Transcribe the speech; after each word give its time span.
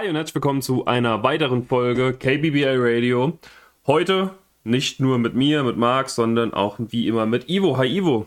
Hi 0.00 0.08
und 0.08 0.16
herzlich 0.16 0.34
willkommen 0.34 0.62
zu 0.62 0.86
einer 0.86 1.22
weiteren 1.22 1.66
Folge 1.66 2.14
KBBL 2.14 2.78
Radio. 2.78 3.38
Heute 3.86 4.30
nicht 4.64 4.98
nur 4.98 5.18
mit 5.18 5.34
mir, 5.34 5.62
mit 5.62 5.76
Marc, 5.76 6.08
sondern 6.08 6.54
auch 6.54 6.76
wie 6.78 7.06
immer 7.06 7.26
mit 7.26 7.50
Ivo. 7.50 7.76
Hi 7.76 7.98
Ivo. 7.98 8.26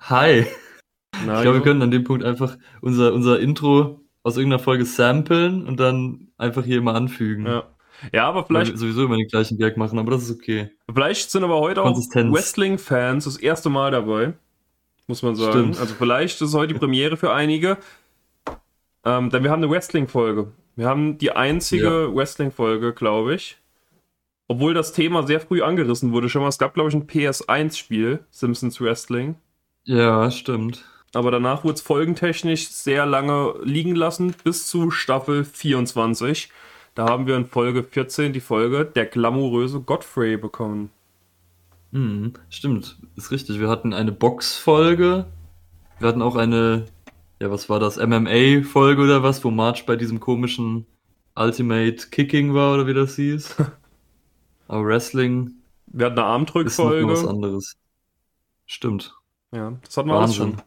Hi. 0.00 0.44
Na, 1.24 1.36
ich 1.36 1.42
glaube, 1.42 1.58
wir 1.58 1.62
können 1.62 1.80
an 1.80 1.92
dem 1.92 2.02
Punkt 2.02 2.24
einfach 2.24 2.58
unser, 2.80 3.12
unser 3.12 3.38
Intro 3.38 4.00
aus 4.24 4.36
irgendeiner 4.36 4.60
Folge 4.60 4.84
samplen 4.84 5.64
und 5.64 5.78
dann 5.78 6.26
einfach 6.38 6.64
hier 6.64 6.78
immer 6.78 6.96
anfügen. 6.96 7.46
Ja. 7.46 7.62
Ja, 8.12 8.28
aber 8.28 8.44
vielleicht. 8.44 8.72
Wir 8.72 8.78
sowieso 8.78 9.04
immer 9.04 9.18
den 9.18 9.28
gleichen 9.28 9.58
Gag 9.58 9.76
machen, 9.76 9.96
aber 10.00 10.10
das 10.10 10.24
ist 10.24 10.32
okay. 10.32 10.72
Vielleicht 10.92 11.30
sind 11.30 11.44
aber 11.44 11.60
heute 11.60 11.84
auch 11.84 11.96
Wrestling-Fans 11.96 13.26
das 13.26 13.36
erste 13.36 13.70
Mal 13.70 13.92
dabei. 13.92 14.32
Muss 15.06 15.22
man 15.22 15.36
sagen. 15.36 15.52
Stimmt. 15.52 15.78
Also 15.78 15.94
vielleicht 15.94 16.40
ist 16.42 16.54
heute 16.54 16.72
die 16.72 16.80
Premiere 16.80 17.16
für 17.16 17.32
einige. 17.32 17.78
Ähm, 19.04 19.30
denn 19.30 19.42
wir 19.42 19.50
haben 19.50 19.62
eine 19.62 19.70
Wrestling-Folge. 19.70 20.52
Wir 20.76 20.86
haben 20.86 21.18
die 21.18 21.32
einzige 21.32 22.06
ja. 22.08 22.14
Wrestling-Folge, 22.14 22.92
glaube 22.92 23.34
ich. 23.34 23.58
Obwohl 24.48 24.74
das 24.74 24.92
Thema 24.92 25.26
sehr 25.26 25.40
früh 25.40 25.62
angerissen 25.62 26.12
wurde 26.12 26.28
schon 26.28 26.42
mal. 26.42 26.48
Es 26.48 26.58
gab, 26.58 26.74
glaube 26.74 26.88
ich, 26.88 26.94
ein 26.94 27.06
PS1-Spiel, 27.06 28.20
Simpsons 28.30 28.80
Wrestling. 28.80 29.36
Ja, 29.84 30.30
stimmt. 30.30 30.84
Aber 31.14 31.30
danach 31.30 31.64
wurde 31.64 31.74
es 31.74 31.82
folgentechnisch 31.82 32.68
sehr 32.68 33.04
lange 33.06 33.54
liegen 33.62 33.94
lassen, 33.94 34.34
bis 34.44 34.66
zu 34.66 34.90
Staffel 34.90 35.44
24. 35.44 36.50
Da 36.94 37.08
haben 37.08 37.26
wir 37.26 37.36
in 37.36 37.46
Folge 37.46 37.82
14 37.82 38.32
die 38.32 38.40
Folge 38.40 38.84
Der 38.84 39.06
glamouröse 39.06 39.80
Godfrey 39.80 40.36
bekommen. 40.36 40.90
Mhm, 41.90 42.32
stimmt, 42.48 42.96
ist 43.16 43.30
richtig. 43.30 43.60
Wir 43.60 43.68
hatten 43.68 43.92
eine 43.92 44.12
Box-Folge. 44.12 45.26
Wir 45.98 46.08
hatten 46.08 46.22
auch 46.22 46.36
eine 46.36 46.86
ja, 47.42 47.50
was 47.50 47.68
war 47.68 47.80
das, 47.80 47.96
MMA-Folge 47.96 49.02
oder 49.02 49.24
was, 49.24 49.42
wo 49.42 49.50
March 49.50 49.84
bei 49.84 49.96
diesem 49.96 50.20
komischen 50.20 50.86
Ultimate 51.34 52.08
Kicking 52.10 52.54
war 52.54 52.74
oder 52.74 52.86
wie 52.86 52.94
das 52.94 53.16
hieß. 53.16 53.56
Aber 54.68 54.86
Wrestling. 54.86 55.50
Wir 55.86 56.06
hatten 56.06 56.20
eine 56.20 56.28
Armdrückfolge. 56.28 57.08
was 57.08 57.26
anderes. 57.26 57.74
Stimmt. 58.64 59.16
Ja, 59.50 59.72
das 59.84 59.96
hatten 59.96 60.08
wir 60.08 60.14
Wahnsinn. 60.14 60.36
schon. 60.36 60.62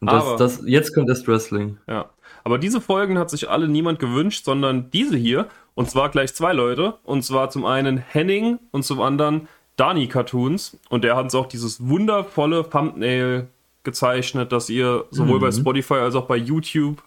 Und 0.00 0.10
das, 0.10 0.36
das, 0.36 0.62
jetzt 0.66 0.94
kommt 0.94 1.08
erst 1.08 1.28
Wrestling. 1.28 1.78
Ja. 1.86 2.10
Aber 2.42 2.58
diese 2.58 2.80
Folgen 2.80 3.16
hat 3.16 3.30
sich 3.30 3.48
alle 3.48 3.68
niemand 3.68 4.00
gewünscht, 4.00 4.44
sondern 4.44 4.90
diese 4.90 5.16
hier. 5.16 5.46
Und 5.74 5.88
zwar 5.88 6.08
gleich 6.08 6.34
zwei 6.34 6.52
Leute. 6.52 6.94
Und 7.04 7.22
zwar 7.22 7.50
zum 7.50 7.64
einen 7.66 7.98
Henning 7.98 8.58
und 8.72 8.82
zum 8.82 9.00
anderen 9.00 9.46
Dani 9.76 10.08
Cartoons. 10.08 10.76
Und 10.88 11.04
der 11.04 11.14
hat 11.14 11.22
uns 11.26 11.36
auch 11.36 11.46
dieses 11.46 11.86
wundervolle 11.86 12.68
Thumbnail 12.68 13.48
gezeichnet, 13.84 14.52
dass 14.52 14.70
ihr 14.70 15.04
sowohl 15.10 15.36
mhm. 15.36 15.42
bei 15.42 15.52
Spotify 15.52 15.94
als 15.94 16.14
auch 16.14 16.26
bei 16.26 16.36
YouTube 16.36 17.02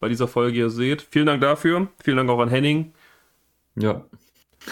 bei 0.00 0.08
dieser 0.08 0.28
Folge 0.28 0.56
hier 0.56 0.70
seht. 0.70 1.02
Vielen 1.02 1.26
Dank 1.26 1.40
dafür. 1.40 1.88
Vielen 2.02 2.16
Dank 2.16 2.30
auch 2.30 2.40
an 2.40 2.48
Henning. 2.48 2.92
Ja. 3.76 4.02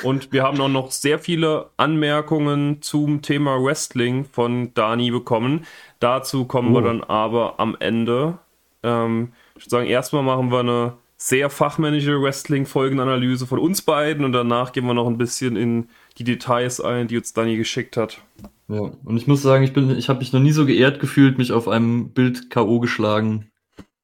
Und 0.02 0.32
wir 0.32 0.42
haben 0.42 0.60
auch 0.60 0.68
noch 0.68 0.90
sehr 0.90 1.18
viele 1.18 1.70
Anmerkungen 1.76 2.82
zum 2.82 3.22
Thema 3.22 3.62
Wrestling 3.62 4.24
von 4.24 4.74
Dani 4.74 5.10
bekommen. 5.10 5.66
Dazu 6.00 6.44
kommen 6.44 6.72
oh. 6.72 6.74
wir 6.74 6.82
dann 6.82 7.02
aber 7.02 7.58
am 7.58 7.76
Ende. 7.78 8.38
Ähm, 8.82 9.32
ich 9.54 9.62
würde 9.62 9.70
sagen, 9.70 9.86
erstmal 9.86 10.22
machen 10.22 10.50
wir 10.50 10.60
eine 10.60 10.92
sehr 11.16 11.48
fachmännische 11.48 12.20
Wrestling-Folgenanalyse 12.20 13.46
von 13.46 13.58
uns 13.58 13.80
beiden 13.80 14.24
und 14.24 14.32
danach 14.32 14.72
gehen 14.72 14.86
wir 14.86 14.94
noch 14.94 15.06
ein 15.06 15.16
bisschen 15.16 15.56
in 15.56 15.88
die 16.18 16.24
Details 16.24 16.80
ein, 16.80 17.08
die 17.08 17.16
uns 17.16 17.32
Dani 17.32 17.56
geschickt 17.56 17.96
hat. 17.96 18.20
Ja, 18.68 18.80
und 18.80 19.16
ich 19.16 19.26
muss 19.26 19.42
sagen, 19.42 19.62
ich 19.62 19.72
bin, 19.72 19.90
ich 19.90 20.08
habe 20.08 20.18
mich 20.18 20.32
noch 20.32 20.40
nie 20.40 20.52
so 20.52 20.66
geehrt 20.66 20.98
gefühlt, 20.98 21.38
mich 21.38 21.52
auf 21.52 21.68
einem 21.68 22.12
Bild 22.12 22.50
K.O. 22.50 22.80
geschlagen 22.80 23.50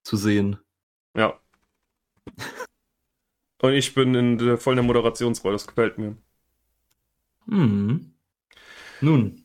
zu 0.04 0.16
sehen. 0.16 0.58
Ja. 1.16 1.38
und 3.62 3.72
ich 3.72 3.94
bin 3.94 4.14
in 4.14 4.38
der 4.38 4.58
vollen 4.58 4.76
der 4.76 4.84
Moderationsrolle, 4.84 5.54
das 5.54 5.66
gefällt 5.66 5.98
mir. 5.98 6.16
Hm. 7.46 8.14
Nun, 9.00 9.44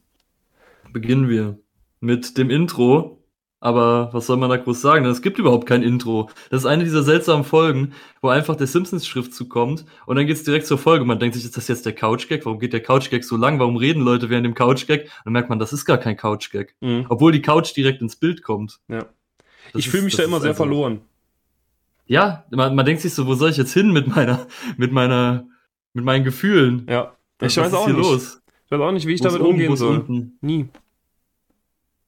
beginnen 0.93 1.29
wir 1.29 1.59
mit 1.99 2.37
dem 2.37 2.51
Intro 2.51 3.16
aber 3.59 4.09
was 4.13 4.27
soll 4.27 4.37
man 4.37 4.49
da 4.49 4.57
groß 4.57 4.81
sagen? 4.81 5.05
Es 5.05 5.21
gibt 5.21 5.39
überhaupt 5.39 5.67
kein 5.67 5.81
Intro. 5.81 6.29
Das 6.49 6.61
ist 6.61 6.65
eine 6.65 6.83
dieser 6.83 7.03
seltsamen 7.03 7.43
Folgen, 7.43 7.93
wo 8.21 8.29
einfach 8.29 8.55
der 8.55 8.67
Simpsons-Schriftzug 8.67 9.49
kommt 9.49 9.85
und 10.05 10.15
dann 10.15 10.27
geht's 10.27 10.43
direkt 10.43 10.67
zur 10.67 10.77
Folge. 10.77 11.05
Man 11.05 11.19
denkt 11.19 11.35
sich, 11.35 11.43
ist 11.43 11.57
das 11.57 11.67
jetzt 11.67 11.85
der 11.85 11.93
Couch-Gag? 11.93 12.45
Warum 12.45 12.59
geht 12.59 12.73
der 12.73 12.83
Couch-Gag 12.83 13.23
so 13.23 13.35
lang? 13.35 13.59
Warum 13.59 13.77
reden 13.77 14.01
Leute 14.03 14.29
während 14.29 14.45
dem 14.45 14.53
Couch-Gag? 14.53 15.09
Dann 15.23 15.33
merkt 15.33 15.49
man, 15.49 15.59
das 15.59 15.73
ist 15.73 15.85
gar 15.85 15.97
kein 15.97 16.17
Couch-Gag. 16.17 16.75
Mhm. 16.81 17.05
Obwohl 17.09 17.31
die 17.31 17.41
Couch 17.41 17.75
direkt 17.75 18.01
ins 18.01 18.15
Bild 18.15 18.43
kommt. 18.43 18.79
Ja. 18.87 19.05
ich 19.73 19.89
fühle 19.89 20.03
mich 20.03 20.15
da 20.15 20.23
immer 20.23 20.39
sehr 20.39 20.51
einfach, 20.51 20.65
verloren. 20.65 21.01
Ja, 22.05 22.45
man, 22.51 22.75
man 22.75 22.85
denkt 22.85 23.01
sich 23.01 23.13
so, 23.13 23.25
wo 23.27 23.33
soll 23.33 23.49
ich 23.49 23.57
jetzt 23.57 23.73
hin 23.73 23.91
mit 23.91 24.07
meiner, 24.07 24.47
mit 24.77 24.91
meiner, 24.91 25.47
mit 25.93 26.05
meinen 26.05 26.23
Gefühlen? 26.23 26.85
Ja. 26.89 27.15
Ich 27.41 27.57
weiß 27.57 27.73
auch 27.73 27.87
nicht. 27.87 27.97
Los? 27.97 28.41
Ich 28.65 28.71
weiß 28.71 28.79
auch 28.81 28.91
nicht, 28.91 29.07
wie 29.07 29.13
ich 29.13 29.21
wo 29.21 29.25
damit 29.25 29.41
umgehen 29.41 29.75
soll. 29.75 29.97
Unten? 29.97 30.37
Nie. 30.41 30.69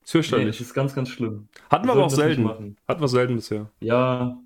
Fürchterlich. 0.09 0.45
Nee, 0.45 0.51
das 0.51 0.61
ist 0.61 0.73
ganz, 0.73 0.95
ganz 0.95 1.09
schlimm. 1.09 1.49
Hatten 1.69 1.87
wir 1.87 1.91
aber 1.91 2.05
auch 2.05 2.09
selten. 2.09 2.77
Hatten 2.87 3.01
wir 3.01 3.07
selten 3.07 3.35
bisher. 3.35 3.69
Ja. 3.79 4.41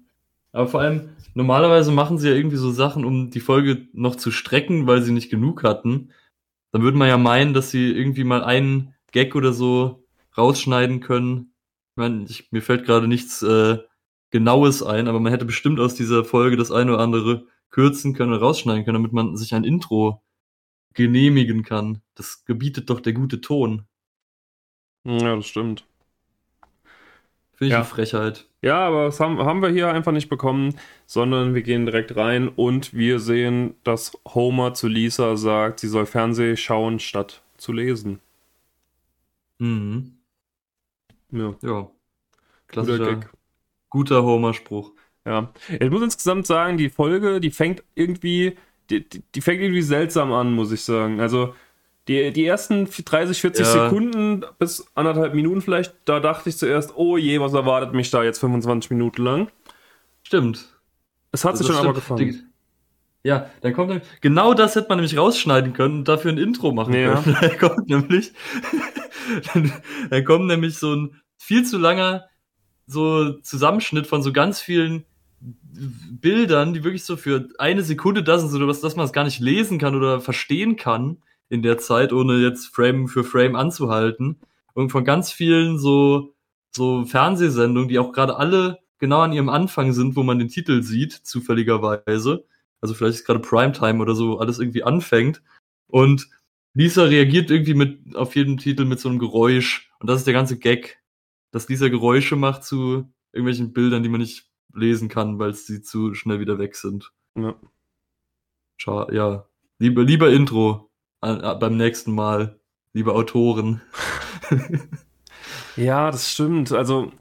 Aber 0.52 0.68
vor 0.68 0.82
allem, 0.82 1.12
normalerweise 1.36 1.92
machen 1.94 2.18
sie 2.18 2.28
ja 2.28 2.36
irgendwie 2.36 2.58
so 2.58 2.70
Sachen, 2.70 3.06
um 3.06 3.32
die 3.32 3.40
Folge 3.40 3.88
noch 3.94 4.18
zu 4.18 4.30
strecken, 4.30 4.88
weil 4.88 5.02
sie 5.04 5.14
nicht 5.14 5.30
genug 5.32 5.64
hatten. 5.64 6.12
Dann 6.74 6.82
würde 6.82 6.98
man 6.98 7.08
ja 7.08 7.18
meinen, 7.18 7.54
dass 7.54 7.72
sie 7.72 7.92
irgendwie 7.92 8.26
mal 8.26 8.44
einen 8.44 8.94
Gag 9.14 9.36
oder 9.36 9.54
so 9.54 10.04
rausschneiden 10.38 11.00
können. 11.00 11.54
Ich 11.92 11.98
meine, 11.98 12.26
ich, 12.26 12.52
mir 12.52 12.62
fällt 12.62 12.86
gerade 12.86 13.08
nichts 13.08 13.42
äh, 13.42 13.78
Genaues 14.32 14.84
ein, 14.84 15.08
aber 15.08 15.22
man 15.22 15.32
hätte 15.32 15.46
bestimmt 15.46 15.80
aus 15.80 15.96
dieser 15.96 16.26
Folge 16.26 16.58
das 16.58 16.72
eine 16.72 16.94
oder 16.94 17.04
andere 17.04 17.46
kürzen 17.70 18.14
können 18.14 18.34
oder 18.34 18.42
rausschneiden 18.42 18.84
können, 18.84 18.96
damit 18.96 19.14
man 19.14 19.38
sich 19.38 19.54
ein 19.54 19.64
Intro 19.64 20.24
genehmigen 20.94 21.64
kann. 21.64 22.02
Das 22.16 22.44
gebietet 22.44 22.90
doch 22.90 23.00
der 23.00 23.14
gute 23.14 23.40
Ton. 23.40 23.86
Ja, 25.04 25.36
das 25.36 25.48
stimmt. 25.48 25.86
Finde 27.54 27.68
ich 27.68 27.72
ja. 27.72 27.78
eine 27.78 27.86
Frechheit. 27.86 28.48
Ja, 28.62 28.88
aber 28.88 29.06
das 29.06 29.20
haben, 29.20 29.40
haben 29.40 29.62
wir 29.62 29.70
hier 29.70 29.92
einfach 29.92 30.12
nicht 30.14 30.30
bekommen, 30.30 30.76
sondern 31.06 31.54
wir 31.54 31.64
gehen 31.64 31.86
direkt 31.86 32.16
rein 32.16 32.48
und 32.48 32.94
wir 32.94 33.20
sehen, 33.20 33.76
dass 33.84 34.18
Homer 34.28 34.74
zu 34.74 34.88
Lisa 34.88 35.36
sagt, 35.36 35.82
sie 35.82 35.90
soll 35.90 36.06
Fernseh 36.06 36.56
schauen 36.56 37.00
statt 37.00 37.42
zu 37.58 37.74
lesen. 37.74 38.20
Mhm. 39.60 40.14
Ja. 41.32 41.56
Ja. 41.62 41.90
Klassischer, 42.68 43.16
guter, 43.16 43.30
guter 43.90 44.24
Homer-Spruch. 44.24 44.92
Ja. 45.26 45.54
Ich 45.80 45.90
muss 45.90 46.02
insgesamt 46.02 46.48
sagen, 46.48 46.78
die 46.78 46.90
Folge, 46.90 47.40
die 47.40 47.52
fängt 47.52 47.84
irgendwie, 47.96 48.58
die, 48.90 49.08
die 49.08 49.42
fängt 49.42 49.62
irgendwie 49.62 49.82
seltsam 49.82 50.32
an, 50.34 50.54
muss 50.54 50.72
ich 50.72 50.84
sagen. 50.84 51.20
Also, 51.20 51.54
die, 52.08 52.34
die 52.34 52.46
ersten 52.46 52.86
30, 52.86 53.40
40 53.40 53.66
ja. 53.66 53.72
Sekunden 53.72 54.44
bis 54.60 54.86
anderthalb 54.94 55.34
Minuten 55.34 55.62
vielleicht, 55.62 55.96
da 56.06 56.20
dachte 56.20 56.50
ich 56.50 56.58
zuerst, 56.58 56.96
oh 56.96 57.18
je, 57.18 57.40
was 57.40 57.54
erwartet 57.54 57.94
mich 57.94 58.12
da 58.12 58.24
jetzt 58.24 58.40
25 58.40 58.92
Minuten 58.92 59.24
lang. 59.24 59.48
Stimmt. 60.24 60.68
Es 61.32 61.46
hat 61.46 61.58
sich 61.58 61.66
schon 61.66 61.76
stimmt. 61.76 61.90
aber 61.90 61.96
gefangen. 61.96 62.54
Ja, 63.26 63.50
dann 63.62 63.74
kommt 63.74 64.02
genau 64.20 64.54
das 64.54 64.76
hätte 64.76 64.90
man 64.90 64.98
nämlich 64.98 65.18
rausschneiden 65.18 65.72
können 65.72 66.00
und 66.00 66.08
dafür 66.10 66.32
ein 66.32 66.38
Intro 66.38 66.74
machen 66.74 66.94
ja. 66.94 67.22
können. 67.22 67.38
Dann 67.42 67.58
kommt 67.58 67.88
nämlich, 67.88 68.34
dann, 69.54 69.72
dann 70.10 70.26
kommt 70.26 70.48
nämlich 70.48 70.78
so 70.78 70.94
ein 70.94 71.22
viel 71.38 71.64
zu 71.64 71.78
langer 71.78 72.26
so 72.86 73.32
Zusammenschnitt 73.40 74.08
von 74.08 74.22
so 74.22 74.34
ganz 74.34 74.60
vielen 74.60 75.06
Bildern, 75.40 76.74
die 76.74 76.84
wirklich 76.84 77.06
so 77.06 77.16
für 77.16 77.48
eine 77.60 77.84
Sekunde 77.84 78.24
da 78.24 78.38
sind, 78.38 78.50
so 78.50 78.68
dass, 78.68 78.82
dass 78.82 78.98
man 78.98 79.06
es 79.06 79.14
gar 79.14 79.24
nicht 79.24 79.40
lesen 79.40 79.80
kann 79.80 79.96
oder 79.96 80.20
verstehen 80.20 80.76
kann 80.76 81.24
in 81.50 81.62
der 81.62 81.78
Zeit, 81.78 82.14
ohne 82.14 82.38
jetzt 82.38 82.68
Frame 82.68 83.08
für 83.08 83.24
Frame 83.24 83.56
anzuhalten. 83.56 84.40
Und 84.74 84.92
von 84.92 85.04
ganz 85.04 85.32
vielen 85.32 85.78
so, 85.78 86.34
so 86.72 87.06
Fernsehsendungen, 87.06 87.90
die 87.90 88.00
auch 88.00 88.12
gerade 88.12 88.38
alle 88.38 88.80
genau 89.00 89.22
an 89.22 89.34
ihrem 89.34 89.50
Anfang 89.50 89.94
sind, 89.94 90.16
wo 90.16 90.24
man 90.24 90.40
den 90.40 90.48
Titel 90.48 90.82
sieht, 90.82 91.14
zufälligerweise. 91.14 92.46
Also 92.82 92.94
vielleicht 92.94 93.20
ist 93.20 93.26
gerade 93.26 93.40
Primetime 93.40 94.02
oder 94.02 94.16
so 94.16 94.40
alles 94.40 94.60
irgendwie 94.60 94.84
anfängt. 94.84 95.42
Und 95.88 96.30
Lisa 96.74 97.04
reagiert 97.04 97.52
irgendwie 97.52 97.76
mit 97.76 98.16
auf 98.16 98.36
jedem 98.36 98.58
Titel 98.58 98.86
mit 98.86 99.00
so 99.00 99.10
einem 99.10 99.20
Geräusch. 99.20 99.92
Und 100.00 100.10
das 100.10 100.20
ist 100.20 100.28
der 100.28 100.34
ganze 100.34 100.58
Gag, 100.58 101.00
dass 101.52 101.70
Lisa 101.70 101.88
Geräusche 101.90 102.36
macht 102.36 102.64
zu 102.64 103.14
irgendwelchen 103.32 103.74
Bildern, 103.74 104.04
die 104.04 104.10
man 104.10 104.22
nicht 104.22 104.50
lesen 104.74 105.08
kann, 105.08 105.38
weil 105.38 105.54
sie 105.54 105.82
zu 105.82 106.14
schnell 106.14 106.40
wieder 106.40 106.58
weg 106.58 106.76
sind. 106.76 107.12
Ja. 107.36 107.56
Ja. 109.12 109.48
Lieber, 109.80 110.04
lieber 110.04 110.32
Intro 110.32 110.90
beim 111.24 111.78
nächsten 111.78 112.14
Mal, 112.14 112.60
liebe 112.94 113.14
Autoren. 113.14 113.82
ja, 115.76 116.12
das 116.12 116.32
stimmt. 116.32 116.72
Also, 116.72 117.12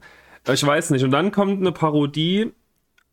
ich 0.51 0.65
weiß 0.65 0.89
nicht. 0.91 1.03
Und 1.03 1.11
dann 1.11 1.31
kommt 1.31 1.61
eine 1.61 1.71
Parodie 1.71 2.51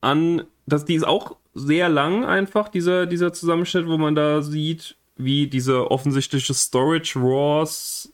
an, 0.00 0.44
das, 0.66 0.84
die 0.84 0.94
ist 0.94 1.06
auch 1.06 1.36
sehr 1.54 1.88
lang 1.88 2.24
einfach, 2.24 2.68
dieser, 2.68 3.06
dieser 3.06 3.32
Zusammenschnitt, 3.32 3.86
wo 3.86 3.98
man 3.98 4.14
da 4.14 4.42
sieht, 4.42 4.96
wie 5.16 5.46
diese 5.46 5.90
offensichtliche 5.90 6.54
Storage 6.54 7.20
Wars, 7.20 8.12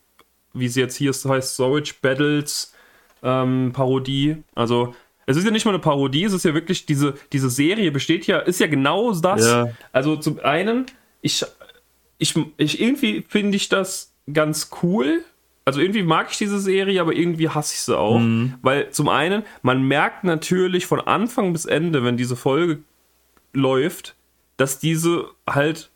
wie 0.53 0.67
sie 0.67 0.81
jetzt 0.81 0.95
hier 0.95 1.11
heißt, 1.11 1.53
Storage 1.53 1.95
Battles 2.01 2.73
ähm, 3.23 3.71
Parodie. 3.73 4.43
Also 4.55 4.95
es 5.25 5.37
ist 5.37 5.45
ja 5.45 5.51
nicht 5.51 5.65
mal 5.65 5.71
eine 5.71 5.79
Parodie, 5.79 6.23
es 6.23 6.33
ist 6.33 6.45
ja 6.45 6.53
wirklich, 6.53 6.85
diese, 6.85 7.15
diese 7.33 7.49
Serie 7.49 7.91
besteht 7.91 8.27
ja, 8.27 8.39
ist 8.39 8.59
ja 8.59 8.67
genau 8.67 9.13
das. 9.13 9.45
Ja. 9.45 9.69
Also 9.91 10.15
zum 10.15 10.39
einen, 10.39 10.85
ich, 11.21 11.45
ich, 12.17 12.35
ich 12.57 12.81
irgendwie 12.81 13.23
finde 13.27 13.57
ich 13.57 13.69
das 13.69 14.13
ganz 14.31 14.69
cool. 14.81 15.23
Also 15.65 15.81
irgendwie 15.81 16.03
mag 16.03 16.27
ich 16.31 16.37
diese 16.37 16.59
Serie, 16.59 17.01
aber 17.01 17.13
irgendwie 17.13 17.49
hasse 17.49 17.73
ich 17.73 17.81
sie 17.81 17.97
auch. 17.97 18.19
Mhm. 18.19 18.55
Weil 18.61 18.89
zum 18.91 19.09
einen, 19.09 19.43
man 19.61 19.83
merkt 19.87 20.23
natürlich 20.23 20.85
von 20.85 21.01
Anfang 21.01 21.51
bis 21.51 21.65
Ende, 21.65 22.03
wenn 22.03 22.17
diese 22.17 22.35
Folge 22.35 22.79
läuft, 23.53 24.15
dass 24.55 24.79
diese 24.79 25.25
halt 25.47 25.91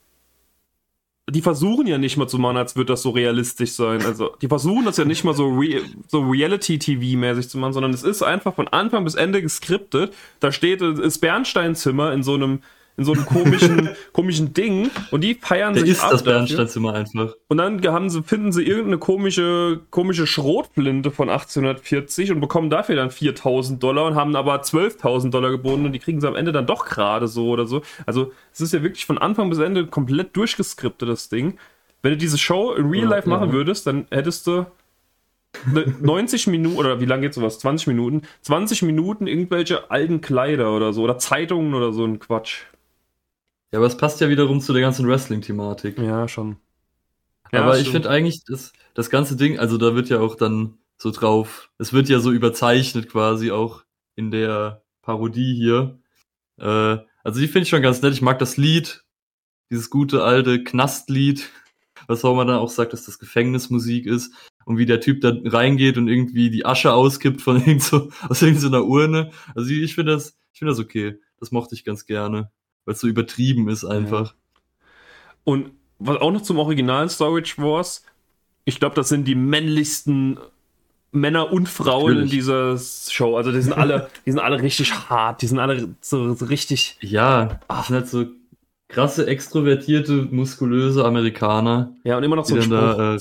die 1.30 1.42
versuchen 1.42 1.88
ja 1.88 1.98
nicht 1.98 2.18
mal 2.18 2.28
zu 2.28 2.38
machen, 2.38 2.58
als 2.58 2.76
würde 2.76 2.94
das 2.94 3.04
so 3.04 3.12
realistisch 3.12 3.72
sein. 3.72 4.04
Also, 4.06 4.36
die 4.42 4.48
versuchen 4.48 4.86
das 4.86 4.98
ja 4.98 5.06
nicht 5.06 5.24
mal 5.24 5.34
so, 5.34 5.48
Re 5.48 5.82
so 6.08 6.22
Reality-TV-mäßig 6.22 7.48
zu 7.48 7.58
machen, 7.58 7.74
sondern 7.74 7.94
es 7.94 8.04
ist 8.04 8.22
einfach 8.22 8.56
von 8.56 8.68
Anfang 8.68 9.04
bis 9.04 9.16
Ende 9.16 9.42
geskriptet. 9.42 10.14
Da 10.40 10.52
steht, 10.52 10.82
ist 10.82 11.20
Bernsteinzimmer 11.20 12.12
in 12.12 12.24
so 12.24 12.34
einem 12.34 12.62
in 13.02 13.06
so 13.06 13.14
einem 13.14 13.26
komischen, 13.26 13.90
komischen 14.14 14.54
Ding 14.54 14.92
und 15.10 15.24
die 15.24 15.34
feiern 15.34 15.74
Der 15.74 15.82
sich 15.82 15.94
ist 15.94 16.04
ab 16.04 16.12
das 16.12 16.24
Bernsteinzimmer 16.24 16.94
einfach. 16.94 17.34
Und 17.48 17.58
dann 17.58 17.84
haben 17.88 18.10
sie, 18.10 18.22
finden 18.22 18.52
sie 18.52 18.64
irgendeine 18.64 19.00
komische, 19.00 19.82
komische 19.90 20.28
Schrotflinte 20.28 21.10
von 21.10 21.30
1840 21.30 22.32
und 22.32 22.42
bekommen 22.42 22.70
dafür 22.70 22.96
dann 22.96 23.10
4000 23.10 23.82
Dollar 23.82 24.06
und 24.06 24.16
haben 24.16 24.36
aber 24.36 24.62
12.000 24.62 25.32
Dollar 25.32 25.50
geboten 25.50 25.86
und 25.86 25.94
die 25.94 26.00
kriegen 26.00 26.22
sie 26.22 26.28
am 26.28 26.36
Ende 26.36 26.52
dann 26.52 26.68
doch 26.68 26.86
gerade 26.86 27.28
so 27.28 27.50
oder 27.50 27.66
so. 27.66 27.82
Also 28.06 28.32
es 28.54 28.62
ist 28.62 28.74
ja 28.74 28.84
wirklich 28.84 29.06
von 29.06 29.18
Anfang 29.18 29.50
bis 29.50 29.60
Ende 29.60 29.88
komplett 29.88 30.36
durchgeskriptet, 30.36 31.10
das 31.10 31.30
Ding. 31.30 31.58
Wenn 32.04 32.12
du 32.12 32.18
diese 32.18 32.38
Show 32.38 32.74
in 32.74 32.90
Real 32.90 33.08
Life 33.08 33.30
ja, 33.30 33.36
machen 33.36 33.50
ja. 33.50 33.54
würdest, 33.54 33.88
dann 33.88 34.06
hättest 34.12 34.48
du 34.48 34.66
90 36.02 36.48
Minuten, 36.48 36.78
oder 36.78 37.00
wie 37.00 37.06
lange 37.06 37.24
geht 37.24 37.34
sowas? 37.34 37.60
20 37.60 37.88
Minuten? 37.88 38.22
20 38.42 38.84
Minuten 38.84 39.28
irgendwelche 39.28 39.92
alten 39.92 40.22
Kleider 40.22 40.76
oder 40.76 40.94
so, 40.94 41.04
oder 41.04 41.18
Zeitungen 41.18 41.74
oder 41.74 41.92
so 41.92 42.06
ein 42.06 42.20
Quatsch. 42.20 42.64
Ja, 43.72 43.80
aber 43.80 43.88
es 43.88 43.98
passt 43.98 44.20
ja 44.20 44.30
wiederum 44.30 44.60
zu 44.60 44.74
der 44.74 44.82
ganzen 44.82 45.08
Wrestling-Thematik. 45.08 45.98
Ja, 45.98 46.28
schon. 46.28 46.58
Ja, 47.54 47.64
aber 47.64 47.80
ich 47.80 47.90
finde 47.90 48.10
eigentlich, 48.10 48.44
das, 48.46 48.74
das 48.94 49.10
ganze 49.10 49.36
Ding, 49.36 49.60
also 49.60 49.78
da 49.78 49.96
wird 49.96 50.10
ja 50.10 50.20
auch 50.20 50.36
dann 50.36 50.78
so 50.98 51.12
drauf, 51.12 51.70
es 51.78 51.94
wird 51.94 52.10
ja 52.10 52.20
so 52.20 52.32
überzeichnet 52.32 53.10
quasi 53.10 53.52
auch 53.52 53.84
in 54.16 54.32
der 54.32 54.84
Parodie 55.02 55.56
hier. 55.56 56.00
Äh, 56.58 56.98
also 57.24 57.40
die 57.40 57.48
finde 57.48 57.64
ich 57.64 57.70
schon 57.70 57.82
ganz 57.82 58.02
nett. 58.02 58.14
Ich 58.14 58.22
mag 58.22 58.40
das 58.40 58.58
Lied, 58.58 59.04
dieses 59.70 59.90
gute 59.90 60.24
alte 60.24 60.64
Knastlied, 60.64 61.50
was 62.08 62.26
auch 62.26 62.36
man 62.36 62.48
dann 62.48 62.58
auch 62.58 62.70
sagt, 62.70 62.94
dass 62.94 63.06
das 63.06 63.20
Gefängnismusik 63.20 64.06
ist. 64.06 64.34
Und 64.64 64.78
wie 64.78 64.86
der 64.86 65.02
Typ 65.02 65.22
da 65.22 65.34
reingeht 65.44 65.98
und 65.98 66.08
irgendwie 66.08 66.52
die 66.52 66.66
Asche 66.66 66.94
auskippt 66.94 67.42
von 67.42 67.58
irgend 67.66 67.82
so, 67.82 68.12
aus 68.30 68.42
irgendeiner 68.42 68.86
Urne. 68.86 69.32
Also 69.56 69.72
ich 69.72 69.96
finde 69.96 70.14
das, 70.14 70.38
ich 70.54 70.60
finde 70.60 70.74
das 70.74 70.80
okay. 70.80 71.20
Das 71.40 71.52
mochte 71.52 71.74
ich 71.74 71.84
ganz 71.84 72.06
gerne 72.06 72.52
weil 72.86 72.94
es 72.94 73.02
so 73.02 73.08
übertrieben 73.08 73.70
ist 73.70 73.86
einfach. 73.86 74.34
Und 75.44 75.72
was 76.00 76.18
auch 76.18 76.32
noch 76.32 76.42
zum 76.42 76.60
originalen 76.60 77.10
Storage 77.10 77.56
Wars, 77.58 78.06
ich 78.66 78.80
glaube, 78.80 78.96
das 78.96 79.10
sind 79.10 79.28
die 79.28 79.36
männlichsten 79.36 80.40
Männer 81.12 81.52
und 81.52 81.68
Frauen 81.68 82.14
Natürlich. 82.14 82.24
in 82.24 82.38
dieser 82.38 82.78
Show. 82.78 83.36
Also 83.36 83.52
die 83.52 83.62
sind 83.62 83.74
alle, 83.74 84.10
die 84.26 84.32
sind 84.32 84.40
alle 84.40 84.62
richtig 84.62 84.94
hart, 85.10 85.42
die 85.42 85.48
sind 85.48 85.60
alle 85.60 85.96
so, 86.00 86.34
so 86.34 86.46
richtig. 86.46 86.98
Ja, 87.02 87.60
das 87.68 87.88
sind 87.88 87.96
halt 87.96 88.08
so 88.08 88.26
krasse, 88.88 89.28
extrovertierte, 89.28 90.28
muskulöse 90.32 91.06
Amerikaner. 91.06 91.96
Ja, 92.04 92.18
und 92.18 92.24
immer 92.24 92.36
noch 92.36 92.46
so 92.46 92.56
ein 92.56 92.62
Spruch 92.62 92.78
da, 92.78 93.16
äh, 93.16 93.20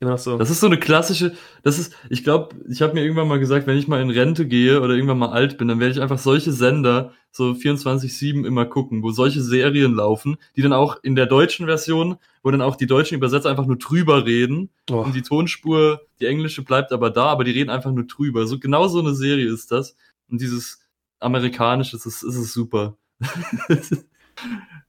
Genau 0.00 0.16
so. 0.16 0.36
Das 0.36 0.50
ist 0.50 0.60
so 0.60 0.66
eine 0.66 0.78
klassische, 0.78 1.34
das 1.62 1.78
ist, 1.78 1.94
ich 2.10 2.24
glaube, 2.24 2.56
ich 2.68 2.82
habe 2.82 2.94
mir 2.94 3.02
irgendwann 3.02 3.28
mal 3.28 3.38
gesagt, 3.38 3.66
wenn 3.66 3.78
ich 3.78 3.88
mal 3.88 4.02
in 4.02 4.10
Rente 4.10 4.46
gehe 4.46 4.80
oder 4.80 4.94
irgendwann 4.94 5.18
mal 5.18 5.30
alt 5.30 5.56
bin, 5.56 5.68
dann 5.68 5.80
werde 5.80 5.94
ich 5.94 6.00
einfach 6.00 6.18
solche 6.18 6.52
Sender 6.52 7.12
so 7.30 7.52
24-7 7.52 8.44
immer 8.46 8.66
gucken, 8.66 9.02
wo 9.02 9.10
solche 9.12 9.40
Serien 9.40 9.94
laufen, 9.94 10.36
die 10.56 10.62
dann 10.62 10.72
auch 10.72 10.98
in 11.02 11.14
der 11.14 11.26
deutschen 11.26 11.66
Version, 11.66 12.16
wo 12.42 12.50
dann 12.50 12.60
auch 12.60 12.76
die 12.76 12.86
deutschen 12.86 13.16
Übersetzer 13.16 13.50
einfach 13.50 13.66
nur 13.66 13.78
drüber 13.78 14.26
reden 14.26 14.68
oh. 14.90 14.96
und 14.96 15.14
die 15.14 15.22
Tonspur, 15.22 16.02
die 16.20 16.26
englische 16.26 16.62
bleibt 16.62 16.92
aber 16.92 17.10
da, 17.10 17.26
aber 17.26 17.44
die 17.44 17.52
reden 17.52 17.70
einfach 17.70 17.92
nur 17.92 18.04
drüber. 18.04 18.46
So 18.46 18.58
genau 18.58 18.88
so 18.88 18.98
eine 19.00 19.14
Serie 19.14 19.50
ist 19.50 19.72
das. 19.72 19.96
Und 20.28 20.40
dieses 20.40 20.80
amerikanische, 21.20 21.96
das 21.96 22.06
ist, 22.06 22.22
ist 22.22 22.36
es 22.36 22.52
super. 22.52 22.96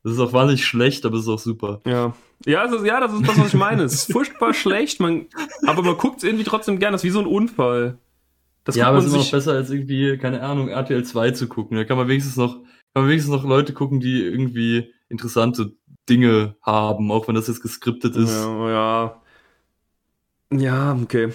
Das 0.06 0.14
ist 0.14 0.20
auch 0.20 0.34
wahnsinnig 0.34 0.64
schlecht, 0.64 1.04
aber 1.08 1.16
es 1.16 1.24
ist 1.24 1.30
auch 1.30 1.40
super. 1.40 1.82
Ja. 1.84 2.14
Ja, 2.46 2.62
also, 2.62 2.86
ja, 2.86 3.00
das 3.00 3.12
ist 3.12 3.28
das, 3.28 3.40
was 3.40 3.48
ich 3.48 3.54
meine. 3.56 3.82
Es 3.82 3.94
ist 3.96 4.12
furchtbar 4.12 4.54
schlecht, 4.54 5.00
man, 5.00 5.26
aber 5.66 5.82
man 5.82 5.98
guckt 5.98 6.18
es 6.18 6.24
irgendwie 6.24 6.44
trotzdem 6.44 6.78
gern. 6.78 6.92
Das 6.92 7.02
ist 7.02 7.06
wie 7.06 7.10
so 7.10 7.22
ein 7.22 7.26
Unfall. 7.26 7.98
Das 8.66 8.76
ja, 8.76 8.86
aber 8.86 9.00
es 9.00 9.06
ist 9.06 9.14
noch 9.14 9.32
besser, 9.32 9.54
als 9.54 9.72
irgendwie, 9.72 10.16
keine 10.20 10.44
Ahnung, 10.44 10.68
RTL 10.68 11.04
2 11.04 11.32
zu 11.32 11.48
gucken. 11.48 11.76
Da 11.76 11.86
kann 11.86 11.98
man 11.98 12.08
wenigstens 12.08 12.36
noch, 12.38 12.54
kann 12.54 13.02
man 13.02 13.08
wenigstens 13.08 13.34
noch 13.34 13.46
Leute 13.46 13.74
gucken, 13.74 14.00
die 14.00 14.22
irgendwie 14.22 14.94
interessante 15.10 15.74
Dinge 16.08 16.56
haben, 16.62 17.10
auch 17.10 17.28
wenn 17.28 17.34
das 17.34 17.48
jetzt 17.48 17.64
geskriptet 17.64 18.16
ist. 18.16 18.44
Ja, 18.44 18.70
ja. 18.70 19.22
Ja, 20.52 21.00
okay. 21.02 21.34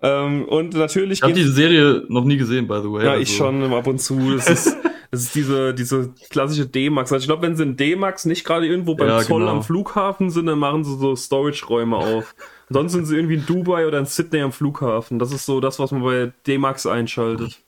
Ähm, 0.00 0.44
und 0.44 0.74
natürlich. 0.74 1.18
Ich 1.18 1.22
habe 1.24 1.32
die 1.32 1.42
Serie 1.42 2.04
noch 2.08 2.24
nie 2.24 2.36
gesehen, 2.36 2.68
by 2.68 2.78
the 2.82 2.92
way. 2.92 3.04
Ja, 3.04 3.10
also. 3.12 3.22
ich 3.22 3.36
schon 3.36 3.64
ab 3.72 3.88
und 3.88 4.00
zu. 4.00 4.36
Das 4.36 4.48
ist, 4.48 4.76
Das 5.12 5.24
ist 5.24 5.34
diese, 5.34 5.74
diese 5.74 6.14
klassische 6.30 6.66
D-Max. 6.66 7.12
Also 7.12 7.22
ich 7.22 7.28
glaube, 7.28 7.42
wenn 7.42 7.54
sie 7.54 7.64
in 7.64 7.76
D-Max 7.76 8.24
nicht 8.24 8.44
gerade 8.44 8.66
irgendwo 8.66 8.94
beim 8.94 9.08
ja, 9.08 9.20
Zoll 9.20 9.40
genau. 9.40 9.52
am 9.52 9.62
Flughafen 9.62 10.30
sind, 10.30 10.46
dann 10.46 10.58
machen 10.58 10.84
sie 10.84 10.96
so 10.96 11.14
Storage-Räume 11.14 11.98
auf. 11.98 12.34
Sonst 12.70 12.92
sind 12.92 13.04
sie 13.04 13.16
irgendwie 13.16 13.34
in 13.34 13.44
Dubai 13.44 13.86
oder 13.86 13.98
in 13.98 14.06
Sydney 14.06 14.40
am 14.40 14.52
Flughafen. 14.52 15.18
Das 15.18 15.30
ist 15.30 15.44
so 15.44 15.60
das, 15.60 15.78
was 15.78 15.90
man 15.90 16.02
bei 16.02 16.32
D-Max 16.46 16.86
einschaltet, 16.86 17.60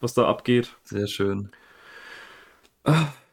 was 0.00 0.14
da 0.14 0.26
abgeht. 0.26 0.74
Sehr 0.84 1.06
schön. 1.06 1.50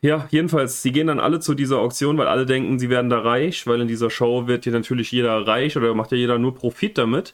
Ja, 0.02 0.28
jedenfalls, 0.30 0.82
sie 0.82 0.92
gehen 0.92 1.08
dann 1.08 1.22
alle 1.22 1.40
zu 1.40 1.54
dieser 1.54 1.80
Auktion, 1.80 2.18
weil 2.18 2.28
alle 2.28 2.46
denken, 2.46 2.80
sie 2.80 2.90
werden 2.90 3.10
da 3.10 3.20
reich, 3.20 3.66
weil 3.66 3.80
in 3.80 3.88
dieser 3.88 4.10
Show 4.10 4.46
wird 4.46 4.66
ja 4.66 4.74
natürlich 4.74 5.10
jeder 5.14 5.48
reich 5.48 5.78
oder 5.78 5.94
macht 5.94 6.12
ja 6.12 6.18
jeder 6.18 6.38
nur 6.38 6.54
Profit 6.54 6.98
damit. 6.98 7.34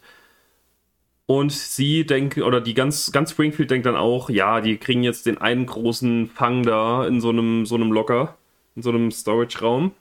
Und 1.30 1.52
sie 1.52 2.08
denken, 2.08 2.42
oder 2.42 2.60
die 2.60 2.74
ganz, 2.74 3.12
ganz 3.12 3.30
Springfield 3.30 3.70
denkt 3.70 3.86
dann 3.86 3.96
auch, 3.96 4.32
ja, 4.32 4.62
die 4.62 4.78
kriegen 4.78 5.04
jetzt 5.04 5.28
den 5.28 5.38
einen 5.38 5.68
großen 5.68 6.28
Fang 6.28 6.64
da 6.64 7.06
in 7.06 7.22
so 7.22 7.30
einem, 7.30 7.68
so 7.68 7.76
einem 7.76 7.92
Locker, 7.92 8.36
in 8.76 8.82
so 8.82 8.90
einem 8.90 9.12
Storage-Raum. 9.12 9.92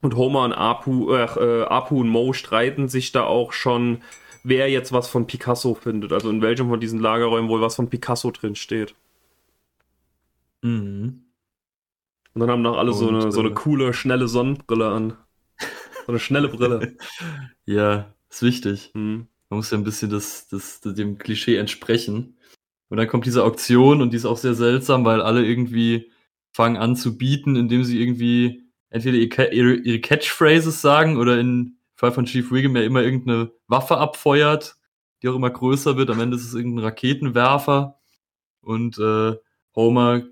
Und 0.00 0.14
Homer 0.14 0.44
und 0.44 0.52
Apu, 0.52 1.12
äh, 1.12 1.64
Apu 1.64 2.02
und 2.02 2.08
Mo 2.08 2.32
streiten 2.34 2.86
sich 2.86 3.10
da 3.10 3.24
auch 3.24 3.52
schon, 3.52 4.02
wer 4.44 4.70
jetzt 4.70 4.92
was 4.92 5.08
von 5.08 5.26
Picasso 5.26 5.74
findet. 5.74 6.12
Also 6.12 6.30
in 6.30 6.40
welchem 6.40 6.68
von 6.68 6.78
diesen 6.78 7.00
Lagerräumen 7.00 7.50
wohl 7.50 7.60
was 7.60 7.74
von 7.74 7.90
Picasso 7.90 8.30
drin 8.30 8.54
steht. 8.54 8.94
Mhm. 10.62 11.24
Und 12.32 12.40
dann 12.40 12.48
haben 12.48 12.62
noch 12.62 12.78
alle 12.78 12.92
und, 12.92 12.96
so, 12.96 13.08
eine, 13.08 13.32
so 13.32 13.40
eine 13.40 13.48
äh, 13.48 13.54
coole, 13.54 13.92
schnelle 13.92 14.28
Sonnenbrille 14.28 14.86
an. 14.86 15.16
So 16.06 16.12
eine 16.12 16.20
schnelle 16.20 16.46
Brille. 16.46 16.96
ja, 17.66 18.14
ist 18.28 18.42
wichtig. 18.42 18.92
Mhm. 18.94 19.26
Man 19.50 19.58
muss 19.58 19.70
ja 19.70 19.78
ein 19.78 19.84
bisschen 19.84 20.10
das, 20.10 20.48
das, 20.48 20.80
dem 20.80 21.18
Klischee 21.18 21.56
entsprechen. 21.56 22.38
Und 22.88 22.96
dann 22.96 23.08
kommt 23.08 23.26
diese 23.26 23.44
Auktion 23.44 24.00
und 24.00 24.12
die 24.12 24.16
ist 24.16 24.26
auch 24.26 24.36
sehr 24.38 24.54
seltsam, 24.54 25.04
weil 25.04 25.20
alle 25.20 25.44
irgendwie 25.44 26.10
fangen 26.52 26.76
an 26.76 26.96
zu 26.96 27.18
bieten, 27.18 27.56
indem 27.56 27.84
sie 27.84 28.00
irgendwie 28.00 28.64
entweder 28.90 29.16
ihre, 29.52 29.74
ihre 29.74 30.00
Catchphrases 30.00 30.80
sagen 30.80 31.16
oder 31.16 31.38
in 31.38 31.76
Fall 31.94 32.12
von 32.12 32.24
Chief 32.24 32.50
Wiggum 32.50 32.76
ja 32.76 32.82
immer 32.82 33.02
irgendeine 33.02 33.52
Waffe 33.68 33.98
abfeuert, 33.98 34.76
die 35.22 35.28
auch 35.28 35.36
immer 35.36 35.50
größer 35.50 35.96
wird. 35.98 36.10
Am 36.10 36.20
Ende 36.20 36.36
ist 36.36 36.46
es 36.46 36.54
irgendein 36.54 36.84
Raketenwerfer. 36.84 37.98
Und 38.62 38.98
äh, 38.98 39.36
Homer 39.76 40.22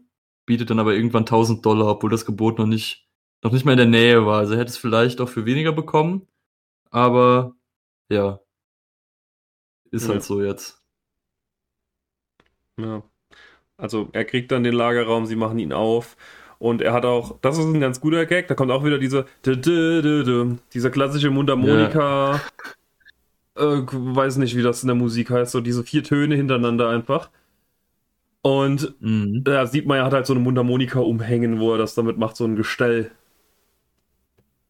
bietet 0.47 0.71
dann 0.71 0.79
aber 0.79 0.95
irgendwann 0.95 1.23
1000 1.23 1.65
Dollar, 1.65 1.89
obwohl 1.89 2.11
das 2.11 2.25
Gebot 2.25 2.59
noch 2.59 2.67
nicht, 2.67 3.07
noch 3.43 3.53
nicht 3.53 3.65
mal 3.65 3.73
in 3.73 3.79
der 3.79 3.87
Nähe 3.87 4.25
war. 4.27 4.39
Also 4.39 4.55
er 4.55 4.61
hätte 4.61 4.71
es 4.71 4.79
vielleicht 4.79 5.21
auch 5.21 5.29
für 5.29 5.45
weniger 5.45 5.73
bekommen. 5.73 6.27
Aber 6.91 7.55
ja, 8.09 8.41
ist 9.91 10.07
ja. 10.07 10.15
halt 10.15 10.23
so 10.23 10.43
jetzt. 10.43 10.81
Ja. 12.79 13.03
Also 13.77 14.09
er 14.13 14.25
kriegt 14.25 14.51
dann 14.51 14.65
den 14.65 14.75
Lagerraum, 14.75 15.27
sie 15.27 15.37
machen 15.37 15.59
ihn 15.59 15.73
auf. 15.73 16.17
Und 16.59 16.83
er 16.83 16.93
hat 16.93 17.05
auch, 17.05 17.39
das 17.41 17.57
ist 17.57 17.67
ein 17.67 17.81
ganz 17.81 18.01
guter 18.01 18.27
Gag, 18.27 18.49
da 18.49 18.55
kommt 18.55 18.73
auch 18.73 18.85
wieder 18.85 18.99
diese, 18.99 19.27
dieser 19.45 20.91
klassische 20.91 21.31
Mundharmonika, 21.31 22.41
ja. 23.57 23.63
äh, 23.63 23.87
weiß 23.87 24.39
nicht, 24.39 24.57
wie 24.57 24.63
das 24.63 24.83
in 24.83 24.89
der 24.89 24.97
Musik 24.97 25.31
heißt, 25.31 25.53
so 25.53 25.61
diese 25.61 25.85
vier 25.85 26.03
Töne 26.03 26.35
hintereinander 26.35 26.89
einfach. 26.89 27.31
Und 28.43 28.95
mhm. 29.01 29.45
da 29.45 29.67
sieht 29.67 29.87
man, 29.87 29.99
er 29.99 30.05
hat 30.05 30.13
halt 30.13 30.27
so 30.27 30.33
eine 30.33 30.43
Mundharmonika 30.43 30.99
umhängen, 30.99 31.61
wo 31.61 31.73
er 31.73 31.79
das 31.79 31.95
damit 31.95 32.19
macht, 32.19 32.37
so 32.37 32.45
ein 32.45 32.57
Gestell. 32.57 33.13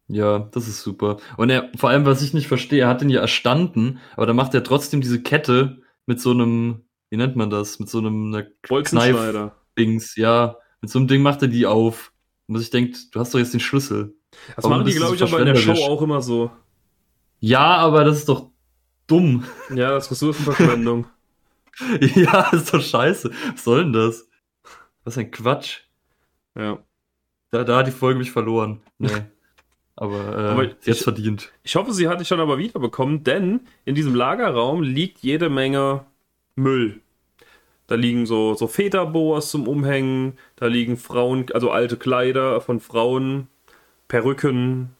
Ja, 0.09 0.39
das 0.39 0.69
ist 0.69 0.83
super. 0.83 1.19
Und 1.37 1.51
er, 1.51 1.71
vor 1.77 1.91
allem, 1.91 2.07
was 2.07 2.23
ich 2.23 2.33
nicht 2.33 2.49
verstehe, 2.49 2.81
er 2.81 2.89
hat 2.89 3.03
den 3.03 3.11
ja 3.11 3.21
erstanden, 3.21 4.01
aber 4.17 4.27
da 4.27 4.33
macht 4.33 4.55
er 4.55 4.65
trotzdem 4.65 5.01
diese 5.03 5.23
Kette 5.23 5.83
mit 6.07 6.21
so 6.21 6.31
einem, 6.31 6.87
wie 7.11 7.19
nennt 7.19 7.37
man 7.37 7.51
das? 7.51 7.79
Mit 7.79 7.91
so 7.91 7.99
einem 7.99 8.45
Kneif-Dings, 8.63 10.17
ja. 10.17 10.57
Mit 10.81 10.91
so 10.91 10.99
einem 10.99 11.09
Ding 11.09 11.23
macht 11.23 11.43
er 11.43 11.49
die 11.49 11.67
auf. 11.67 12.13
Und 12.47 12.61
ich 12.61 12.71
denke, 12.71 12.97
du 13.13 13.21
hast 13.21 13.35
doch 13.35 13.39
jetzt 13.39 13.53
den 13.53 13.61
Schlüssel. 13.61 14.15
Das 14.57 14.65
Warum 14.65 14.79
machen 14.79 14.87
die, 14.87 14.95
glaube 14.95 15.15
ich, 15.15 15.23
aber 15.23 15.41
in 15.41 15.47
der 15.47 15.57
Show 15.57 15.73
auch 15.73 16.01
immer 16.01 16.23
so. 16.23 16.51
Ja, 17.41 17.77
aber 17.77 18.05
das 18.05 18.19
ist 18.19 18.29
doch 18.29 18.51
dumm. 19.07 19.45
Ja, 19.71 19.93
das 19.93 20.07
ist 20.07 20.13
Ressourcenverschwendung. 20.13 21.07
ja, 22.15 22.49
ist 22.51 22.73
doch 22.73 22.83
scheiße. 22.83 23.31
Was 23.53 23.65
soll 23.65 23.85
denn 23.85 23.93
das? 23.93 24.27
Was 25.05 25.19
ein 25.19 25.31
Quatsch. 25.31 25.81
Ja. 26.57 26.83
Da, 27.51 27.65
da 27.65 27.79
hat 27.79 27.87
die 27.87 27.93
Folge 27.93 28.19
mich 28.19 28.31
verloren. 28.31 28.81
Nee. 28.99 29.09
Aber, 30.01 30.15
äh, 30.15 30.51
aber 30.53 30.71
sie 30.79 30.93
hat 30.93 30.99
verdient. 30.99 31.53
Ich 31.65 31.75
hoffe, 31.75 31.93
sie 31.93 32.07
hat 32.07 32.21
dich 32.21 32.29
schon 32.29 32.39
aber 32.39 32.57
wiederbekommen, 32.57 33.25
denn 33.25 33.63
in 33.85 33.97
diesem 33.97 34.15
Lagerraum 34.15 34.81
liegt 34.81 35.19
jede 35.19 35.51
Menge 35.51 36.05
Müll. 36.55 37.01
Da 37.89 37.97
liegen 37.97 38.25
so, 38.25 38.55
so 38.55 38.69
Federboas 38.69 39.51
zum 39.51 39.67
Umhängen, 39.67 40.39
da 40.55 40.67
liegen 40.67 40.97
Frauen, 40.97 41.47
also 41.53 41.73
alte 41.73 41.97
Kleider 41.97 42.61
von 42.61 42.79
Frauen, 42.79 43.49
Perücken 44.07 44.95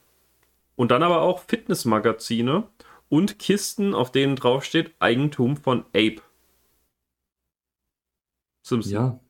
und 0.75 0.91
dann 0.91 1.05
aber 1.05 1.21
auch 1.21 1.45
Fitnessmagazine 1.47 2.65
und 3.09 3.39
Kisten, 3.39 3.95
auf 3.95 4.11
denen 4.11 4.35
draufsteht 4.35 4.95
Eigentum 4.99 5.57
von 5.57 5.85
Ape. 5.95 6.23
Simpson. 8.63 8.93
Ja. 8.93 9.21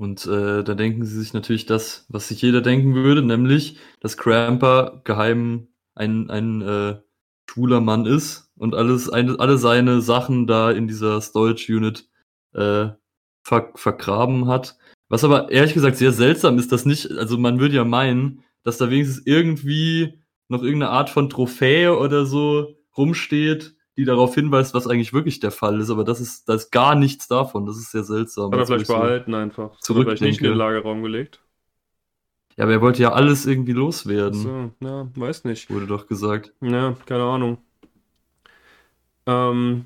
Und 0.00 0.26
äh, 0.26 0.64
da 0.64 0.74
denken 0.74 1.04
sie 1.04 1.20
sich 1.20 1.34
natürlich 1.34 1.66
das, 1.66 2.06
was 2.08 2.28
sich 2.28 2.40
jeder 2.40 2.62
denken 2.62 2.94
würde, 2.94 3.20
nämlich, 3.20 3.76
dass 4.00 4.16
Cramper 4.16 5.02
geheim 5.04 5.68
ein, 5.94 6.30
ein 6.30 6.62
äh, 6.62 7.00
schwuler 7.46 7.82
Mann 7.82 8.06
ist 8.06 8.50
und 8.56 8.74
alles, 8.74 9.10
eine, 9.10 9.38
alle 9.38 9.58
seine 9.58 10.00
Sachen 10.00 10.46
da 10.46 10.70
in 10.70 10.88
dieser 10.88 11.20
Storage 11.20 11.70
Unit 11.76 12.08
äh, 12.54 12.88
ver 13.42 13.72
vergraben 13.74 14.46
hat. 14.46 14.78
Was 15.10 15.22
aber 15.22 15.50
ehrlich 15.50 15.74
gesagt 15.74 15.98
sehr 15.98 16.12
seltsam 16.12 16.56
ist, 16.56 16.72
dass 16.72 16.86
nicht, 16.86 17.10
also 17.10 17.36
man 17.36 17.60
würde 17.60 17.76
ja 17.76 17.84
meinen, 17.84 18.42
dass 18.62 18.78
da 18.78 18.88
wenigstens 18.88 19.26
irgendwie 19.26 20.18
noch 20.48 20.62
irgendeine 20.62 20.92
Art 20.92 21.10
von 21.10 21.28
Trophäe 21.28 21.94
oder 21.94 22.24
so 22.24 22.74
rumsteht, 22.96 23.76
die 24.00 24.06
darauf 24.06 24.34
hinweist, 24.34 24.72
was 24.72 24.86
eigentlich 24.86 25.12
wirklich 25.12 25.40
der 25.40 25.50
Fall 25.50 25.78
ist, 25.78 25.90
aber 25.90 26.04
das 26.04 26.20
ist, 26.20 26.48
da 26.48 26.54
ist 26.54 26.70
gar 26.70 26.94
nichts 26.94 27.28
davon. 27.28 27.66
Das 27.66 27.76
ist 27.76 27.90
sehr 27.90 28.02
seltsam. 28.02 28.50
Hat 28.50 28.60
er 28.60 28.66
vielleicht 28.66 28.86
behalten 28.86 29.32
so 29.32 29.36
einfach. 29.36 29.80
Zurück 29.80 30.06
vielleicht 30.06 30.22
nicht 30.22 30.40
in 30.40 30.48
den 30.48 30.56
Lagerraum 30.56 31.02
gelegt. 31.02 31.40
Ja, 32.56 32.64
aber 32.64 32.72
er 32.72 32.80
wollte 32.80 33.02
ja 33.02 33.12
alles 33.12 33.46
irgendwie 33.46 33.72
loswerden. 33.72 34.40
So, 34.40 34.86
ja, 34.86 35.08
weiß 35.14 35.44
nicht. 35.44 35.70
Wurde 35.70 35.86
doch 35.86 36.06
gesagt. 36.06 36.54
Ja, 36.62 36.96
keine 37.04 37.24
Ahnung. 37.24 37.58
Ähm, 39.26 39.84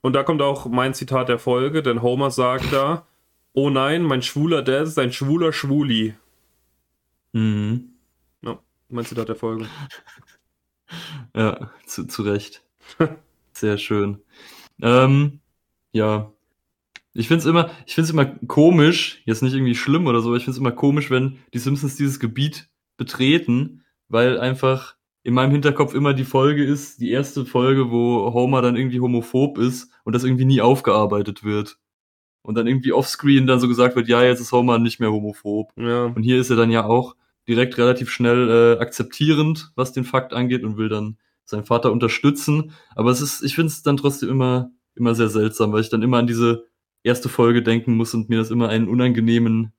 und 0.00 0.12
da 0.12 0.22
kommt 0.22 0.42
auch 0.42 0.66
mein 0.66 0.94
Zitat 0.94 1.28
der 1.28 1.40
Folge, 1.40 1.82
denn 1.82 2.02
Homer 2.02 2.30
sagt 2.30 2.72
da, 2.72 3.04
oh 3.52 3.70
nein, 3.70 4.02
mein 4.02 4.22
schwuler 4.22 4.62
Dad 4.62 4.86
ist 4.86 4.98
ein 4.98 5.12
schwuler 5.12 5.52
Schwuli. 5.52 6.14
Mhm. 7.32 7.90
Ja, 8.42 8.60
mein 8.88 9.04
Zitat 9.04 9.28
der 9.28 9.36
Folge. 9.36 9.66
ja, 11.36 11.70
zu, 11.84 12.06
zu 12.06 12.22
Recht. 12.22 12.62
Sehr 13.56 13.78
schön. 13.78 14.18
Ähm, 14.82 15.40
ja. 15.92 16.30
Ich 17.14 17.28
find's 17.28 17.46
immer, 17.46 17.70
ich 17.86 17.94
find's 17.94 18.10
immer 18.10 18.26
komisch, 18.26 19.22
jetzt 19.24 19.42
nicht 19.42 19.54
irgendwie 19.54 19.74
schlimm 19.74 20.06
oder 20.06 20.20
so, 20.20 20.28
aber 20.28 20.36
ich 20.36 20.44
find's 20.44 20.58
immer 20.58 20.72
komisch, 20.72 21.10
wenn 21.10 21.38
die 21.54 21.58
Simpsons 21.58 21.96
dieses 21.96 22.20
Gebiet 22.20 22.68
betreten, 22.98 23.82
weil 24.08 24.38
einfach 24.38 24.96
in 25.22 25.32
meinem 25.32 25.52
Hinterkopf 25.52 25.94
immer 25.94 26.12
die 26.12 26.26
Folge 26.26 26.62
ist, 26.64 27.00
die 27.00 27.10
erste 27.10 27.46
Folge, 27.46 27.90
wo 27.90 28.34
Homer 28.34 28.60
dann 28.60 28.76
irgendwie 28.76 29.00
homophob 29.00 29.56
ist 29.56 29.90
und 30.04 30.14
das 30.14 30.24
irgendwie 30.24 30.44
nie 30.44 30.60
aufgearbeitet 30.60 31.42
wird. 31.42 31.78
Und 32.42 32.56
dann 32.56 32.66
irgendwie 32.66 32.92
offscreen 32.92 33.46
dann 33.46 33.58
so 33.58 33.68
gesagt 33.68 33.96
wird, 33.96 34.06
ja, 34.06 34.22
jetzt 34.22 34.40
ist 34.40 34.52
Homer 34.52 34.78
nicht 34.78 35.00
mehr 35.00 35.10
homophob. 35.10 35.72
Ja. 35.76 36.04
Und 36.04 36.22
hier 36.24 36.38
ist 36.38 36.50
er 36.50 36.56
dann 36.56 36.70
ja 36.70 36.84
auch 36.84 37.16
direkt 37.48 37.78
relativ 37.78 38.10
schnell 38.10 38.50
äh, 38.50 38.80
akzeptierend, 38.82 39.72
was 39.76 39.94
den 39.94 40.04
Fakt 40.04 40.34
angeht 40.34 40.62
und 40.62 40.76
will 40.76 40.90
dann 40.90 41.16
seinen 41.46 41.64
Vater 41.64 41.92
unterstützen. 41.92 42.72
Aber 42.94 43.10
es 43.10 43.22
ist, 43.22 43.42
ich 43.42 43.54
finde 43.54 43.68
es 43.68 43.82
dann 43.82 43.96
trotzdem 43.96 44.28
immer, 44.28 44.70
immer 44.94 45.14
sehr 45.14 45.28
seltsam, 45.28 45.72
weil 45.72 45.80
ich 45.80 45.88
dann 45.88 46.02
immer 46.02 46.18
an 46.18 46.26
diese 46.26 46.66
erste 47.02 47.28
Folge 47.28 47.62
denken 47.62 47.96
muss 47.96 48.12
und 48.12 48.28
mir 48.28 48.38
das 48.38 48.50
immer 48.50 48.68
einen 48.68 48.88
unangenehmen, 48.88 49.72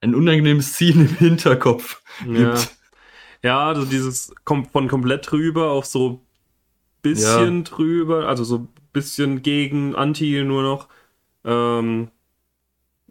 ein 0.00 0.14
unangenehmes 0.14 0.74
Ziel 0.74 0.94
im 0.98 1.08
Hinterkopf 1.08 2.00
gibt. 2.24 2.38
Ja, 2.38 2.54
ja 3.42 3.66
also 3.66 3.84
dieses 3.84 4.32
kommt 4.44 4.70
von 4.70 4.88
komplett 4.88 5.30
drüber 5.30 5.70
auf 5.70 5.84
so 5.84 6.22
bisschen 7.02 7.58
ja. 7.58 7.62
drüber, 7.64 8.28
also 8.28 8.44
so 8.44 8.68
bisschen 8.92 9.42
gegen 9.42 9.94
Anti 9.94 10.42
nur 10.44 10.62
noch. 10.62 10.88
Ähm, 11.44 12.08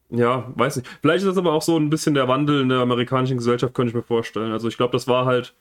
ja, 0.09 0.51
weiß 0.55 0.77
nicht. 0.77 0.87
Vielleicht 1.01 1.23
ist 1.23 1.29
das 1.29 1.37
aber 1.37 1.51
auch 1.51 1.61
so 1.61 1.77
ein 1.77 1.89
bisschen 1.89 2.13
der 2.13 2.27
Wandel 2.27 2.61
in 2.61 2.69
der 2.69 2.79
amerikanischen 2.79 3.37
Gesellschaft, 3.37 3.73
könnte 3.73 3.89
ich 3.89 3.95
mir 3.95 4.03
vorstellen. 4.03 4.51
Also 4.51 4.67
ich 4.69 4.77
glaube, 4.77 4.93
das 4.93 5.07
war 5.07 5.25
halt 5.25 5.53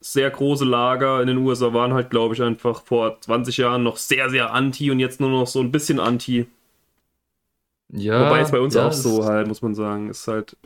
sehr 0.00 0.30
große 0.30 0.64
Lager 0.64 1.20
in 1.20 1.26
den 1.26 1.38
USA 1.38 1.72
waren 1.72 1.92
halt, 1.92 2.10
glaube 2.10 2.34
ich, 2.34 2.42
einfach 2.42 2.82
vor 2.82 3.20
20 3.20 3.56
Jahren 3.56 3.82
noch 3.82 3.96
sehr, 3.96 4.30
sehr 4.30 4.52
anti 4.52 4.90
und 4.90 5.00
jetzt 5.00 5.20
nur 5.20 5.30
noch 5.30 5.46
so 5.46 5.60
ein 5.60 5.72
bisschen 5.72 5.98
anti. 5.98 6.46
Ja. 7.90 8.26
Wobei 8.26 8.40
es 8.40 8.50
bei 8.50 8.60
uns 8.60 8.74
ja, 8.74 8.86
auch 8.86 8.92
so 8.92 9.24
halt, 9.24 9.48
muss 9.48 9.62
man 9.62 9.74
sagen. 9.74 10.10
Ist 10.10 10.28
halt. 10.28 10.56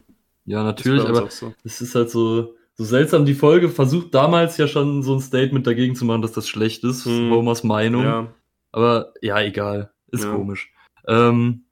Ja, 0.44 0.64
natürlich, 0.64 1.04
aber 1.04 1.30
so. 1.30 1.54
es 1.64 1.80
ist 1.80 1.94
halt 1.94 2.10
so, 2.10 2.54
so 2.74 2.84
seltsam. 2.84 3.24
Die 3.24 3.34
Folge 3.34 3.68
versucht 3.68 4.14
damals 4.14 4.56
ja 4.56 4.66
schon 4.66 5.02
so 5.02 5.14
ein 5.14 5.20
Statement 5.20 5.66
dagegen 5.66 5.94
zu 5.94 6.04
machen, 6.04 6.22
dass 6.22 6.32
das 6.32 6.48
schlecht 6.48 6.84
ist. 6.84 7.06
Hm. 7.06 7.30
Homers 7.30 7.62
Meinung. 7.62 8.04
Ja. 8.04 8.34
Aber 8.72 9.12
ja, 9.22 9.40
egal. 9.40 9.92
Ist 10.08 10.24
ja. 10.24 10.34
komisch. 10.34 10.72
Ähm, 11.06 11.64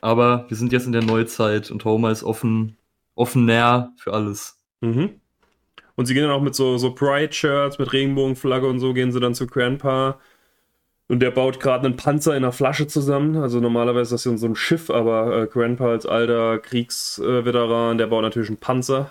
aber 0.00 0.46
wir 0.48 0.56
sind 0.56 0.72
jetzt 0.72 0.86
in 0.86 0.92
der 0.92 1.04
Neuzeit 1.04 1.70
und 1.70 1.84
Homer 1.84 2.10
ist 2.10 2.24
offen, 2.24 2.76
offen 3.14 3.44
näher 3.44 3.92
für 3.96 4.12
alles. 4.12 4.58
Mhm. 4.80 5.20
Und 5.96 6.06
sie 6.06 6.14
gehen 6.14 6.22
dann 6.22 6.32
auch 6.32 6.42
mit 6.42 6.54
so, 6.54 6.78
so 6.78 6.94
Pride-Shirts, 6.94 7.78
mit 7.78 7.92
Regenbogenflagge 7.92 8.66
und 8.66 8.78
so, 8.80 8.92
gehen 8.92 9.12
sie 9.12 9.20
dann 9.20 9.34
zu 9.34 9.46
Grandpa. 9.46 10.20
Und 11.08 11.20
der 11.20 11.30
baut 11.30 11.60
gerade 11.60 11.86
einen 11.86 11.96
Panzer 11.96 12.32
in 12.36 12.44
einer 12.44 12.52
Flasche 12.52 12.86
zusammen. 12.86 13.36
Also 13.36 13.60
normalerweise 13.60 14.14
ist 14.14 14.24
das 14.24 14.30
ja 14.30 14.36
so 14.36 14.46
ein 14.46 14.56
Schiff, 14.56 14.90
aber 14.90 15.42
äh, 15.42 15.46
Grandpa 15.46 15.88
als 15.90 16.04
alter 16.04 16.58
Kriegsveteran, 16.58 17.98
der 17.98 18.08
baut 18.08 18.22
natürlich 18.22 18.48
einen 18.48 18.58
Panzer. 18.58 19.10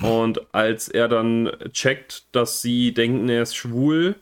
Und 0.00 0.54
als 0.54 0.88
er 0.88 1.08
dann 1.08 1.50
checkt, 1.72 2.24
dass 2.32 2.62
sie 2.62 2.94
denken, 2.94 3.28
er 3.28 3.42
ist 3.42 3.56
schwul, 3.56 4.14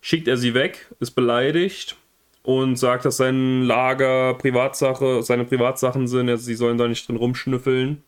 schickt 0.00 0.28
er 0.28 0.36
sie 0.36 0.54
weg, 0.54 0.86
ist 0.98 1.10
beleidigt 1.10 1.96
und 2.42 2.76
sagt, 2.76 3.04
dass 3.04 3.18
sein 3.18 3.64
Lager 3.64 4.34
Privatsache, 4.34 5.22
seine 5.22 5.44
Privatsachen 5.44 6.08
sind, 6.08 6.30
also 6.30 6.44
sie 6.44 6.54
sollen 6.54 6.78
da 6.78 6.88
nicht 6.88 7.06
drin 7.06 7.16
rumschnüffeln. 7.16 8.02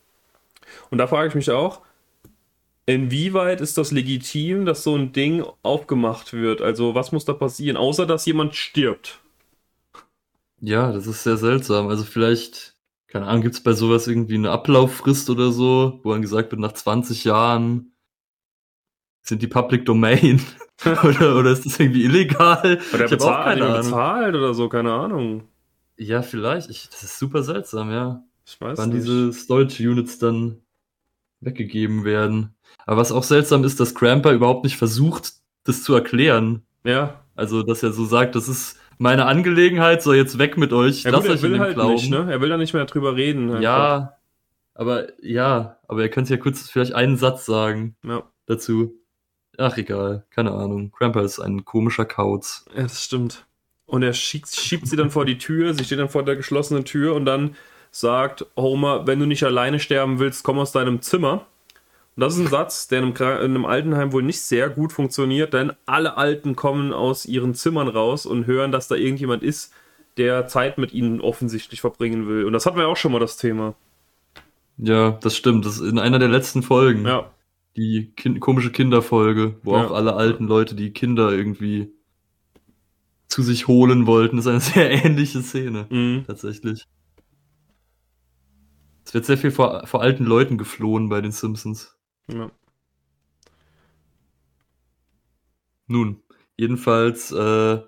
Und 0.90 0.98
da 0.98 1.06
frage 1.06 1.28
ich 1.28 1.34
mich 1.34 1.50
auch, 1.50 1.82
Inwieweit 2.86 3.60
ist 3.60 3.78
das 3.78 3.92
legitim, 3.92 4.66
dass 4.66 4.82
so 4.82 4.96
ein 4.96 5.12
Ding 5.12 5.44
aufgemacht 5.62 6.32
wird? 6.32 6.60
Also, 6.60 6.94
was 6.94 7.12
muss 7.12 7.24
da 7.24 7.32
passieren, 7.32 7.76
außer 7.76 8.06
dass 8.06 8.26
jemand 8.26 8.56
stirbt? 8.56 9.20
Ja, 10.60 10.92
das 10.92 11.06
ist 11.06 11.22
sehr 11.22 11.36
seltsam. 11.36 11.88
Also, 11.88 12.02
vielleicht, 12.04 12.76
keine 13.06 13.26
Ahnung, 13.26 13.42
gibt 13.42 13.54
es 13.54 13.62
bei 13.62 13.72
sowas 13.72 14.08
irgendwie 14.08 14.34
eine 14.34 14.50
Ablauffrist 14.50 15.30
oder 15.30 15.52
so, 15.52 16.00
wo 16.02 16.12
dann 16.12 16.22
gesagt 16.22 16.50
wird, 16.50 16.60
nach 16.60 16.72
20 16.72 17.24
Jahren 17.24 17.92
sind 19.22 19.42
die 19.42 19.48
Public 19.48 19.86
Domain. 19.86 20.42
oder, 20.84 21.36
oder 21.36 21.52
ist 21.52 21.64
das 21.64 21.78
irgendwie 21.78 22.04
illegal? 22.04 22.80
Oder 22.92 23.04
ich 23.04 23.10
bezahlt, 23.10 23.22
auch 23.22 23.44
keine 23.44 23.66
Ahnung. 23.66 23.76
bezahlt 23.76 24.34
oder 24.34 24.54
so, 24.54 24.68
keine 24.68 24.92
Ahnung. 24.92 25.48
Ja, 25.96 26.22
vielleicht. 26.22 26.68
Ich, 26.68 26.88
das 26.88 27.04
ist 27.04 27.18
super 27.18 27.44
seltsam, 27.44 27.92
ja. 27.92 28.24
Ich 28.44 28.60
weiß 28.60 28.78
Wann 28.78 28.88
nicht. 28.88 29.02
diese 29.02 29.32
Storage 29.32 29.88
Units 29.88 30.18
dann 30.18 30.62
weggegeben 31.40 32.04
werden. 32.04 32.54
Aber 32.86 32.96
was 32.96 33.12
auch 33.12 33.22
seltsam 33.22 33.64
ist, 33.64 33.80
dass 33.80 33.94
Cramper 33.94 34.32
überhaupt 34.32 34.64
nicht 34.64 34.76
versucht, 34.76 35.32
das 35.64 35.82
zu 35.82 35.94
erklären. 35.94 36.62
Ja. 36.84 37.20
Also, 37.34 37.62
dass 37.62 37.82
er 37.82 37.92
so 37.92 38.04
sagt, 38.04 38.34
das 38.34 38.48
ist 38.48 38.78
meine 38.98 39.26
Angelegenheit, 39.26 40.02
so 40.02 40.12
jetzt 40.12 40.38
weg 40.38 40.56
mit 40.56 40.72
euch. 40.72 41.04
Er, 41.04 41.12
will, 41.12 41.30
er 41.30 41.42
will 41.42 41.58
halt 41.58 41.74
glauben. 41.74 41.94
nicht, 41.94 42.10
ne? 42.10 42.26
Er 42.30 42.40
will 42.40 42.48
da 42.48 42.56
nicht 42.56 42.74
mehr 42.74 42.84
drüber 42.84 43.16
reden. 43.16 43.50
Einfach. 43.50 43.62
Ja, 43.62 44.16
aber 44.74 45.08
ja, 45.22 45.76
aber 45.88 46.02
er 46.02 46.08
könnte 46.08 46.34
ja 46.34 46.40
kurz 46.40 46.68
vielleicht 46.70 46.94
einen 46.94 47.16
Satz 47.16 47.46
sagen 47.46 47.96
ja. 48.04 48.22
dazu. 48.46 48.94
Ach, 49.58 49.76
egal, 49.76 50.24
keine 50.30 50.52
Ahnung. 50.52 50.92
Cramper 50.92 51.22
ist 51.22 51.38
ein 51.38 51.64
komischer 51.64 52.04
Kauz. 52.04 52.64
Ja, 52.74 52.82
das 52.82 53.04
stimmt. 53.04 53.46
Und 53.84 54.02
er 54.02 54.14
schiebt, 54.14 54.48
schiebt 54.48 54.86
sie 54.86 54.96
dann 54.96 55.10
vor 55.10 55.26
die 55.26 55.36
Tür, 55.36 55.74
sie 55.74 55.84
steht 55.84 55.98
dann 55.98 56.08
vor 56.08 56.24
der 56.24 56.36
geschlossenen 56.36 56.84
Tür 56.84 57.14
und 57.14 57.26
dann 57.26 57.56
sagt 57.90 58.46
Homer, 58.56 59.06
wenn 59.06 59.20
du 59.20 59.26
nicht 59.26 59.44
alleine 59.44 59.78
sterben 59.78 60.18
willst, 60.18 60.44
komm 60.44 60.58
aus 60.58 60.72
deinem 60.72 61.02
Zimmer. 61.02 61.46
Das 62.16 62.34
ist 62.34 62.40
ein 62.40 62.48
Satz, 62.48 62.88
der 62.88 62.98
in 63.02 63.04
einem, 63.04 63.16
in 63.16 63.26
einem, 63.42 63.64
Altenheim 63.64 64.12
wohl 64.12 64.22
nicht 64.22 64.42
sehr 64.42 64.68
gut 64.68 64.92
funktioniert, 64.92 65.54
denn 65.54 65.72
alle 65.86 66.16
Alten 66.18 66.56
kommen 66.56 66.92
aus 66.92 67.24
ihren 67.24 67.54
Zimmern 67.54 67.88
raus 67.88 68.26
und 68.26 68.46
hören, 68.46 68.70
dass 68.70 68.88
da 68.88 68.96
irgendjemand 68.96 69.42
ist, 69.42 69.72
der 70.18 70.46
Zeit 70.46 70.76
mit 70.76 70.92
ihnen 70.92 71.22
offensichtlich 71.22 71.80
verbringen 71.80 72.28
will. 72.28 72.44
Und 72.44 72.52
das 72.52 72.66
hatten 72.66 72.76
wir 72.76 72.86
auch 72.86 72.98
schon 72.98 73.12
mal 73.12 73.18
das 73.18 73.38
Thema. 73.38 73.74
Ja, 74.76 75.12
das 75.22 75.36
stimmt. 75.36 75.64
Das 75.64 75.76
ist 75.76 75.88
in 75.88 75.98
einer 75.98 76.18
der 76.18 76.28
letzten 76.28 76.62
Folgen. 76.62 77.06
Ja. 77.06 77.30
Die 77.76 78.12
kind 78.14 78.40
komische 78.40 78.70
Kinderfolge, 78.70 79.56
wo 79.62 79.74
ja. 79.74 79.86
auch 79.86 79.92
alle 79.92 80.14
alten 80.14 80.46
Leute 80.46 80.74
die 80.74 80.92
Kinder 80.92 81.32
irgendwie 81.32 81.90
zu 83.28 83.42
sich 83.42 83.68
holen 83.68 84.06
wollten. 84.06 84.36
Das 84.36 84.44
ist 84.44 84.50
eine 84.50 84.60
sehr 84.60 85.04
ähnliche 85.04 85.40
Szene. 85.40 85.86
Mhm. 85.88 86.24
Tatsächlich. 86.26 86.86
Es 89.06 89.14
wird 89.14 89.24
sehr 89.24 89.38
viel 89.38 89.50
vor, 89.50 89.86
vor 89.86 90.02
alten 90.02 90.24
Leuten 90.24 90.58
geflohen 90.58 91.08
bei 91.08 91.22
den 91.22 91.32
Simpsons. 91.32 91.96
Ja. 92.28 92.50
Nun, 95.86 96.22
jedenfalls, 96.56 97.32
äh, 97.32 97.80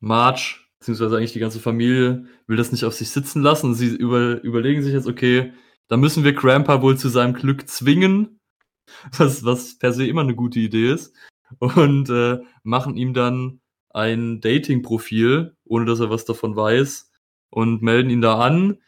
Marge 0.00 0.60
beziehungsweise 0.80 1.18
eigentlich 1.18 1.34
die 1.34 1.40
ganze 1.40 1.60
Familie 1.60 2.26
will 2.46 2.56
das 2.56 2.72
nicht 2.72 2.84
auf 2.84 2.94
sich 2.94 3.10
sitzen 3.10 3.42
lassen. 3.42 3.74
Sie 3.74 3.88
über, 3.88 4.42
überlegen 4.42 4.82
sich 4.82 4.94
jetzt, 4.94 5.06
okay, 5.06 5.52
da 5.88 5.96
müssen 5.96 6.24
wir 6.24 6.32
Grandpa 6.32 6.82
wohl 6.82 6.96
zu 6.96 7.08
seinem 7.08 7.34
Glück 7.34 7.68
zwingen, 7.68 8.40
was, 9.18 9.44
was 9.44 9.78
per 9.78 9.92
se 9.92 10.06
immer 10.06 10.22
eine 10.22 10.34
gute 10.34 10.58
Idee 10.58 10.90
ist, 10.92 11.14
und 11.58 12.08
äh, 12.10 12.38
machen 12.62 12.96
ihm 12.96 13.12
dann 13.12 13.60
ein 13.90 14.40
Dating-Profil, 14.40 15.56
ohne 15.64 15.84
dass 15.84 16.00
er 16.00 16.10
was 16.10 16.24
davon 16.24 16.56
weiß, 16.56 17.10
und 17.50 17.82
melden 17.82 18.10
ihn 18.10 18.20
da 18.22 18.38
an. 18.38 18.78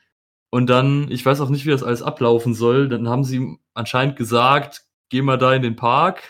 Und 0.50 0.71
dann, 0.71 1.11
ich 1.11 1.25
weiß 1.25 1.40
auch 1.40 1.50
nicht, 1.50 1.66
wie 1.66 1.71
das 1.71 1.83
alles 1.83 2.02
ablaufen 2.02 2.54
soll, 2.54 2.88
dann 2.88 3.09
haben 3.09 3.25
sie 3.25 3.59
anscheinend 3.75 4.17
gesagt, 4.17 4.85
geh 5.09 5.23
mal 5.23 5.38
da 5.38 5.55
in 5.55 5.62
den 5.62 5.76
Park. 5.76 6.23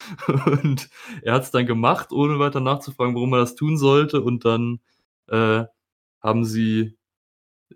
Und 0.26 0.88
er 1.22 1.34
hat 1.34 1.42
es 1.42 1.50
dann 1.50 1.66
gemacht, 1.66 2.12
ohne 2.12 2.38
weiter 2.38 2.60
nachzufragen, 2.60 3.14
warum 3.14 3.32
er 3.34 3.40
das 3.40 3.54
tun 3.54 3.76
sollte. 3.76 4.20
Und 4.20 4.44
dann 4.44 4.80
äh, 5.28 5.64
haben 6.20 6.44
sie 6.44 6.96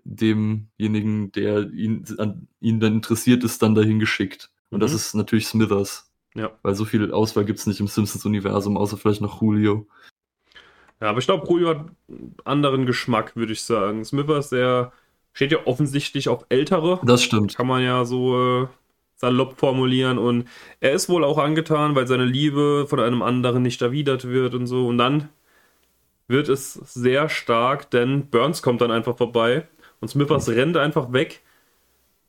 demjenigen, 0.03 1.31
der 1.31 1.71
ihn, 1.71 2.05
an 2.17 2.47
ihn 2.59 2.79
dann 2.79 2.93
interessiert 2.93 3.43
ist, 3.43 3.61
dann 3.61 3.75
dahin 3.75 3.99
geschickt. 3.99 4.49
Und 4.69 4.79
mhm. 4.79 4.81
das 4.81 4.93
ist 4.93 5.13
natürlich 5.13 5.47
Smithers. 5.47 6.11
Ja. 6.35 6.51
Weil 6.61 6.75
so 6.75 6.85
viel 6.85 7.11
Auswahl 7.11 7.45
gibt 7.45 7.59
es 7.59 7.67
nicht 7.67 7.79
im 7.79 7.87
Simpsons-Universum, 7.87 8.77
außer 8.77 8.97
vielleicht 8.97 9.21
noch 9.21 9.41
Julio. 9.41 9.87
Ja, 11.01 11.09
aber 11.09 11.19
ich 11.19 11.25
glaube, 11.25 11.47
Julio 11.47 11.69
hat 11.69 11.85
einen 12.07 12.35
anderen 12.43 12.85
Geschmack, 12.85 13.35
würde 13.35 13.53
ich 13.53 13.63
sagen. 13.63 14.03
Smithers, 14.03 14.49
der 14.49 14.91
steht 15.33 15.51
ja 15.51 15.65
offensichtlich 15.65 16.29
auf 16.29 16.45
Ältere. 16.49 16.99
Das 17.03 17.23
stimmt. 17.23 17.55
Kann 17.55 17.67
man 17.67 17.83
ja 17.83 18.05
so 18.05 18.63
äh, 18.63 18.67
salopp 19.17 19.59
formulieren. 19.59 20.17
Und 20.17 20.47
er 20.79 20.93
ist 20.93 21.09
wohl 21.09 21.23
auch 21.23 21.37
angetan, 21.37 21.95
weil 21.95 22.07
seine 22.07 22.25
Liebe 22.25 22.85
von 22.87 22.99
einem 22.99 23.21
anderen 23.21 23.63
nicht 23.63 23.81
erwidert 23.81 24.27
wird 24.27 24.53
und 24.53 24.67
so. 24.67 24.87
Und 24.87 24.97
dann 24.97 25.29
wird 26.27 26.49
es 26.49 26.73
sehr 26.73 27.29
stark, 27.29 27.89
denn 27.91 28.27
Burns 28.29 28.61
kommt 28.61 28.81
dann 28.81 28.91
einfach 28.91 29.17
vorbei 29.17 29.67
und 29.99 30.09
Smithers 30.09 30.47
mhm. 30.47 30.53
rennt 30.53 30.77
einfach 30.77 31.11
weg 31.13 31.41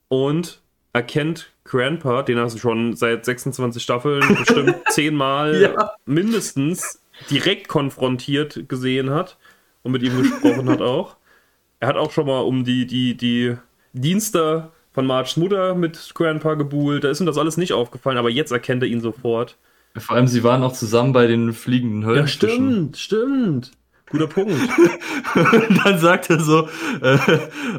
und 0.08 0.60
erkennt 0.92 1.52
Grandpa, 1.64 2.22
den 2.22 2.38
er 2.38 2.48
schon 2.50 2.96
seit 2.96 3.24
26 3.24 3.82
Staffeln 3.82 4.22
bestimmt 4.38 4.76
zehnmal 4.88 5.60
ja. 5.60 5.90
mindestens 6.06 7.02
direkt 7.30 7.68
konfrontiert 7.68 8.68
gesehen 8.68 9.10
hat 9.10 9.36
und 9.82 9.92
mit 9.92 10.02
ihm 10.02 10.16
gesprochen 10.16 10.68
hat 10.70 10.80
auch. 10.80 11.16
Er 11.80 11.88
hat 11.88 11.96
auch 11.96 12.10
schon 12.10 12.26
mal 12.26 12.40
um 12.40 12.64
die, 12.64 12.86
die, 12.86 13.16
die 13.16 13.56
Dienste 13.92 14.70
von 14.92 15.06
Marges 15.06 15.36
Mutter 15.36 15.74
mit 15.74 16.12
Grandpa 16.14 16.54
gebuhlt. 16.54 17.04
Da 17.04 17.10
ist 17.10 17.20
ihm 17.20 17.26
das 17.26 17.38
alles 17.38 17.56
nicht 17.56 17.72
aufgefallen, 17.72 18.18
aber 18.18 18.30
jetzt 18.30 18.50
erkennt 18.50 18.82
er 18.82 18.88
ihn 18.88 19.00
sofort. 19.00 19.56
Vor 19.96 20.16
allem, 20.16 20.28
sie 20.28 20.44
waren 20.44 20.62
auch 20.62 20.72
zusammen 20.72 21.12
bei 21.12 21.26
den 21.26 21.52
fliegenden 21.52 22.04
Höllen. 22.04 22.20
Ja, 22.20 22.26
stimmt, 22.26 22.96
stimmt. 22.96 23.72
Guter 24.10 24.26
Punkt. 24.28 24.54
und 25.34 25.84
dann 25.84 25.98
sagt 25.98 26.30
er 26.30 26.40
so, 26.40 26.68
äh, 27.02 27.18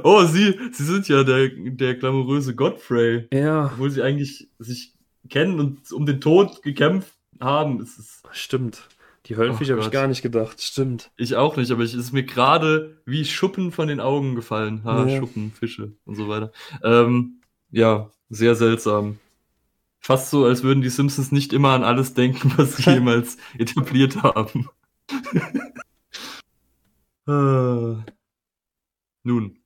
oh, 0.04 0.24
Sie, 0.26 0.60
Sie 0.72 0.84
sind 0.84 1.08
ja 1.08 1.24
der, 1.24 1.50
der 1.50 1.96
glamouröse 1.96 2.56
Godfrey. 2.56 3.28
Ja. 3.34 3.66
Obwohl 3.66 3.90
sie 3.90 4.04
eigentlich 4.04 4.50
sich 4.60 4.94
kennen 5.30 5.60
und 5.60 5.92
um 5.92 6.06
den 6.06 6.22
Tod 6.22 6.62
gekämpft 6.62 7.14
haben. 7.40 7.82
Es 7.82 7.98
ist 7.98 8.24
Stimmt. 8.32 8.88
Die 9.30 9.38
Höllenfische 9.38 9.74
oh 9.74 9.78
habe 9.78 9.86
ich 9.86 9.92
gar 9.92 10.08
nicht 10.08 10.24
gedacht. 10.24 10.60
Stimmt. 10.60 11.12
Ich 11.16 11.36
auch 11.36 11.56
nicht, 11.56 11.70
aber 11.70 11.84
es 11.84 11.94
ist 11.94 12.12
mir 12.12 12.24
gerade 12.24 13.00
wie 13.06 13.24
Schuppen 13.24 13.72
von 13.72 13.88
den 13.88 14.00
Augen 14.00 14.34
gefallen. 14.34 14.84
Ha, 14.84 15.08
ja. 15.08 15.20
Schuppen, 15.20 15.52
Fische 15.52 15.94
und 16.06 16.16
so 16.16 16.28
weiter. 16.28 16.52
Ähm, 16.84 17.40
ja, 17.70 18.10
sehr 18.30 18.56
seltsam. 18.56 19.20
Fast 20.00 20.32
so, 20.32 20.46
als 20.46 20.64
würden 20.64 20.82
die 20.82 20.90
Simpsons 20.90 21.32
nicht 21.32 21.54
immer 21.54 21.74
an 21.74 21.84
alles 21.84 22.16
denken, 22.16 22.52
was 22.58 22.78
sie 22.78 22.90
jemals 22.92 23.38
etabliert 23.60 24.24
haben. 24.24 24.68
äh. 27.28 28.12
Nun, 29.24 29.60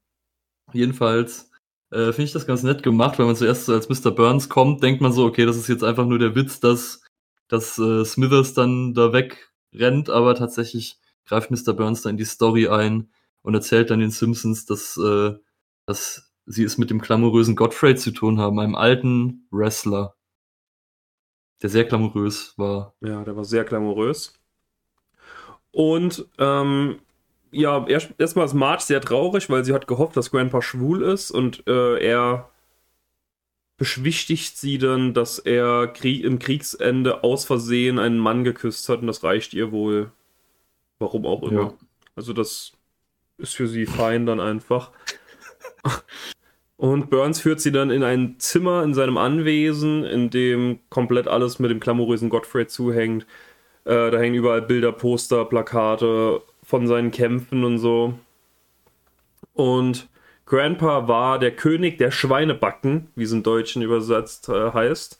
jedenfalls 0.74 1.52
äh, 1.92 2.12
finde 2.12 2.24
ich 2.24 2.34
das 2.34 2.46
ganz 2.46 2.64
nett 2.64 2.84
gemacht, 2.84 3.18
weil 3.18 3.28
man 3.28 3.38
zuerst 3.38 3.70
als 3.70 3.88
Mr. 3.88 4.12
Burns 4.12 4.50
kommt, 4.50 4.84
denkt 4.84 5.00
man 5.00 5.14
so, 5.14 5.26
okay, 5.26 5.46
das 5.46 5.56
ist 5.56 5.70
jetzt 5.70 5.86
einfach 5.86 6.06
nur 6.06 6.20
der 6.20 6.36
Witz, 6.36 6.60
dass, 6.60 7.02
dass 7.48 7.78
äh, 7.78 8.04
Smithers 8.04 8.56
dann 8.56 8.94
da 8.94 9.14
weg 9.14 9.53
rennt, 9.74 10.10
aber 10.10 10.36
tatsächlich 10.36 10.98
greift 11.26 11.52
Mr. 11.52 11.74
Burns 11.74 12.02
da 12.02 12.10
in 12.10 12.18
die 12.18 12.26
Story 12.26 12.68
ein 12.68 13.10
und 13.42 13.54
erzählt 13.54 13.90
dann 13.90 14.00
den 14.00 14.12
Simpsons, 14.12 14.66
dass, 14.66 14.98
äh, 14.98 15.34
dass 15.86 16.34
sie 16.46 16.64
es 16.64 16.78
mit 16.78 16.90
dem 16.90 17.00
glamourösen 17.00 17.56
Godfrey 17.56 17.96
zu 17.96 18.12
tun 18.12 18.40
haben, 18.40 18.60
einem 18.60 18.76
alten 18.76 19.48
Wrestler, 19.52 20.16
der 21.62 21.70
sehr 21.70 21.86
glamourös 21.86 22.54
war. 22.58 22.96
Ja, 23.02 23.24
der 23.24 23.36
war 23.36 23.46
sehr 23.46 23.64
glamourös. 23.64 24.34
Und 25.72 26.28
ähm, 26.38 27.00
ja, 27.52 27.86
erst, 27.88 28.14
erstmal 28.18 28.46
ist 28.46 28.54
Marge 28.54 28.84
sehr 28.84 29.02
traurig, 29.02 29.50
weil 29.50 29.64
sie 29.64 29.74
hat 29.74 29.88
gehofft, 29.88 30.18
dass 30.18 30.32
Grandpa 30.32 30.62
schwul 30.62 31.04
ist 31.04 31.32
und 31.32 31.66
äh, 31.68 32.00
er 32.00 32.50
beschwichtigt 33.78 34.58
sie 34.58 34.78
dann, 34.78 35.14
dass 35.14 35.40
er 35.40 35.88
Krieg, 35.88 36.24
im 36.24 36.40
Kriegsende 36.40 37.24
aus 37.24 37.46
Versehen 37.46 38.00
einen 38.00 38.20
Mann 38.20 38.44
geküsst 38.44 38.88
hat 38.90 39.02
und 39.02 39.08
das 39.08 39.24
reicht 39.24 39.54
ihr 39.54 39.72
wohl. 39.72 40.12
Warum 41.00 41.26
auch 41.26 41.44
immer. 41.44 41.62
Ja. 41.62 41.74
Also 42.16 42.34
das 42.34 42.74
ist 43.38 43.56
für 43.56 43.68
sie 43.68 43.86
fein 43.86 44.26
dann 44.26 44.40
einfach. 44.40 44.92
Und 46.78 47.10
Burns 47.10 47.40
führt 47.40 47.62
sie 47.62 47.72
dann 47.72 47.92
in 47.92 48.04
ein 48.04 48.36
Zimmer 48.40 48.84
in 48.84 48.94
seinem 48.94 49.18
Anwesen, 49.18 50.04
in 50.04 50.30
dem 50.30 50.80
komplett 50.90 51.28
alles 51.28 51.60
mit 51.60 51.72
dem 51.72 51.80
glamourösen 51.80 52.30
Godfrey 52.30 52.68
zuhängt. 52.68 53.26
Äh, 53.86 54.12
da 54.12 54.18
hängen 54.18 54.36
überall 54.36 54.62
Bilder, 54.62 54.92
Poster, 54.92 55.46
Plakate 55.46 56.42
von 56.62 56.88
seinen 56.88 57.12
Kämpfen 57.12 57.64
und 57.64 57.78
so. 57.78 58.14
Und 59.54 60.10
Grandpa 60.54 61.08
war 61.08 61.40
der 61.40 61.56
König 61.56 61.98
der 61.98 62.12
Schweinebacken, 62.12 63.08
wie 63.16 63.24
es 63.24 63.32
im 63.32 63.42
Deutschen 63.42 63.82
übersetzt 63.82 64.50
äh, 64.50 64.72
heißt. 64.72 65.20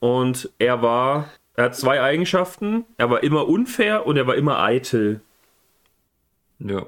Und 0.00 0.50
er 0.58 0.82
war, 0.82 1.30
er 1.54 1.66
hat 1.66 1.76
zwei 1.76 2.02
Eigenschaften. 2.02 2.84
Er 2.96 3.10
war 3.10 3.22
immer 3.22 3.46
unfair 3.46 4.06
und 4.06 4.16
er 4.16 4.26
war 4.26 4.34
immer 4.34 4.58
eitel. 4.58 5.20
Ja. 6.58 6.84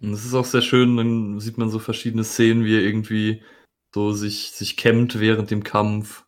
Und 0.00 0.12
es 0.12 0.24
ist 0.24 0.34
auch 0.34 0.46
sehr 0.46 0.62
schön, 0.62 0.96
dann 0.96 1.38
sieht 1.38 1.58
man 1.58 1.70
so 1.70 1.78
verschiedene 1.78 2.24
Szenen, 2.24 2.64
wie 2.64 2.74
er 2.74 2.82
irgendwie 2.82 3.44
so 3.94 4.10
sich, 4.10 4.50
sich 4.50 4.76
kämmt 4.76 5.20
während 5.20 5.52
dem 5.52 5.62
Kampf 5.62 6.24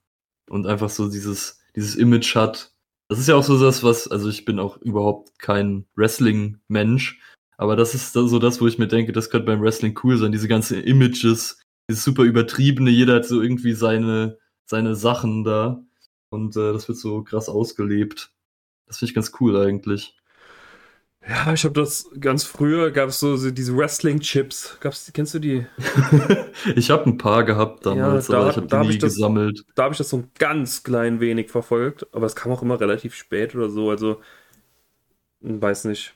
und 0.49 0.69
einfach 0.69 0.91
so 0.91 1.11
dieses, 1.11 1.61
dieses 1.75 1.97
Image 1.97 2.37
hat. 2.37 2.73
Das 3.09 3.19
ist 3.19 3.27
ja 3.27 3.35
auch 3.35 3.43
so 3.43 3.61
das, 3.61 3.83
was, 3.83 4.07
also 4.07 4.29
ich 4.29 4.45
bin 4.45 4.61
auch 4.61 4.77
überhaupt 4.77 5.41
kein 5.41 5.87
Wrestling-Mensch, 5.97 7.19
aber 7.61 7.77
das 7.77 7.95
ist 7.95 8.15
so 8.15 8.39
das, 8.39 8.59
wo 8.63 8.67
ich 8.67 8.79
mir 8.79 8.89
denke, 8.89 9.13
das 9.13 9.29
könnte 9.29 9.45
beim 9.45 9.61
Wrestling 9.61 9.95
cool 10.03 10.17
sein. 10.17 10.33
Diese 10.33 10.49
ganzen 10.49 10.83
Images, 10.83 11.61
dieses 11.91 12.05
super 12.05 12.23
übertriebene, 12.23 12.89
jeder 12.89 13.17
hat 13.17 13.27
so 13.27 13.43
irgendwie 13.43 13.75
seine, 13.75 14.39
seine 14.65 14.95
Sachen 14.95 15.45
da. 15.45 15.85
Und 16.31 16.57
äh, 16.57 16.73
das 16.73 16.89
wird 16.89 16.97
so 16.97 17.23
krass 17.23 17.51
ausgelebt. 17.51 18.33
Das 18.87 18.97
finde 18.97 19.11
ich 19.11 19.15
ganz 19.15 19.33
cool 19.41 19.59
eigentlich. 19.59 20.17
Ja, 21.29 21.53
ich 21.53 21.65
habe 21.65 21.75
das 21.75 22.09
ganz 22.19 22.45
früher, 22.45 22.93
gab 22.93 23.11
es 23.11 23.21
so, 23.21 23.37
so, 23.37 23.51
diese 23.51 23.77
Wrestling-Chips. 23.77 24.79
Gab's, 24.81 25.11
kennst 25.13 25.35
du 25.35 25.39
die? 25.39 25.67
ich 26.77 26.91
habe 26.91 27.11
ein 27.11 27.19
paar 27.19 27.45
gehabt 27.45 27.85
damals, 27.85 28.29
ja, 28.29 28.33
da, 28.33 28.41
aber 28.41 28.51
ich 28.53 28.57
habe 28.57 28.69
die 28.69 28.89
nie 28.89 28.99
das, 28.99 29.17
gesammelt. 29.17 29.67
Da 29.75 29.83
habe 29.83 29.93
ich 29.93 29.99
das 29.99 30.09
so 30.09 30.17
ein 30.17 30.31
ganz 30.39 30.83
klein 30.83 31.21
wenig 31.21 31.51
verfolgt, 31.51 32.07
aber 32.15 32.25
es 32.25 32.35
kam 32.35 32.53
auch 32.53 32.63
immer 32.63 32.81
relativ 32.81 33.15
spät 33.15 33.55
oder 33.55 33.69
so, 33.69 33.91
also 33.91 34.23
weiß 35.43 35.85
nicht. 35.85 36.15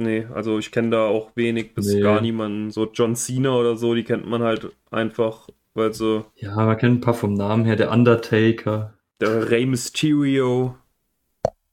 Nee, 0.00 0.26
also 0.32 0.58
ich 0.58 0.72
kenne 0.72 0.88
da 0.88 1.04
auch 1.04 1.36
wenig 1.36 1.74
bis 1.74 1.92
nee. 1.92 2.00
gar 2.00 2.22
niemanden. 2.22 2.70
So 2.70 2.90
John 2.90 3.14
Cena 3.14 3.54
oder 3.54 3.76
so, 3.76 3.94
die 3.94 4.02
kennt 4.02 4.26
man 4.26 4.42
halt 4.42 4.70
einfach, 4.90 5.46
weil 5.74 5.92
so. 5.92 6.24
Ja, 6.36 6.56
man 6.56 6.78
kennt 6.78 6.96
ein 6.96 7.00
paar 7.02 7.12
vom 7.12 7.34
Namen 7.34 7.66
her. 7.66 7.76
Der 7.76 7.90
Undertaker. 7.90 8.94
Der 9.20 9.50
Rey 9.50 9.66
Mysterio. 9.66 10.74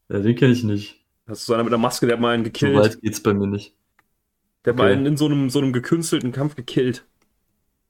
Ja, 0.09 0.19
den 0.19 0.35
kenne 0.35 0.51
ich 0.51 0.65
nicht. 0.65 1.05
Das 1.25 1.39
ist 1.39 1.45
so 1.45 1.53
einer 1.53 1.63
mit 1.63 1.71
der 1.71 1.79
Maske, 1.79 2.05
der 2.05 2.17
hat 2.17 2.21
mal 2.21 2.33
einen 2.33 2.43
gekillt. 2.43 2.75
So 2.75 2.81
weit 2.81 3.01
geht's 3.01 3.23
bei 3.23 3.33
mir 3.33 3.47
nicht. 3.47 3.73
Der 4.65 4.73
hat 4.73 4.79
okay. 4.79 4.89
mal 4.89 4.93
einen 4.93 5.05
in 5.05 5.15
so 5.15 5.27
einem, 5.27 5.49
so 5.49 5.59
einem 5.59 5.71
gekünstelten 5.71 6.33
Kampf 6.33 6.55
gekillt. 6.55 7.05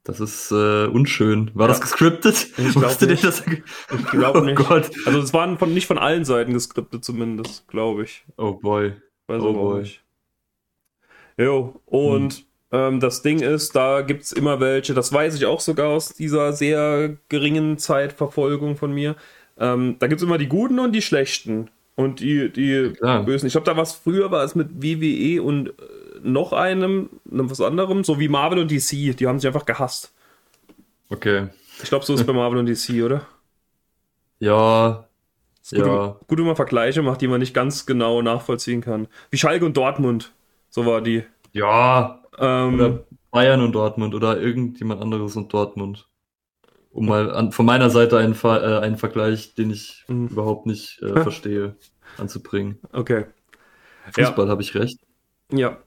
Das 0.04 0.20
ist 0.20 0.52
äh, 0.52 0.86
unschön. 0.86 1.50
War 1.54 1.66
ja. 1.66 1.72
das 1.72 1.80
gescriptet? 1.80 2.46
Ich 2.56 2.74
glaube 2.74 3.06
nicht. 3.06 3.24
Das... 3.24 3.42
Ich 3.44 4.06
glaube 4.06 4.38
oh 4.38 4.44
nicht. 4.44 4.56
Gott. 4.56 4.88
Also 5.04 5.18
es 5.18 5.34
waren 5.34 5.58
von, 5.58 5.74
nicht 5.74 5.88
von 5.88 5.98
allen 5.98 6.24
Seiten 6.24 6.52
gescriptet 6.52 7.04
zumindest, 7.04 7.66
glaube 7.66 8.04
ich. 8.04 8.24
Oh 8.36 8.52
boy. 8.52 8.92
Weiß 9.26 9.42
oh 9.42 9.52
boy. 9.52 9.80
Nicht. 9.80 10.04
Jo, 11.38 11.80
und 11.86 12.34
hm. 12.34 12.44
ähm, 12.72 13.00
das 13.00 13.22
Ding 13.22 13.40
ist, 13.40 13.76
da 13.76 14.02
gibt 14.02 14.24
es 14.24 14.32
immer 14.32 14.58
welche, 14.60 14.92
das 14.92 15.12
weiß 15.12 15.36
ich 15.36 15.46
auch 15.46 15.60
sogar 15.60 15.88
aus 15.88 16.14
dieser 16.14 16.52
sehr 16.52 17.16
geringen 17.28 17.78
Zeitverfolgung 17.78 18.76
von 18.76 18.92
mir. 18.92 19.14
Ähm, 19.56 19.96
da 20.00 20.08
gibt 20.08 20.20
es 20.20 20.26
immer 20.26 20.38
die 20.38 20.48
Guten 20.48 20.78
und 20.80 20.92
die 20.92 21.02
Schlechten. 21.02 21.70
Und 21.94 22.20
die, 22.20 22.48
die 22.52 22.92
ja. 23.02 23.22
Bösen. 23.22 23.48
Ich 23.48 23.54
glaube, 23.54 23.64
da 23.64 23.76
war 23.76 23.82
es 23.82 23.92
früher, 23.92 24.30
war 24.30 24.44
es 24.44 24.54
mit 24.54 24.68
WWE 24.80 25.42
und 25.42 25.70
äh, 25.70 25.72
noch 26.22 26.52
einem, 26.52 27.08
was 27.24 27.60
anderem, 27.60 28.04
so 28.04 28.20
wie 28.20 28.28
Marvel 28.28 28.60
und 28.60 28.70
DC. 28.70 29.16
Die 29.16 29.26
haben 29.26 29.40
sich 29.40 29.48
einfach 29.48 29.66
gehasst. 29.66 30.12
Okay. 31.10 31.48
Ich 31.82 31.88
glaube, 31.88 32.04
so 32.04 32.14
ist 32.14 32.20
es 32.20 32.26
bei 32.26 32.32
Marvel 32.32 32.58
und 32.58 32.66
DC, 32.66 33.02
oder? 33.02 33.26
Ja. 34.38 35.08
Gut, 35.70 35.78
ja. 35.86 36.16
gut, 36.26 36.38
wenn 36.38 36.46
man 36.46 36.56
Vergleiche 36.56 37.02
macht, 37.02 37.20
die 37.20 37.26
man 37.26 37.40
nicht 37.40 37.52
ganz 37.52 37.84
genau 37.84 38.22
nachvollziehen 38.22 38.80
kann. 38.80 39.08
Wie 39.30 39.38
Schalke 39.38 39.64
und 39.64 39.76
Dortmund. 39.76 40.32
So 40.70 40.86
war 40.86 41.00
die. 41.00 41.24
Ja. 41.52 42.22
Ähm, 42.38 42.74
oder 42.74 43.04
Bayern 43.30 43.62
und 43.62 43.72
Dortmund 43.72 44.14
oder 44.14 44.40
irgendjemand 44.40 45.02
anderes 45.02 45.36
und 45.36 45.52
Dortmund. 45.52 46.08
Um 46.90 47.06
mal 47.06 47.30
an, 47.30 47.52
von 47.52 47.66
meiner 47.66 47.90
Seite 47.90 48.18
einen, 48.18 48.34
äh, 48.42 48.78
einen 48.78 48.96
Vergleich, 48.96 49.54
den 49.54 49.70
ich 49.70 50.04
mhm. 50.08 50.28
überhaupt 50.28 50.66
nicht 50.66 51.00
äh, 51.02 51.12
verstehe, 51.22 51.76
anzubringen. 52.16 52.78
Okay. 52.92 53.26
Fußball 54.12 54.46
ja. 54.46 54.50
habe 54.50 54.62
ich 54.62 54.74
recht. 54.74 54.98
Ja. 55.52 55.78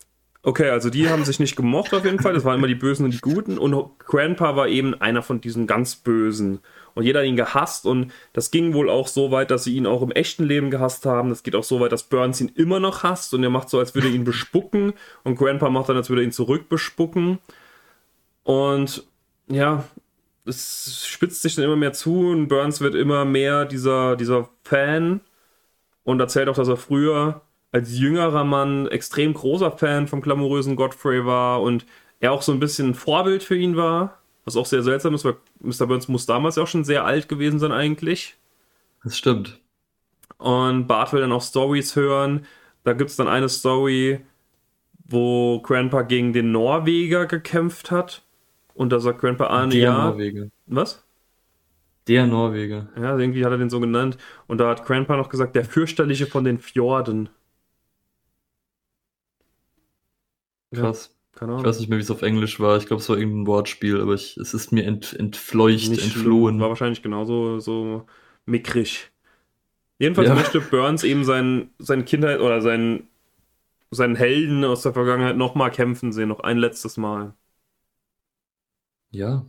Okay, 0.44 0.70
also 0.70 0.90
die 0.90 1.08
haben 1.08 1.24
sich 1.24 1.40
nicht 1.40 1.56
gemocht 1.56 1.94
auf 1.94 2.04
jeden 2.04 2.20
Fall. 2.20 2.34
Das 2.34 2.46
waren 2.46 2.58
immer 2.58 2.68
die 2.68 2.76
Bösen 2.76 3.06
und 3.06 3.14
die 3.14 3.20
Guten. 3.20 3.60
Und 3.60 4.00
Grandpa 4.00 4.56
war 4.56 4.68
eben 4.68 5.00
einer 5.00 5.22
von 5.22 5.40
diesen 5.40 5.68
ganz 5.68 5.96
Bösen 5.96 6.62
und 6.96 7.04
jeder 7.04 7.20
hat 7.22 7.28
ihn 7.28 7.36
gehasst 7.36 7.86
und 7.86 8.12
das 8.34 8.52
ging 8.52 8.74
wohl 8.74 8.90
auch 8.90 9.08
so 9.08 9.32
weit, 9.32 9.52
dass 9.52 9.64
sie 9.64 9.76
ihn 9.76 9.88
auch 9.88 10.02
im 10.02 10.12
echten 10.12 10.44
Leben 10.44 10.72
gehasst 10.72 11.06
haben. 11.06 11.30
Das 11.30 11.44
geht 11.44 11.56
auch 11.56 11.64
so 11.64 11.80
weit, 11.80 11.92
dass 11.92 12.04
Burns 12.04 12.42
ihn 12.42 12.52
immer 12.56 12.80
noch 12.80 13.04
hasst 13.04 13.34
und 13.34 13.44
er 13.44 13.50
macht 13.50 13.70
so, 13.70 13.80
als 13.80 13.96
würde 13.96 14.08
er 14.08 14.14
ihn 14.14 14.24
bespucken 14.24 14.94
und 15.24 15.36
Grandpa 15.36 15.70
macht 15.70 15.90
dann, 15.90 15.98
als 15.98 16.10
würde 16.10 16.22
er 16.22 16.26
ihn 16.26 16.32
zurück 16.32 16.70
bespucken. 16.70 17.40
Und 18.44 19.04
ja, 19.48 19.84
es 20.46 21.06
spitzt 21.08 21.42
sich 21.42 21.56
dann 21.56 21.66
immer 21.66 21.76
mehr 21.76 21.94
zu 21.94 22.30
und 22.30 22.48
Burns 22.48 22.82
wird 22.82 22.96
immer 22.96 23.26
mehr 23.26 23.66
dieser, 23.66 24.16
dieser 24.16 24.50
Fan 24.64 25.22
und 26.04 26.20
erzählt 26.20 26.50
auch, 26.50 26.56
dass 26.56 26.68
er 26.68 26.78
früher 26.78 27.42
als 27.72 27.98
jüngerer 27.98 28.44
Mann 28.44 28.88
extrem 28.88 29.34
großer 29.34 29.72
Fan 29.72 30.08
vom 30.08 30.22
glamourösen 30.22 30.76
Godfrey 30.76 31.26
war 31.26 31.62
und 31.62 31.86
er 32.20 32.32
auch 32.34 32.42
so 32.42 32.52
ein 32.52 32.60
bisschen 32.60 32.90
ein 32.90 32.96
Vorbild 32.96 33.44
für 33.44 33.56
ihn 33.56 33.76
war. 33.76 34.21
Was 34.52 34.58
auch 34.58 34.66
sehr 34.66 34.84
seltsam 34.84 35.14
ist, 35.14 35.24
weil 35.24 35.38
Mr. 35.62 35.88
Burns 35.88 36.10
muss 36.10 36.26
damals 36.26 36.58
ja 36.58 36.64
auch 36.64 36.68
schon 36.68 36.84
sehr 36.84 37.06
alt 37.06 37.30
gewesen 37.30 37.60
sein 37.60 37.72
eigentlich. 37.72 38.36
Das 39.04 39.18
stimmt. 39.18 39.62
Und 40.38 40.88
Bart 40.88 41.14
will 41.14 41.22
dann 41.22 41.32
auch 41.32 41.42
Stories 41.42 41.96
hören. 41.96 42.46
Da 42.84 42.94
gibt 42.94 43.12
es 43.12 43.16
dann 43.16 43.30
eine 43.30 43.48
Story, 43.48 44.20
wo 45.06 45.62
Grandpa 45.62 46.02
gegen 46.02 46.34
den 46.34 46.52
Norweger 46.52 47.28
gekämpft 47.28 47.92
hat. 47.92 48.24
Und 48.74 48.92
da 48.92 49.00
sagt 49.00 49.22
Grandpa, 49.22 49.48
ah, 49.48 49.68
Der 49.68 49.80
ja. 49.80 50.10
Norweger. 50.10 50.48
Was? 50.66 51.06
Der 52.08 52.28
Norweger. 52.28 52.90
Ja, 52.98 53.18
irgendwie 53.18 53.46
hat 53.46 53.52
er 53.52 53.58
den 53.58 53.70
so 53.70 53.80
genannt. 53.80 54.18
Und 54.48 54.58
da 54.58 54.70
hat 54.70 54.86
Grandpa 54.86 55.16
noch 55.16 55.30
gesagt, 55.30 55.56
der 55.56 55.64
fürchterliche 55.64 56.26
von 56.28 56.44
den 56.44 56.58
Fjorden. 56.58 57.30
Krass. 60.74 61.16
Keine 61.34 61.54
Ahnung. 61.54 61.64
Ich 61.64 61.70
weiß 61.70 61.80
nicht 61.80 61.90
mehr, 61.90 61.98
wie 61.98 62.04
es 62.04 62.12
auf 62.12 62.22
Englisch 62.22 62.60
war. 62.60 62.78
Ich 62.78 62.86
glaube, 62.86 63.02
es 63.02 63.10
war 63.10 63.18
irgendein 63.18 63.48
Wortspiel, 63.48 64.02
aber 64.02 64.14
ich, 64.14 64.38
es 64.38 64.54
ist 64.54 64.72
mir 64.72 64.84
ent, 64.86 65.14
entfleucht, 65.14 65.90
nicht 65.90 66.04
entflohen. 66.04 66.60
War 66.60 66.70
wahrscheinlich 66.70 67.02
genauso 67.02 67.60
so 67.60 68.06
mickrig. 68.46 69.12
Jedenfalls 69.98 70.30
ja. 70.30 70.36
möchte 70.36 70.60
Burns 70.62 71.04
eben 71.04 71.24
sein, 71.24 71.70
seine 71.78 72.04
Kindheit 72.04 72.40
oder 72.40 72.62
seinen, 72.62 73.08
seinen 73.92 74.16
Helden 74.16 74.64
aus 74.66 74.82
der 74.82 74.94
Vergangenheit 74.94 75.38
nochmal 75.38 75.72
kämpfen 75.72 76.12
sehen, 76.12 76.30
noch 76.30 76.40
ein 76.40 76.58
letztes 76.58 76.98
Mal. 76.98 77.34
Ja. 79.12 79.46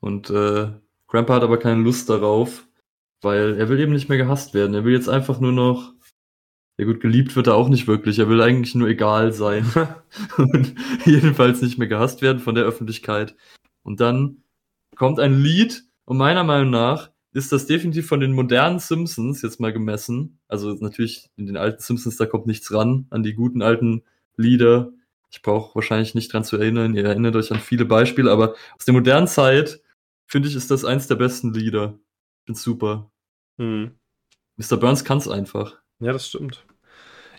Und 0.00 0.30
äh, 0.30 0.68
Grandpa 1.08 1.34
hat 1.34 1.42
aber 1.42 1.58
keine 1.58 1.82
Lust 1.82 2.08
darauf, 2.08 2.66
weil 3.20 3.56
er 3.58 3.68
will 3.68 3.80
eben 3.80 3.92
nicht 3.92 4.08
mehr 4.08 4.18
gehasst 4.18 4.54
werden. 4.54 4.74
Er 4.74 4.84
will 4.84 4.94
jetzt 4.94 5.08
einfach 5.08 5.40
nur 5.40 5.52
noch 5.52 5.92
ja 6.80 6.86
gut, 6.86 7.00
geliebt 7.00 7.36
wird 7.36 7.46
er 7.46 7.56
auch 7.56 7.68
nicht 7.68 7.86
wirklich. 7.86 8.18
Er 8.18 8.30
will 8.30 8.40
eigentlich 8.40 8.74
nur 8.74 8.88
egal 8.88 9.34
sein. 9.34 9.70
und 10.38 10.74
jedenfalls 11.04 11.60
nicht 11.60 11.76
mehr 11.76 11.88
gehasst 11.88 12.22
werden 12.22 12.38
von 12.38 12.54
der 12.54 12.64
Öffentlichkeit. 12.64 13.36
Und 13.82 14.00
dann 14.00 14.44
kommt 14.96 15.20
ein 15.20 15.38
Lied 15.38 15.84
und 16.06 16.16
meiner 16.16 16.42
Meinung 16.42 16.70
nach 16.70 17.10
ist 17.34 17.52
das 17.52 17.66
definitiv 17.66 18.08
von 18.08 18.20
den 18.20 18.32
modernen 18.32 18.78
Simpsons 18.78 19.42
jetzt 19.42 19.60
mal 19.60 19.74
gemessen. 19.74 20.38
Also 20.48 20.72
natürlich 20.72 21.28
in 21.36 21.44
den 21.44 21.58
alten 21.58 21.82
Simpsons, 21.82 22.16
da 22.16 22.24
kommt 22.24 22.46
nichts 22.46 22.72
ran 22.72 23.06
an 23.10 23.22
die 23.22 23.34
guten 23.34 23.60
alten 23.60 24.02
Lieder. 24.38 24.90
Ich 25.30 25.42
brauche 25.42 25.74
wahrscheinlich 25.74 26.14
nicht 26.14 26.32
dran 26.32 26.44
zu 26.44 26.56
erinnern. 26.56 26.94
Ihr 26.94 27.04
erinnert 27.04 27.36
euch 27.36 27.52
an 27.52 27.60
viele 27.60 27.84
Beispiele, 27.84 28.30
aber 28.30 28.54
aus 28.78 28.86
der 28.86 28.94
modernen 28.94 29.26
Zeit 29.26 29.82
finde 30.24 30.48
ich, 30.48 30.56
ist 30.56 30.70
das 30.70 30.86
eins 30.86 31.08
der 31.08 31.16
besten 31.16 31.52
Lieder. 31.52 31.98
Ich 32.38 32.46
find's 32.46 32.62
super. 32.62 33.12
Hm. 33.58 33.90
Mr. 34.56 34.78
Burns 34.78 35.04
kann's 35.04 35.28
einfach. 35.28 35.76
Ja, 35.98 36.14
das 36.14 36.26
stimmt. 36.26 36.64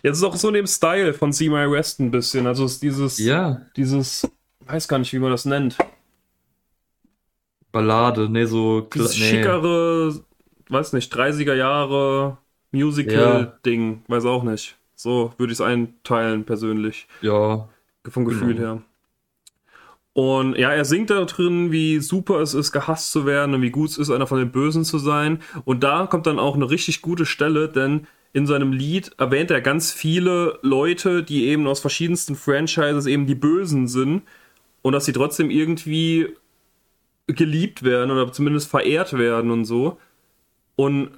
Jetzt 0.02 0.18
ist 0.18 0.24
auch 0.24 0.36
so 0.36 0.48
in 0.48 0.54
dem 0.54 0.66
Style 0.66 1.14
von 1.14 1.32
See 1.32 1.48
My 1.48 1.64
Rest 1.64 2.00
ein 2.00 2.10
bisschen. 2.10 2.46
Also 2.46 2.64
ist 2.64 2.82
dieses, 2.82 3.18
ja. 3.18 3.62
dieses, 3.76 4.28
weiß 4.66 4.88
gar 4.88 4.98
nicht, 4.98 5.12
wie 5.12 5.18
man 5.18 5.30
das 5.30 5.44
nennt. 5.44 5.78
Ballade, 7.70 8.28
nee, 8.28 8.44
so 8.44 8.82
dieses 8.82 9.18
nee. 9.18 9.30
schickere, 9.30 10.20
weiß 10.68 10.92
nicht, 10.92 11.14
30er 11.14 11.54
Jahre 11.54 12.36
Musical-Ding, 12.72 13.92
ja. 13.92 14.14
weiß 14.14 14.24
auch 14.26 14.42
nicht. 14.42 14.76
So 14.94 15.32
würde 15.38 15.52
ich 15.52 15.58
es 15.58 15.64
einteilen, 15.64 16.44
persönlich. 16.44 17.06
Ja. 17.22 17.68
Vom 18.08 18.24
Gefühl 18.24 18.54
genau. 18.54 18.60
her. 18.60 18.82
Und 20.14 20.58
ja, 20.58 20.70
er 20.70 20.84
singt 20.84 21.08
da 21.08 21.24
drin, 21.24 21.72
wie 21.72 22.00
super 22.00 22.40
es 22.40 22.52
ist, 22.52 22.72
gehasst 22.72 23.12
zu 23.12 23.24
werden 23.24 23.54
und 23.54 23.62
wie 23.62 23.70
gut 23.70 23.90
es 23.90 23.98
ist, 23.98 24.10
einer 24.10 24.26
von 24.26 24.38
den 24.38 24.52
Bösen 24.52 24.84
zu 24.84 24.98
sein. 24.98 25.40
Und 25.64 25.82
da 25.82 26.06
kommt 26.06 26.26
dann 26.26 26.38
auch 26.38 26.54
eine 26.54 26.68
richtig 26.68 27.00
gute 27.00 27.24
Stelle, 27.24 27.68
denn 27.68 28.06
in 28.32 28.46
seinem 28.46 28.72
Lied 28.72 29.12
erwähnt 29.18 29.50
er 29.50 29.60
ganz 29.60 29.92
viele 29.92 30.58
Leute, 30.62 31.22
die 31.22 31.46
eben 31.46 31.66
aus 31.66 31.80
verschiedensten 31.80 32.34
Franchises 32.34 33.06
eben 33.06 33.26
die 33.26 33.34
Bösen 33.34 33.88
sind 33.88 34.22
und 34.80 34.92
dass 34.92 35.04
sie 35.04 35.12
trotzdem 35.12 35.50
irgendwie 35.50 36.28
geliebt 37.26 37.82
werden 37.82 38.10
oder 38.10 38.32
zumindest 38.32 38.70
verehrt 38.70 39.16
werden 39.18 39.50
und 39.50 39.64
so. 39.64 39.98
Und 40.76 41.10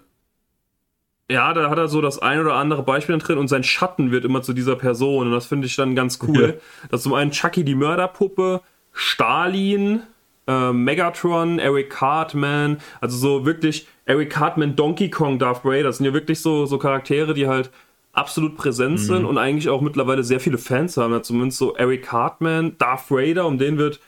ja, 1.30 1.54
da 1.54 1.70
hat 1.70 1.78
er 1.78 1.88
so 1.88 2.00
das 2.00 2.18
ein 2.18 2.40
oder 2.40 2.54
andere 2.54 2.82
Beispiel 2.82 3.16
drin 3.18 3.38
und 3.38 3.48
sein 3.48 3.64
Schatten 3.64 4.10
wird 4.10 4.24
immer 4.24 4.42
zu 4.42 4.52
dieser 4.52 4.76
Person 4.76 5.28
und 5.28 5.32
das 5.32 5.46
finde 5.46 5.66
ich 5.66 5.76
dann 5.76 5.94
ganz 5.94 6.18
cool. 6.26 6.42
Ja. 6.42 6.88
Das 6.90 7.00
ist 7.00 7.04
zum 7.04 7.14
einen 7.14 7.30
Chucky 7.30 7.64
die 7.64 7.74
Mörderpuppe, 7.74 8.60
Stalin, 8.92 10.02
äh, 10.46 10.72
Megatron, 10.72 11.58
Eric 11.58 11.90
Cartman, 11.90 12.78
also 13.00 13.16
so 13.16 13.46
wirklich 13.46 13.86
Eric 14.06 14.30
Cartman, 14.30 14.76
Donkey 14.76 15.10
Kong, 15.10 15.38
Darth 15.38 15.64
Vader, 15.64 15.84
das 15.84 15.98
sind 15.98 16.06
ja 16.06 16.12
wirklich 16.12 16.40
so, 16.40 16.66
so 16.66 16.78
Charaktere, 16.78 17.34
die 17.34 17.48
halt 17.48 17.70
absolut 18.12 18.56
präsent 18.56 18.98
mhm. 18.98 19.04
sind 19.04 19.24
und 19.24 19.38
eigentlich 19.38 19.68
auch 19.68 19.80
mittlerweile 19.80 20.22
sehr 20.22 20.40
viele 20.40 20.58
Fans 20.58 20.96
haben. 20.96 21.12
Ja, 21.12 21.22
zumindest 21.22 21.58
so 21.58 21.74
Eric 21.74 22.04
Cartman, 22.04 22.76
Darth 22.78 23.10
Vader, 23.10 23.46
um 23.46 23.58
den 23.58 23.78
wird 23.78 24.00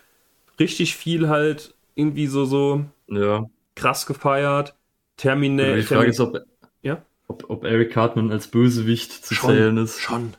richtig 0.61 0.97
viel 0.97 1.29
halt 1.29 1.75
irgendwie 1.95 2.27
so, 2.27 2.45
so 2.45 2.85
ja. 3.09 3.45
krass 3.75 4.07
gefeiert. 4.07 4.75
Terminator. 5.17 5.77
Die 5.77 5.83
Frage 5.83 6.11
ist, 6.11 6.21
ob, 6.21 6.39
ja? 6.83 7.03
ob, 7.27 7.49
ob 7.49 7.65
Eric 7.65 7.93
Cartman 7.93 8.31
als 8.31 8.49
Bösewicht 8.49 9.13
zu 9.13 9.35
schon, 9.35 9.51
zählen 9.51 9.77
ist. 9.79 10.01
Schon. 10.01 10.35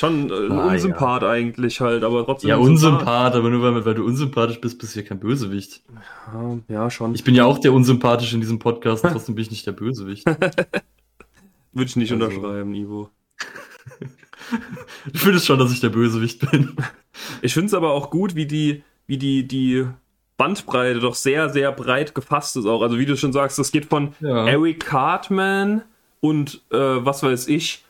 Schon 0.00 0.30
äh, 0.30 0.46
ein 0.46 0.52
ah, 0.52 0.72
Unsympath 0.72 1.20
ja. 1.20 1.28
eigentlich 1.28 1.82
halt, 1.82 2.04
aber 2.04 2.24
trotzdem. 2.24 2.48
Ja, 2.48 2.56
Unsympath, 2.56 3.34
aber 3.34 3.50
nur 3.50 3.60
weil, 3.60 3.84
weil 3.84 3.94
du 3.94 4.02
unsympathisch 4.02 4.58
bist, 4.58 4.78
bist 4.78 4.96
du 4.96 5.00
ja 5.00 5.06
kein 5.06 5.20
Bösewicht. 5.20 5.82
Ja, 6.32 6.58
ja, 6.68 6.90
schon. 6.90 7.14
Ich 7.14 7.22
bin 7.22 7.34
ja 7.34 7.44
auch 7.44 7.58
der 7.58 7.74
Unsympathische 7.74 8.34
in 8.34 8.40
diesem 8.40 8.58
Podcast, 8.58 9.04
trotzdem 9.06 9.34
bin 9.34 9.42
ich 9.42 9.50
nicht 9.50 9.66
der 9.66 9.72
Bösewicht. 9.72 10.24
Würde 11.74 11.86
ich 11.86 11.96
nicht 11.96 12.10
also. 12.12 12.24
unterschreiben, 12.24 12.72
Ivo. 12.74 13.10
du 15.12 15.18
findest 15.18 15.44
schon, 15.44 15.58
dass 15.58 15.70
ich 15.70 15.80
der 15.80 15.90
Bösewicht 15.90 16.50
bin. 16.50 16.74
Ich 17.42 17.52
finde 17.52 17.66
es 17.66 17.74
aber 17.74 17.92
auch 17.92 18.08
gut, 18.08 18.34
wie 18.34 18.46
die, 18.46 18.82
wie 19.06 19.18
die, 19.18 19.46
die 19.46 19.86
Bandbreite 20.38 21.00
doch 21.00 21.14
sehr, 21.14 21.50
sehr 21.50 21.72
breit 21.72 22.14
gefasst 22.14 22.56
ist 22.56 22.64
auch. 22.64 22.80
Also 22.80 22.98
wie 22.98 23.04
du 23.04 23.18
schon 23.18 23.34
sagst, 23.34 23.58
das 23.58 23.70
geht 23.70 23.84
von 23.84 24.14
ja. 24.20 24.46
Eric 24.46 24.80
Cartman 24.80 25.82
und 26.20 26.62
äh, 26.70 26.78
was 26.78 27.22
weiß 27.22 27.48
ich, 27.48 27.84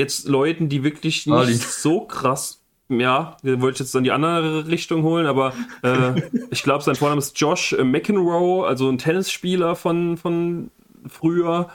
jetzt 0.00 0.28
Leuten, 0.28 0.68
die 0.68 0.82
wirklich 0.82 1.26
nicht 1.26 1.34
Ali. 1.34 1.54
so 1.54 2.00
krass, 2.00 2.60
ja, 2.88 3.36
wollte 3.42 3.76
ich 3.76 3.80
jetzt 3.80 3.94
dann 3.94 4.04
die 4.04 4.10
andere 4.10 4.66
Richtung 4.66 5.04
holen, 5.04 5.26
aber 5.26 5.52
äh, 5.82 6.20
ich 6.50 6.62
glaube, 6.62 6.82
sein 6.82 6.96
Vorname 6.96 7.20
ist 7.20 7.40
Josh 7.40 7.76
McEnroe, 7.80 8.66
also 8.66 8.88
ein 8.88 8.98
Tennisspieler 8.98 9.76
von, 9.76 10.16
von 10.16 10.70
früher, 11.06 11.70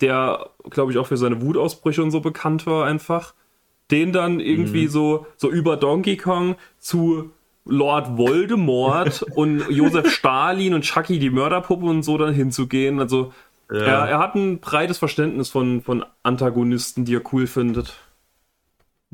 der, 0.00 0.50
glaube 0.70 0.92
ich, 0.92 0.98
auch 0.98 1.06
für 1.06 1.16
seine 1.16 1.42
Wutausbrüche 1.42 2.02
und 2.02 2.10
so 2.10 2.20
bekannt 2.20 2.66
war 2.66 2.86
einfach. 2.86 3.34
Den 3.90 4.12
dann 4.12 4.40
irgendwie 4.40 4.84
mhm. 4.84 4.90
so, 4.90 5.26
so 5.36 5.50
über 5.50 5.76
Donkey 5.76 6.16
Kong 6.16 6.56
zu 6.78 7.30
Lord 7.64 8.16
Voldemort 8.16 9.22
und 9.34 9.68
Josef 9.70 10.10
Stalin 10.10 10.74
und 10.74 10.82
Chucky 10.82 11.18
die 11.18 11.30
Mörderpuppe 11.30 11.84
und 11.86 12.02
so 12.02 12.16
dann 12.18 12.34
hinzugehen. 12.34 12.98
Also 13.00 13.32
ja. 13.70 13.78
Er, 13.78 14.08
er, 14.08 14.18
hat 14.18 14.34
ein 14.34 14.60
breites 14.60 14.98
Verständnis 14.98 15.48
von, 15.48 15.82
von 15.82 16.04
Antagonisten, 16.22 17.04
die 17.04 17.14
er 17.16 17.22
cool 17.32 17.46
findet. 17.46 17.94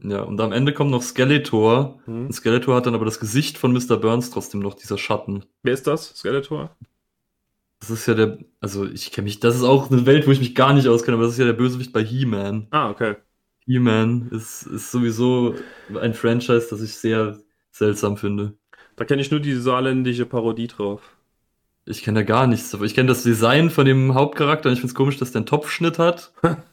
Ja, 0.03 0.23
und 0.23 0.41
am 0.41 0.53
Ende 0.53 0.73
kommt 0.73 0.91
noch 0.91 1.03
Skeletor. 1.03 2.01
Hm. 2.07 2.27
Und 2.27 2.33
Skeletor 2.33 2.77
hat 2.77 2.87
dann 2.87 2.95
aber 2.95 3.05
das 3.05 3.21
Gesicht 3.21 3.59
von 3.59 3.73
Mr. 3.73 3.97
Burns 3.97 4.31
trotzdem 4.31 4.61
noch, 4.61 4.75
dieser 4.75 4.99
Schatten. 4.99 5.45
Wer 5.63 5.75
ist 5.75 5.87
das? 5.87 6.17
Skeletor? 6.17 6.75
Das 7.81 7.91
ist 7.91 8.07
ja 8.07 8.15
der, 8.15 8.39
also 8.61 8.87
ich 8.87 9.11
kenne 9.11 9.25
mich, 9.25 9.41
das 9.41 9.57
ist 9.57 9.63
auch 9.63 9.91
eine 9.91 10.05
Welt, 10.05 10.27
wo 10.27 10.31
ich 10.31 10.41
mich 10.41 10.55
gar 10.55 10.75
nicht 10.75 10.87
auskenne, 10.87 11.17
aber 11.17 11.25
das 11.25 11.33
ist 11.33 11.39
ja 11.39 11.47
der 11.47 11.55
Bösewicht 11.55 11.93
bei 11.93 12.05
He-Man. 12.05 12.67
Ah, 12.71 12.91
okay. 12.91 13.17
He-Man 13.65 14.29
ist, 14.33 14.65
ist 14.65 14.91
sowieso 14.91 15.55
ein 15.99 16.13
Franchise, 16.13 16.67
das 16.71 16.83
ich 16.83 16.95
sehr 16.95 17.39
seltsam 17.71 18.17
finde. 18.17 18.55
Da 18.97 19.05
kenne 19.07 19.23
ich 19.23 19.31
nur 19.31 19.41
die 19.41 19.55
saarländische 19.55 20.27
Parodie 20.27 20.67
drauf. 20.67 21.01
Ich 21.87 22.03
kenne 22.03 22.21
da 22.21 22.25
gar 22.25 22.47
nichts, 22.47 22.75
aber 22.75 22.85
ich 22.85 22.95
kenne 22.95 23.09
das 23.09 23.23
Design 23.23 23.71
von 23.71 23.85
dem 23.85 24.15
Hauptcharakter 24.15 24.69
und 24.69 24.75
ich 24.75 24.81
finde 24.81 24.93
es 24.93 24.95
komisch, 24.95 25.17
dass 25.17 25.33
der 25.33 25.41
einen 25.41 25.47
Topfschnitt 25.47 25.99
hat. 25.99 26.33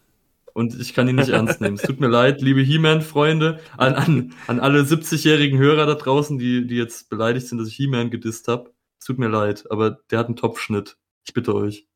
und 0.58 0.80
ich 0.80 0.96
kann 0.96 1.08
ihn 1.08 1.18
nicht 1.18 1.30
ernst 1.30 1.62
nehmen. 1.62 1.76
Es 1.76 1.84
tut 1.84 2.00
mir 2.00 2.08
leid, 2.08 2.42
liebe 2.42 2.62
He-Man-Freunde, 2.62 3.60
an, 3.78 3.94
an, 3.94 4.34
an 4.48 4.60
alle 4.60 4.82
70-jährigen 4.82 5.60
Hörer 5.60 5.86
da 5.86 5.94
draußen, 5.94 6.40
die, 6.40 6.66
die 6.66 6.76
jetzt 6.76 7.10
beleidigt 7.10 7.48
sind, 7.48 7.60
dass 7.60 7.68
ich 7.68 7.76
He-Man 7.76 8.10
gedisst 8.10 8.48
habe. 8.48 8.74
Es 9.00 9.06
tut 9.06 9.20
mir 9.20 9.28
leid, 9.28 9.70
aber 9.70 10.00
der 10.10 10.18
hat 10.18 10.26
einen 10.26 10.36
Topfschnitt. 10.36 10.98
Ich 11.26 11.34
bitte 11.36 11.54
euch. 11.54 11.88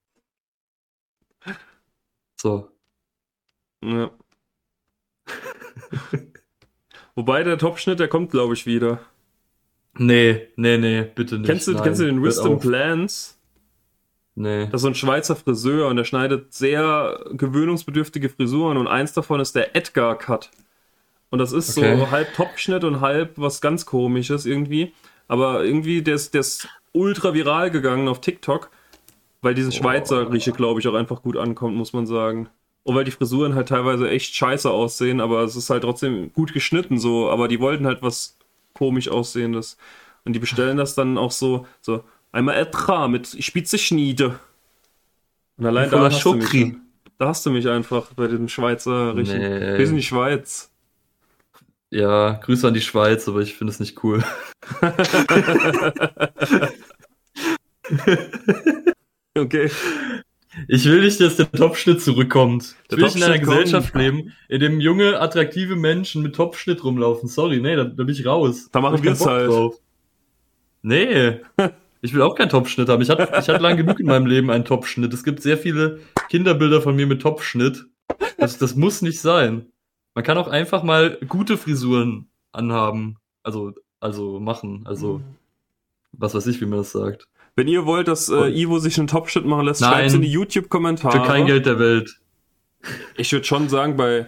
So. 2.39 2.69
Ja. 3.83 4.11
Wobei 7.15 7.43
der 7.43 7.57
Topschnitt, 7.57 7.99
der 7.99 8.07
kommt, 8.07 8.29
glaube 8.31 8.53
ich, 8.53 8.67
wieder. 8.67 8.99
Nee, 9.97 10.47
nee, 10.55 10.77
nee, 10.77 11.03
bitte 11.03 11.37
nicht. 11.37 11.47
Kennst 11.47 11.67
du, 11.67 11.73
Nein, 11.73 11.83
kennst 11.83 12.01
du 12.01 12.05
den 12.05 12.23
Wisdom. 12.23 12.59
Plans? 12.59 13.37
Nee. 14.35 14.65
Das 14.67 14.75
ist 14.75 14.81
so 14.83 14.87
ein 14.87 14.95
Schweizer 14.95 15.35
Friseur 15.35 15.87
und 15.89 15.97
der 15.97 16.05
schneidet 16.05 16.53
sehr 16.53 17.19
gewöhnungsbedürftige 17.33 18.29
Frisuren 18.29 18.77
und 18.77 18.87
eins 18.87 19.13
davon 19.13 19.39
ist 19.41 19.55
der 19.55 19.75
Edgar 19.75 20.17
Cut. 20.17 20.49
Und 21.29 21.39
das 21.39 21.51
ist 21.51 21.77
Okay. 21.77 21.97
so 21.97 22.11
halb 22.11 22.33
Topschnitt 22.33 22.83
und 22.83 23.01
halb 23.01 23.33
was 23.35 23.61
ganz 23.61 23.85
komisches 23.85 24.45
irgendwie. 24.45 24.93
Aber 25.27 25.63
irgendwie, 25.63 26.01
der 26.01 26.15
ist, 26.15 26.33
der 26.33 26.41
ist 26.41 26.67
ultra 26.93 27.33
viral 27.33 27.71
gegangen 27.71 28.07
auf 28.07 28.21
TikTok, 28.21 28.69
weil 29.41 29.53
dieses 29.53 29.75
Schweizerische, 29.75 30.51
glaube 30.51 30.79
ich, 30.79 30.87
auch 30.87 30.93
einfach 30.93 31.21
gut 31.21 31.37
ankommt, 31.37 31.75
muss 31.75 31.93
man 31.93 32.05
sagen. 32.05 32.49
Und 32.83 32.95
weil 32.95 33.05
die 33.05 33.11
Frisuren 33.11 33.55
halt 33.55 33.69
teilweise 33.69 34.09
echt 34.09 34.35
scheiße 34.35 34.69
aussehen, 34.69 35.21
aber 35.21 35.43
es 35.43 35.55
ist 35.55 35.69
halt 35.69 35.83
trotzdem 35.83 36.33
gut 36.33 36.53
geschnitten 36.53 36.97
so. 36.99 37.29
Aber 37.29 37.47
die 37.47 37.59
wollten 37.59 37.85
halt 37.85 38.01
was 38.01 38.37
komisch 38.81 39.09
aussehendes. 39.09 39.77
Und 40.25 40.33
die 40.33 40.39
bestellen 40.39 40.77
das 40.77 40.95
dann 40.95 41.19
auch 41.19 41.29
so, 41.29 41.67
so 41.81 42.03
einmal 42.31 42.55
Etra 42.55 43.07
mit 43.07 43.27
spitze 43.43 43.77
Schniede. 43.77 44.39
Und 45.57 45.67
allein 45.67 45.91
da 45.91 46.01
hast, 46.01 46.25
du 46.25 46.33
mich, 46.33 46.73
da 47.19 47.27
hast 47.27 47.45
du 47.45 47.51
mich 47.51 47.69
einfach 47.69 48.11
bei 48.15 48.25
den 48.25 48.49
Schweizerischen. 48.49 49.37
Nee. 49.37 49.77
Wir 49.77 49.85
sind 49.85 49.97
die 49.97 50.01
Schweiz. 50.01 50.71
Ja, 51.91 52.39
Grüße 52.43 52.67
an 52.67 52.73
die 52.73 52.81
Schweiz, 52.81 53.27
aber 53.27 53.41
ich 53.41 53.53
finde 53.53 53.71
es 53.71 53.79
nicht 53.79 54.03
cool. 54.03 54.23
Okay. 59.33 59.71
Ich 60.67 60.85
will 60.85 61.01
nicht, 61.01 61.19
dass 61.21 61.37
der 61.37 61.51
Topfschnitt 61.51 62.01
zurückkommt. 62.01 62.75
Ich 62.83 62.87
Der 62.89 62.97
will 62.97 63.05
nicht 63.05 63.15
in 63.15 63.23
einer 63.23 63.35
kommt. 63.35 63.47
Gesellschaft 63.47 63.95
leben, 63.95 64.33
in 64.49 64.59
dem 64.59 64.79
junge, 64.81 65.19
attraktive 65.19 65.75
Menschen 65.75 66.21
mit 66.21 66.35
Topfschnitt 66.35 66.83
rumlaufen. 66.83 67.29
Sorry, 67.29 67.61
nee, 67.61 67.75
da, 67.75 67.85
da 67.85 68.03
bin 68.03 68.09
ich 68.09 68.25
raus. 68.25 68.69
Da 68.71 68.81
machen 68.81 68.95
ich 68.95 69.03
wir's 69.03 69.19
Bock 69.19 69.27
halt. 69.29 69.49
drauf. 69.49 69.79
Nee, 70.81 71.39
ich 72.01 72.13
will 72.13 72.21
auch 72.21 72.35
keinen 72.35 72.49
Topfschnitt 72.49 72.89
haben. 72.89 73.01
Ich 73.01 73.09
hatte, 73.09 73.23
ich 73.23 73.47
hatte 73.47 73.57
lang 73.61 73.77
genug 73.77 73.99
in 73.99 74.07
meinem 74.07 74.25
Leben 74.25 74.49
einen 74.49 74.65
Topfschnitt. 74.65 75.13
Es 75.13 75.23
gibt 75.23 75.41
sehr 75.41 75.57
viele 75.57 75.99
Kinderbilder 76.29 76.81
von 76.81 76.95
mir 76.95 77.07
mit 77.07 77.21
Topfschnitt. 77.21 77.85
Das, 78.37 78.57
das 78.57 78.75
muss 78.75 79.01
nicht 79.01 79.21
sein. 79.21 79.71
Man 80.15 80.23
kann 80.25 80.37
auch 80.37 80.49
einfach 80.49 80.83
mal 80.83 81.17
gute 81.29 81.57
Frisuren 81.57 82.29
anhaben. 82.51 83.17
Also, 83.43 83.73
also 84.01 84.39
machen. 84.39 84.81
Also, 84.85 85.21
was 86.11 86.33
weiß 86.33 86.47
ich, 86.47 86.59
wie 86.59 86.65
man 86.65 86.79
das 86.79 86.91
sagt. 86.91 87.27
Wenn 87.61 87.67
ihr 87.67 87.85
wollt, 87.85 88.07
dass 88.07 88.27
äh, 88.27 88.49
Ivo 88.59 88.79
sich 88.79 88.97
einen 88.97 89.05
Topschnitt 89.05 89.45
machen 89.45 89.65
lässt, 89.67 89.81
schreibt 89.83 90.11
in 90.15 90.23
die 90.23 90.31
YouTube-Kommentare. 90.31 91.19
Für 91.19 91.27
kein 91.27 91.45
Geld 91.45 91.67
der 91.67 91.77
Welt. 91.77 92.19
Ich 93.15 93.31
würde 93.31 93.45
schon 93.45 93.69
sagen, 93.69 93.95
bei, 93.97 94.25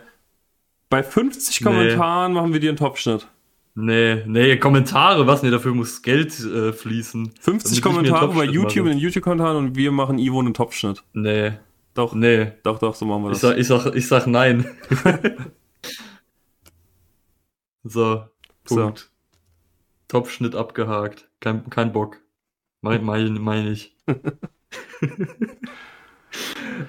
bei 0.92 1.02
50 1.02 1.60
Nee. 1.60 1.66
Kommentaren 1.66 2.34
machen 2.34 2.54
wir 2.54 2.60
dir 2.60 2.70
einen 2.70 2.78
Topschnitt. 2.78 3.28
Nee, 3.74 4.22
nee, 4.28 4.58
Kommentare, 4.58 5.26
was? 5.26 5.42
Nee, 5.42 5.50
dafür 5.50 5.74
muss 5.74 6.04
Geld 6.04 6.40
äh, 6.42 6.74
fließen. 6.74 7.34
50 7.40 7.82
Damit 7.82 8.06
ich 8.06 8.12
mir 8.12 8.18
einen 8.20 8.20
Kommentare 8.20 8.34
bei 8.36 8.54
YouTube 8.54 8.84
mache. 8.86 8.92
in 8.92 8.98
den 9.00 9.00
YouTube-Kommentaren 9.00 9.58
und 9.58 9.76
wir 9.76 9.92
machen 9.92 10.20
Ivo 10.20 10.40
einen 10.40 10.54
Topschnitt. 10.54 11.02
Nee, 11.14 11.54
Doch, 11.96 12.14
nee. 12.14 12.52
doch, 12.62 12.78
doch, 12.78 12.94
so 12.94 13.06
machen 13.06 13.24
wir 13.24 13.32
Ich 13.32 13.40
das. 13.40 13.50
sag, 13.50 13.58
ich 13.58 13.66
sag, 13.68 13.96
ich 13.96 14.08
sag 14.08 14.28
nein. 14.28 14.68
so, 17.84 18.26
Punkt. 18.66 19.10
Topfschnitt 20.08 20.54
abgehakt. 20.54 21.28
Kein, 21.40 21.68
kein 21.72 21.92
Bock. 21.92 22.20
Mein, 22.84 23.06
mein, 23.06 23.34
mein 23.42 23.68
ich. 23.68 23.96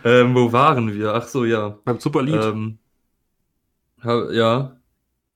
ähm, 0.05 0.35
wo 0.35 0.53
waren 0.53 0.93
wir? 0.93 1.15
Ach 1.15 1.29
so, 1.29 1.45
ja. 1.45 1.79
Beim 1.85 2.01
Superlied. 2.01 2.43
Ähm, 2.43 2.79
ha- 4.03 4.31
ja. 4.33 4.77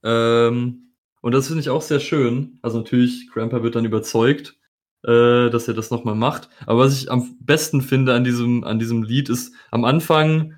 Ähm, 0.03 0.91
und 1.21 1.33
das 1.33 1.47
finde 1.47 1.61
ich 1.61 1.71
auch 1.71 1.83
sehr 1.83 2.01
schön. 2.01 2.59
Also 2.63 2.79
natürlich, 2.79 3.31
Cramper 3.31 3.63
wird 3.63 3.77
dann 3.77 3.85
überzeugt, 3.85 4.57
äh, 5.05 5.49
dass 5.49 5.69
er 5.69 5.75
das 5.75 5.93
nochmal 5.93 6.17
macht. 6.17 6.49
Aber 6.67 6.81
was 6.81 7.01
ich 7.01 7.09
am 7.09 7.37
besten 7.41 7.81
finde 7.81 8.15
an 8.15 8.25
diesem, 8.25 8.65
an 8.65 8.81
diesem 8.81 9.05
Lied 9.05 9.29
ist, 9.29 9.55
am 9.71 9.85
Anfang 9.85 10.55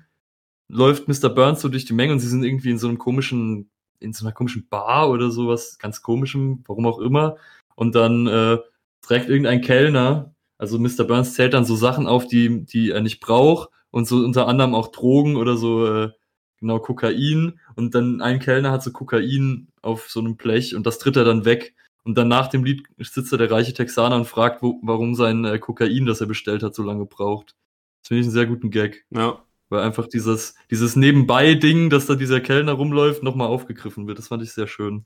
läuft 0.67 1.07
Mr. 1.07 1.29
Burns 1.29 1.61
so 1.61 1.69
durch 1.69 1.85
die 1.85 1.93
Menge 1.93 2.13
und 2.13 2.19
sie 2.19 2.27
sind 2.27 2.43
irgendwie 2.43 2.71
in 2.71 2.79
so 2.79 2.87
einem 2.87 2.97
komischen, 2.97 3.69
in 3.99 4.13
so 4.13 4.25
einer 4.25 4.33
komischen 4.33 4.67
Bar 4.67 5.11
oder 5.11 5.29
sowas, 5.29 5.77
ganz 5.77 6.01
komischem, 6.01 6.63
warum 6.65 6.87
auch 6.87 6.97
immer. 6.99 7.37
Und 7.75 7.93
dann 7.93 8.25
äh, 8.25 8.57
trägt 9.01 9.29
irgendein 9.29 9.61
Kellner, 9.61 10.33
also 10.61 10.77
Mr. 10.77 11.05
Burns 11.05 11.33
zählt 11.33 11.55
dann 11.55 11.65
so 11.65 11.75
Sachen 11.75 12.05
auf, 12.05 12.27
die, 12.27 12.65
die 12.65 12.91
er 12.91 13.01
nicht 13.01 13.19
braucht 13.19 13.69
und 13.89 14.07
so 14.07 14.17
unter 14.17 14.47
anderem 14.47 14.75
auch 14.75 14.89
Drogen 14.89 15.35
oder 15.35 15.57
so, 15.57 15.87
äh, 15.87 16.11
genau, 16.59 16.77
Kokain. 16.77 17.59
Und 17.75 17.95
dann 17.95 18.21
ein 18.21 18.39
Kellner 18.39 18.71
hat 18.71 18.83
so 18.83 18.91
Kokain 18.91 19.69
auf 19.81 20.07
so 20.07 20.19
einem 20.19 20.37
Blech 20.37 20.75
und 20.75 20.85
das 20.85 20.99
tritt 20.99 21.17
er 21.17 21.23
dann 21.23 21.45
weg. 21.45 21.73
Und 22.03 22.15
dann 22.15 22.27
nach 22.27 22.47
dem 22.47 22.63
Lied 22.63 22.83
sitzt 22.99 23.33
da 23.33 23.37
der 23.37 23.49
reiche 23.49 23.73
Texaner 23.73 24.15
und 24.15 24.25
fragt, 24.25 24.61
wo, 24.61 24.79
warum 24.83 25.15
sein 25.15 25.45
äh, 25.45 25.57
Kokain, 25.57 26.05
das 26.05 26.21
er 26.21 26.27
bestellt 26.27 26.61
hat, 26.61 26.75
so 26.75 26.83
lange 26.83 27.07
braucht. 27.07 27.55
Das 28.01 28.09
finde 28.09 28.21
ich 28.21 28.25
einen 28.27 28.33
sehr 28.33 28.45
guten 28.45 28.69
Gag. 28.69 29.05
ja. 29.09 29.43
Weil 29.69 29.83
einfach 29.83 30.07
dieses, 30.07 30.53
dieses 30.69 30.97
Nebenbei-Ding, 30.97 31.89
dass 31.89 32.05
da 32.05 32.15
dieser 32.15 32.41
Kellner 32.41 32.73
rumläuft, 32.73 33.23
nochmal 33.23 33.47
aufgegriffen 33.47 34.05
wird. 34.05 34.19
Das 34.19 34.27
fand 34.27 34.43
ich 34.43 34.51
sehr 34.51 34.67
schön. 34.67 35.05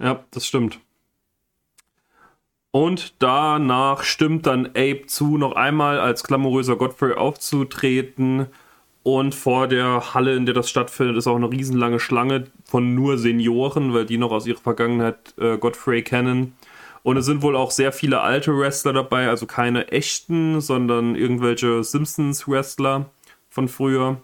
ja, 0.00 0.26
das 0.32 0.44
stimmt. 0.44 0.80
Und 2.72 3.14
danach 3.20 4.04
stimmt 4.04 4.46
dann 4.46 4.66
Abe 4.66 5.06
zu, 5.06 5.36
noch 5.36 5.52
einmal 5.52 5.98
als 5.98 6.22
glamouröser 6.22 6.76
Godfrey 6.76 7.14
aufzutreten. 7.14 8.46
Und 9.02 9.34
vor 9.34 9.66
der 9.66 10.14
Halle, 10.14 10.36
in 10.36 10.46
der 10.46 10.54
das 10.54 10.70
stattfindet, 10.70 11.16
ist 11.16 11.26
auch 11.26 11.36
eine 11.36 11.50
riesenlange 11.50 11.98
Schlange 11.98 12.44
von 12.64 12.94
nur 12.94 13.18
Senioren, 13.18 13.94
weil 13.94 14.06
die 14.06 14.18
noch 14.18 14.30
aus 14.30 14.46
ihrer 14.46 14.60
Vergangenheit 14.60 15.34
äh, 15.38 15.56
Godfrey 15.56 16.02
kennen. 16.02 16.54
Und 17.02 17.16
es 17.16 17.24
sind 17.24 17.42
wohl 17.42 17.56
auch 17.56 17.70
sehr 17.70 17.92
viele 17.92 18.20
alte 18.20 18.56
Wrestler 18.56 18.92
dabei, 18.92 19.28
also 19.28 19.46
keine 19.46 19.88
echten, 19.88 20.60
sondern 20.60 21.16
irgendwelche 21.16 21.82
Simpsons-Wrestler 21.82 23.06
von 23.48 23.68
früher. 23.68 24.20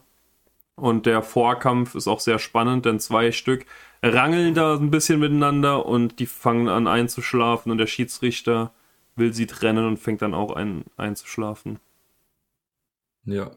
Und 0.76 1.06
der 1.06 1.22
Vorkampf 1.22 1.94
ist 1.94 2.06
auch 2.06 2.20
sehr 2.20 2.38
spannend, 2.38 2.84
denn 2.84 3.00
zwei 3.00 3.32
Stück 3.32 3.64
rangeln 4.02 4.54
da 4.54 4.76
ein 4.76 4.90
bisschen 4.90 5.20
miteinander 5.20 5.86
und 5.86 6.18
die 6.18 6.26
fangen 6.26 6.68
an 6.68 6.86
einzuschlafen 6.86 7.72
und 7.72 7.78
der 7.78 7.86
Schiedsrichter 7.86 8.72
will 9.16 9.32
sie 9.32 9.46
trennen 9.46 9.86
und 9.86 9.98
fängt 9.98 10.22
dann 10.22 10.34
auch 10.34 10.54
an 10.54 10.84
einzuschlafen. 10.96 11.78
Ja. 13.24 13.50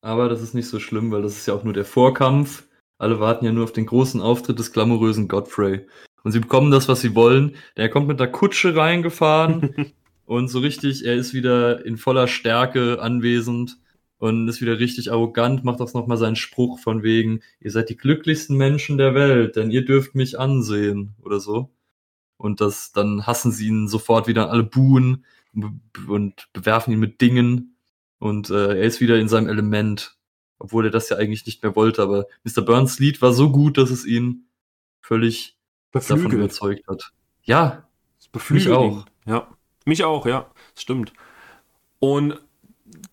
Aber 0.00 0.28
das 0.28 0.42
ist 0.42 0.54
nicht 0.54 0.68
so 0.68 0.78
schlimm, 0.78 1.10
weil 1.10 1.22
das 1.22 1.36
ist 1.36 1.46
ja 1.46 1.54
auch 1.54 1.64
nur 1.64 1.72
der 1.72 1.84
Vorkampf. 1.84 2.64
Alle 2.98 3.20
warten 3.20 3.44
ja 3.44 3.52
nur 3.52 3.64
auf 3.64 3.72
den 3.72 3.86
großen 3.86 4.20
Auftritt 4.20 4.58
des 4.58 4.72
glamourösen 4.72 5.28
Godfrey. 5.28 5.86
Und 6.24 6.32
sie 6.32 6.40
bekommen 6.40 6.70
das, 6.70 6.88
was 6.88 7.00
sie 7.00 7.14
wollen. 7.14 7.56
Der 7.76 7.88
kommt 7.88 8.08
mit 8.08 8.20
der 8.20 8.30
Kutsche 8.30 8.76
reingefahren 8.76 9.92
und 10.26 10.48
so 10.48 10.58
richtig, 10.58 11.04
er 11.04 11.14
ist 11.14 11.32
wieder 11.32 11.84
in 11.84 11.96
voller 11.96 12.28
Stärke 12.28 13.00
anwesend 13.00 13.78
und 14.18 14.48
ist 14.48 14.60
wieder 14.60 14.78
richtig 14.78 15.10
arrogant, 15.10 15.64
macht 15.64 15.80
auch 15.80 15.92
nochmal 15.94 16.18
seinen 16.18 16.36
Spruch 16.36 16.78
von 16.80 17.02
wegen, 17.02 17.40
ihr 17.60 17.70
seid 17.70 17.88
die 17.88 17.96
glücklichsten 17.96 18.56
Menschen 18.56 18.98
der 18.98 19.14
Welt, 19.14 19.56
denn 19.56 19.70
ihr 19.70 19.84
dürft 19.84 20.14
mich 20.14 20.38
ansehen 20.38 21.14
oder 21.22 21.40
so. 21.40 21.70
Und 22.36 22.60
das, 22.60 22.92
dann 22.92 23.26
hassen 23.26 23.52
sie 23.52 23.68
ihn 23.68 23.88
sofort 23.88 24.26
wieder 24.28 24.50
alle 24.50 24.62
buhen 24.64 25.24
und 25.54 25.80
be- 25.92 26.12
und 26.12 26.48
bewerfen 26.52 26.92
ihn 26.92 27.00
mit 27.00 27.20
Dingen. 27.20 27.76
Und 28.18 28.50
äh, 28.50 28.76
er 28.78 28.82
ist 28.82 29.00
wieder 29.00 29.18
in 29.18 29.28
seinem 29.28 29.48
Element, 29.48 30.16
obwohl 30.58 30.86
er 30.86 30.90
das 30.90 31.08
ja 31.08 31.16
eigentlich 31.16 31.46
nicht 31.46 31.62
mehr 31.62 31.74
wollte. 31.76 32.02
Aber 32.02 32.26
Mr. 32.44 32.62
Burns 32.62 32.98
Lied 32.98 33.22
war 33.22 33.32
so 33.32 33.50
gut, 33.50 33.78
dass 33.78 33.90
es 33.90 34.04
ihn 34.04 34.46
völlig 35.00 35.56
davon 35.92 36.16
Beflügelt. 36.16 36.34
überzeugt 36.42 36.88
hat. 36.88 37.12
Ja, 37.42 37.88
Mich 38.50 38.68
auch. 38.68 39.06
Ja. 39.26 39.48
Mich 39.84 40.04
auch, 40.04 40.26
ja. 40.26 40.50
Das 40.74 40.82
stimmt. 40.82 41.12
Und 41.98 42.38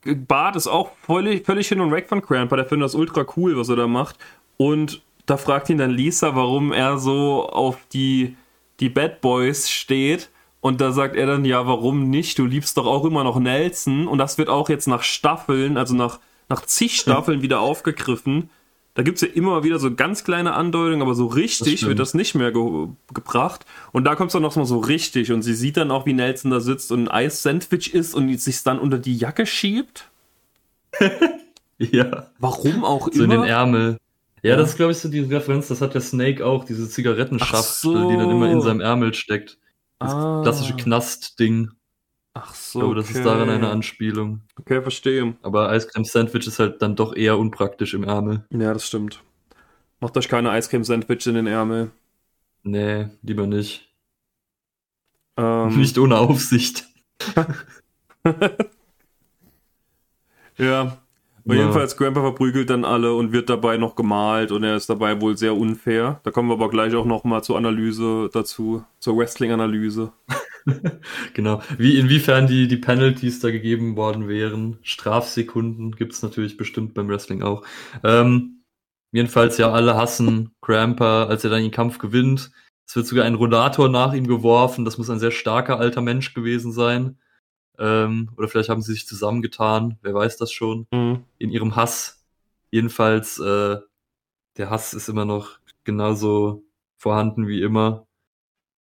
Bart 0.05 0.55
ist 0.55 0.67
auch 0.67 0.91
völlig, 1.01 1.45
völlig 1.45 1.67
hin 1.67 1.81
und 1.81 1.91
weg 1.91 2.07
von 2.07 2.21
Cramper. 2.21 2.57
Der 2.57 2.65
findet 2.65 2.85
das 2.85 2.95
ultra 2.95 3.25
cool, 3.35 3.57
was 3.57 3.69
er 3.69 3.75
da 3.75 3.87
macht. 3.87 4.17
Und 4.57 5.01
da 5.25 5.37
fragt 5.37 5.69
ihn 5.69 5.77
dann 5.77 5.91
Lisa, 5.91 6.35
warum 6.35 6.71
er 6.71 6.97
so 6.97 7.49
auf 7.49 7.77
die, 7.91 8.35
die 8.79 8.89
Bad 8.89 9.21
Boys 9.21 9.69
steht. 9.69 10.29
Und 10.61 10.81
da 10.81 10.91
sagt 10.91 11.15
er 11.15 11.25
dann, 11.25 11.45
ja, 11.45 11.65
warum 11.67 12.09
nicht? 12.09 12.37
Du 12.37 12.45
liebst 12.45 12.77
doch 12.77 12.85
auch 12.85 13.05
immer 13.05 13.23
noch 13.23 13.39
Nelson. 13.39 14.07
Und 14.07 14.19
das 14.19 14.37
wird 14.37 14.49
auch 14.49 14.69
jetzt 14.69 14.87
nach 14.87 15.03
Staffeln, 15.03 15.77
also 15.77 15.95
nach, 15.95 16.19
nach 16.49 16.61
zig 16.65 16.97
Staffeln 16.97 17.41
wieder 17.41 17.59
aufgegriffen. 17.59 18.49
Da 18.95 19.03
gibt 19.03 19.17
es 19.17 19.21
ja 19.21 19.27
immer 19.27 19.65
wieder 19.65 19.77
so 19.77 19.93
ganz 19.93 20.23
kleine 20.23 20.53
Andeutungen, 20.53 21.01
aber 21.01 21.15
so 21.15 21.27
richtig 21.27 21.81
das 21.81 21.89
wird 21.89 21.99
das 21.99 22.13
nicht 22.13 22.33
mehr 22.33 22.53
ge 22.53 22.87
gebracht. 23.13 23.65
Und 23.91 24.05
da 24.05 24.15
kommt 24.15 24.29
es 24.29 24.33
dann 24.33 24.41
noch 24.41 24.55
mal 24.55 24.65
so 24.65 24.79
richtig. 24.79 25.33
Und 25.33 25.41
sie 25.41 25.53
sieht 25.53 25.75
dann 25.75 25.91
auch, 25.91 26.05
wie 26.05 26.13
Nelson 26.13 26.49
da 26.49 26.61
sitzt 26.61 26.93
und 26.93 27.03
ein 27.03 27.07
Eis-Sandwich 27.09 27.93
isst 27.93 28.15
und 28.15 28.35
sich 28.39 28.63
dann 28.63 28.79
unter 28.79 28.97
die 28.97 29.17
Jacke 29.17 29.45
schiebt. 29.45 30.09
ja. 31.77 32.27
Warum 32.39 32.85
auch 32.85 33.09
so 33.11 33.11
immer. 33.11 33.17
So 33.17 33.23
in 33.23 33.29
den 33.31 33.43
Ärmel. 33.43 33.97
Ja, 34.41 34.51
ja. 34.51 34.55
das 34.55 34.69
ist, 34.71 34.75
glaube 34.77 34.93
ich, 34.93 34.99
so 34.99 35.09
die 35.09 35.19
Referenz, 35.19 35.67
das 35.67 35.81
hat 35.81 35.93
der 35.93 36.01
Snake 36.01 36.45
auch, 36.45 36.63
diese 36.63 36.87
Zigarettenschaft, 36.87 37.75
so. 37.75 38.09
die 38.09 38.15
dann 38.15 38.29
immer 38.29 38.49
in 38.49 38.61
seinem 38.61 38.79
Ärmel 38.79 39.13
steckt. 39.13 39.57
Das 39.99 40.13
ah. 40.13 40.39
klassische 40.41 40.73
Knast-Ding. 40.73 41.69
Ach 42.37 42.53
so. 42.53 42.79
Glaube, 42.79 42.95
das 42.95 43.09
okay. 43.09 43.17
ist 43.19 43.25
daran 43.25 43.49
eine 43.49 43.69
Anspielung. 43.69 44.41
Okay, 44.59 44.81
verstehe. 44.81 45.35
Aber 45.41 45.69
Eiscreme-Sandwich 45.69 46.45
ist 46.47 46.59
halt 46.59 46.81
dann 46.81 46.97
doch 46.97 47.15
eher 47.15 47.39
unpraktisch 47.39 47.93
im 47.93 48.03
Ärmel. 48.03 48.43
Ja, 48.49 48.73
das 48.73 48.85
stimmt. 48.85 49.23
Macht 50.01 50.17
euch 50.17 50.27
keine 50.27 50.51
Eiscreme-Sandwich 50.51 51.25
in 51.27 51.35
den 51.35 51.47
Ärmel. 51.47 51.91
Nee, 52.63 53.07
lieber 53.23 53.47
nicht. 53.47 53.89
Ähm. 55.37 55.77
Nicht 55.77 55.97
ohne 55.97 56.17
Aufsicht. 56.17 56.85
ja. 60.57 60.97
Aber 61.45 61.53
ja. 61.53 61.61
jedenfalls, 61.61 61.95
Grandpa 61.95 62.19
verprügelt 62.21 62.69
dann 62.69 62.83
alle 62.83 63.13
und 63.13 63.31
wird 63.31 63.49
dabei 63.49 63.77
noch 63.77 63.95
gemalt 63.95 64.51
und 64.51 64.63
er 64.63 64.75
ist 64.75 64.89
dabei 64.89 65.21
wohl 65.21 65.37
sehr 65.37 65.55
unfair. 65.55 66.19
Da 66.23 66.31
kommen 66.31 66.49
wir 66.49 66.55
aber 66.55 66.69
gleich 66.69 66.95
auch 66.95 67.05
nochmal 67.05 67.43
zur 67.43 67.55
Analyse 67.55 68.29
dazu, 68.33 68.83
zur 68.99 69.17
Wrestling-Analyse. 69.17 70.11
genau. 71.33 71.61
Wie, 71.77 71.97
inwiefern 71.97 72.47
die, 72.47 72.67
die 72.67 72.77
Penalties 72.77 73.39
da 73.39 73.51
gegeben 73.51 73.95
worden 73.95 74.27
wären. 74.27 74.79
Strafsekunden 74.81 75.95
gibt 75.95 76.13
es 76.13 76.21
natürlich 76.21 76.57
bestimmt 76.57 76.93
beim 76.93 77.07
Wrestling 77.07 77.43
auch. 77.43 77.63
Ähm, 78.03 78.63
jedenfalls, 79.11 79.57
ja, 79.57 79.71
alle 79.71 79.95
hassen 79.95 80.55
Cramper, 80.61 81.27
als 81.29 81.43
er 81.43 81.51
dann 81.51 81.61
den 81.61 81.71
Kampf 81.71 81.99
gewinnt. 81.99 82.51
Es 82.87 82.95
wird 82.95 83.07
sogar 83.07 83.25
ein 83.25 83.35
Rollator 83.35 83.89
nach 83.89 84.13
ihm 84.13 84.27
geworfen. 84.27 84.85
Das 84.85 84.97
muss 84.97 85.09
ein 85.09 85.19
sehr 85.19 85.31
starker 85.31 85.79
alter 85.79 86.01
Mensch 86.01 86.33
gewesen 86.33 86.71
sein. 86.71 87.19
Ähm, 87.77 88.31
oder 88.37 88.47
vielleicht 88.47 88.69
haben 88.69 88.81
sie 88.81 88.93
sich 88.93 89.07
zusammengetan. 89.07 89.97
Wer 90.01 90.13
weiß 90.13 90.37
das 90.37 90.51
schon. 90.51 90.87
Mhm. 90.91 91.25
In 91.37 91.51
ihrem 91.51 91.75
Hass. 91.75 92.25
Jedenfalls, 92.71 93.39
äh, 93.39 93.77
der 94.57 94.69
Hass 94.69 94.93
ist 94.93 95.09
immer 95.09 95.25
noch 95.25 95.59
genauso 95.83 96.63
vorhanden 96.97 97.47
wie 97.47 97.61
immer. 97.61 98.07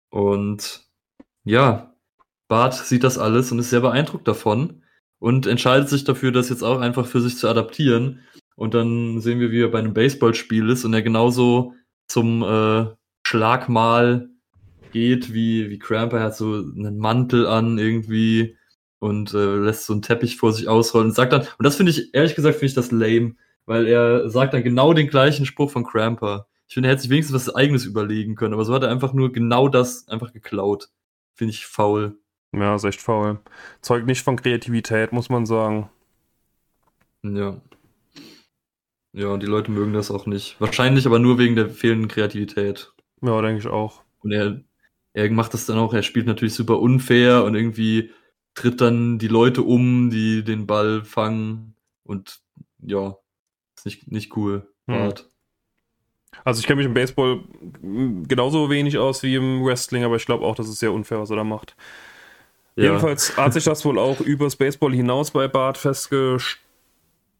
Und 0.09 0.90
ja, 1.43 1.93
Bart 2.47 2.73
sieht 2.73 3.03
das 3.03 3.17
alles 3.17 3.51
und 3.51 3.59
ist 3.59 3.69
sehr 3.69 3.81
beeindruckt 3.81 4.27
davon 4.27 4.83
und 5.19 5.47
entscheidet 5.47 5.89
sich 5.89 6.03
dafür, 6.03 6.31
das 6.31 6.49
jetzt 6.49 6.63
auch 6.63 6.81
einfach 6.81 7.05
für 7.05 7.21
sich 7.21 7.37
zu 7.37 7.47
adaptieren. 7.47 8.21
Und 8.55 8.73
dann 8.73 9.21
sehen 9.21 9.39
wir, 9.39 9.51
wie 9.51 9.61
er 9.61 9.69
bei 9.69 9.79
einem 9.79 9.93
Baseballspiel 9.93 10.69
ist 10.69 10.83
und 10.83 10.93
er 10.93 11.01
genauso 11.01 11.73
zum 12.07 12.43
äh, 12.43 12.87
Schlagmal 13.25 14.29
geht 14.91 15.33
wie, 15.33 15.69
wie 15.69 15.79
Cramper. 15.79 16.17
Er 16.17 16.25
hat 16.25 16.35
so 16.35 16.55
einen 16.55 16.97
Mantel 16.97 17.47
an 17.47 17.77
irgendwie 17.77 18.57
und 18.99 19.33
äh, 19.33 19.55
lässt 19.55 19.85
so 19.85 19.93
einen 19.93 20.01
Teppich 20.01 20.37
vor 20.37 20.53
sich 20.53 20.67
ausrollen 20.67 21.09
und 21.09 21.15
sagt 21.15 21.33
dann, 21.33 21.41
und 21.41 21.63
das 21.63 21.75
finde 21.75 21.91
ich, 21.91 22.13
ehrlich 22.13 22.35
gesagt, 22.35 22.55
finde 22.55 22.67
ich 22.67 22.73
das 22.73 22.91
lame, 22.91 23.35
weil 23.65 23.87
er 23.87 24.29
sagt 24.29 24.53
dann 24.53 24.63
genau 24.63 24.93
den 24.93 25.07
gleichen 25.07 25.45
Spruch 25.45 25.71
von 25.71 25.85
Cramper. 25.85 26.47
Ich 26.67 26.73
finde, 26.73 26.89
er 26.89 26.93
hätte 26.93 27.03
sich 27.03 27.11
wenigstens 27.11 27.47
was 27.47 27.55
eigenes 27.55 27.85
überlegen 27.85 28.35
können, 28.35 28.53
aber 28.53 28.65
so 28.65 28.73
hat 28.73 28.83
er 28.83 28.89
einfach 28.89 29.13
nur 29.13 29.31
genau 29.31 29.69
das 29.69 30.07
einfach 30.07 30.33
geklaut. 30.33 30.89
Finde 31.33 31.53
ich 31.53 31.65
faul. 31.65 32.17
Ja, 32.53 32.75
ist 32.75 32.83
echt 32.83 33.01
faul. 33.01 33.39
Zeugt 33.81 34.05
nicht 34.05 34.23
von 34.23 34.35
Kreativität, 34.35 35.13
muss 35.13 35.29
man 35.29 35.45
sagen. 35.45 35.89
Ja. 37.23 37.61
Ja, 39.13 39.27
und 39.27 39.43
die 39.43 39.47
Leute 39.47 39.71
mögen 39.71 39.93
das 39.93 40.11
auch 40.11 40.25
nicht. 40.25 40.59
Wahrscheinlich 40.59 41.05
aber 41.05 41.19
nur 41.19 41.37
wegen 41.37 41.55
der 41.55 41.69
fehlenden 41.69 42.07
Kreativität. 42.07 42.93
Ja, 43.21 43.41
denke 43.41 43.59
ich 43.59 43.67
auch. 43.67 44.03
Und 44.19 44.31
er, 44.31 44.61
er 45.13 45.29
macht 45.31 45.53
das 45.53 45.65
dann 45.65 45.77
auch, 45.77 45.93
er 45.93 46.03
spielt 46.03 46.27
natürlich 46.27 46.53
super 46.53 46.79
unfair 46.79 47.43
und 47.43 47.55
irgendwie 47.55 48.11
tritt 48.53 48.81
dann 48.81 49.19
die 49.19 49.27
Leute 49.27 49.63
um, 49.63 50.09
die 50.09 50.43
den 50.43 50.65
Ball 50.65 51.03
fangen. 51.03 51.75
Und 52.03 52.41
ja, 52.79 53.17
ist 53.75 53.85
nicht, 53.85 54.11
nicht 54.11 54.35
cool. 54.35 54.67
Hm. 54.87 55.13
Also 56.43 56.59
ich 56.59 56.67
kenne 56.67 56.77
mich 56.77 56.87
im 56.87 56.93
Baseball 56.93 57.41
genauso 57.81 58.69
wenig 58.69 58.97
aus 58.97 59.21
wie 59.23 59.35
im 59.35 59.63
Wrestling, 59.63 60.03
aber 60.03 60.15
ich 60.15 60.25
glaube 60.25 60.45
auch, 60.45 60.55
das 60.55 60.67
ist 60.67 60.79
sehr 60.79 60.91
unfair, 60.91 61.19
was 61.19 61.29
er 61.29 61.35
da 61.35 61.43
macht. 61.43 61.75
Ja. 62.75 62.85
Jedenfalls 62.85 63.37
hat 63.37 63.53
sich 63.53 63.65
das 63.65 63.83
wohl 63.85 63.99
auch 63.99 64.19
übers 64.21 64.55
Baseball 64.55 64.93
hinaus 64.93 65.31
bei 65.31 65.47
Bart 65.47 65.77
festge 65.77 66.37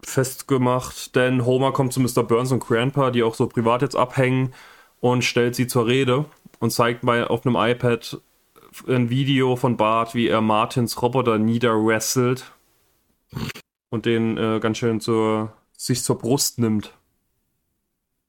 festgemacht, 0.04 1.15
denn 1.15 1.45
Homer 1.45 1.71
kommt 1.73 1.93
zu 1.93 1.99
Mr. 1.99 2.23
Burns 2.23 2.51
und 2.51 2.60
Grandpa, 2.60 3.12
die 3.12 3.21
auch 3.21 3.36
so 3.36 3.47
privat 3.47 3.84
jetzt 3.84 3.95
abhängen 3.95 4.51
und 4.99 5.23
stellt 5.23 5.56
sie 5.56 5.67
zur 5.67 5.86
Rede 5.86 6.25
und 6.60 6.71
zeigt 6.71 7.06
bei 7.06 7.25
auf 7.27 7.45
einem 7.45 7.56
iPad 7.56 8.19
ein 8.88 9.10
Video 9.10 9.56
von 9.56 9.77
Bart, 9.77 10.15
wie 10.15 10.27
er 10.27 10.41
Martins 10.41 10.99
Roboter 11.01 11.38
niederwrestelt 11.38 12.51
und 13.89 14.06
den 14.06 14.38
äh, 14.38 14.60
ganz 14.60 14.77
schön 14.77 15.01
zur, 15.01 15.54
sich 15.77 16.04
zur 16.04 16.17
Brust 16.17 16.58
nimmt. 16.58 16.93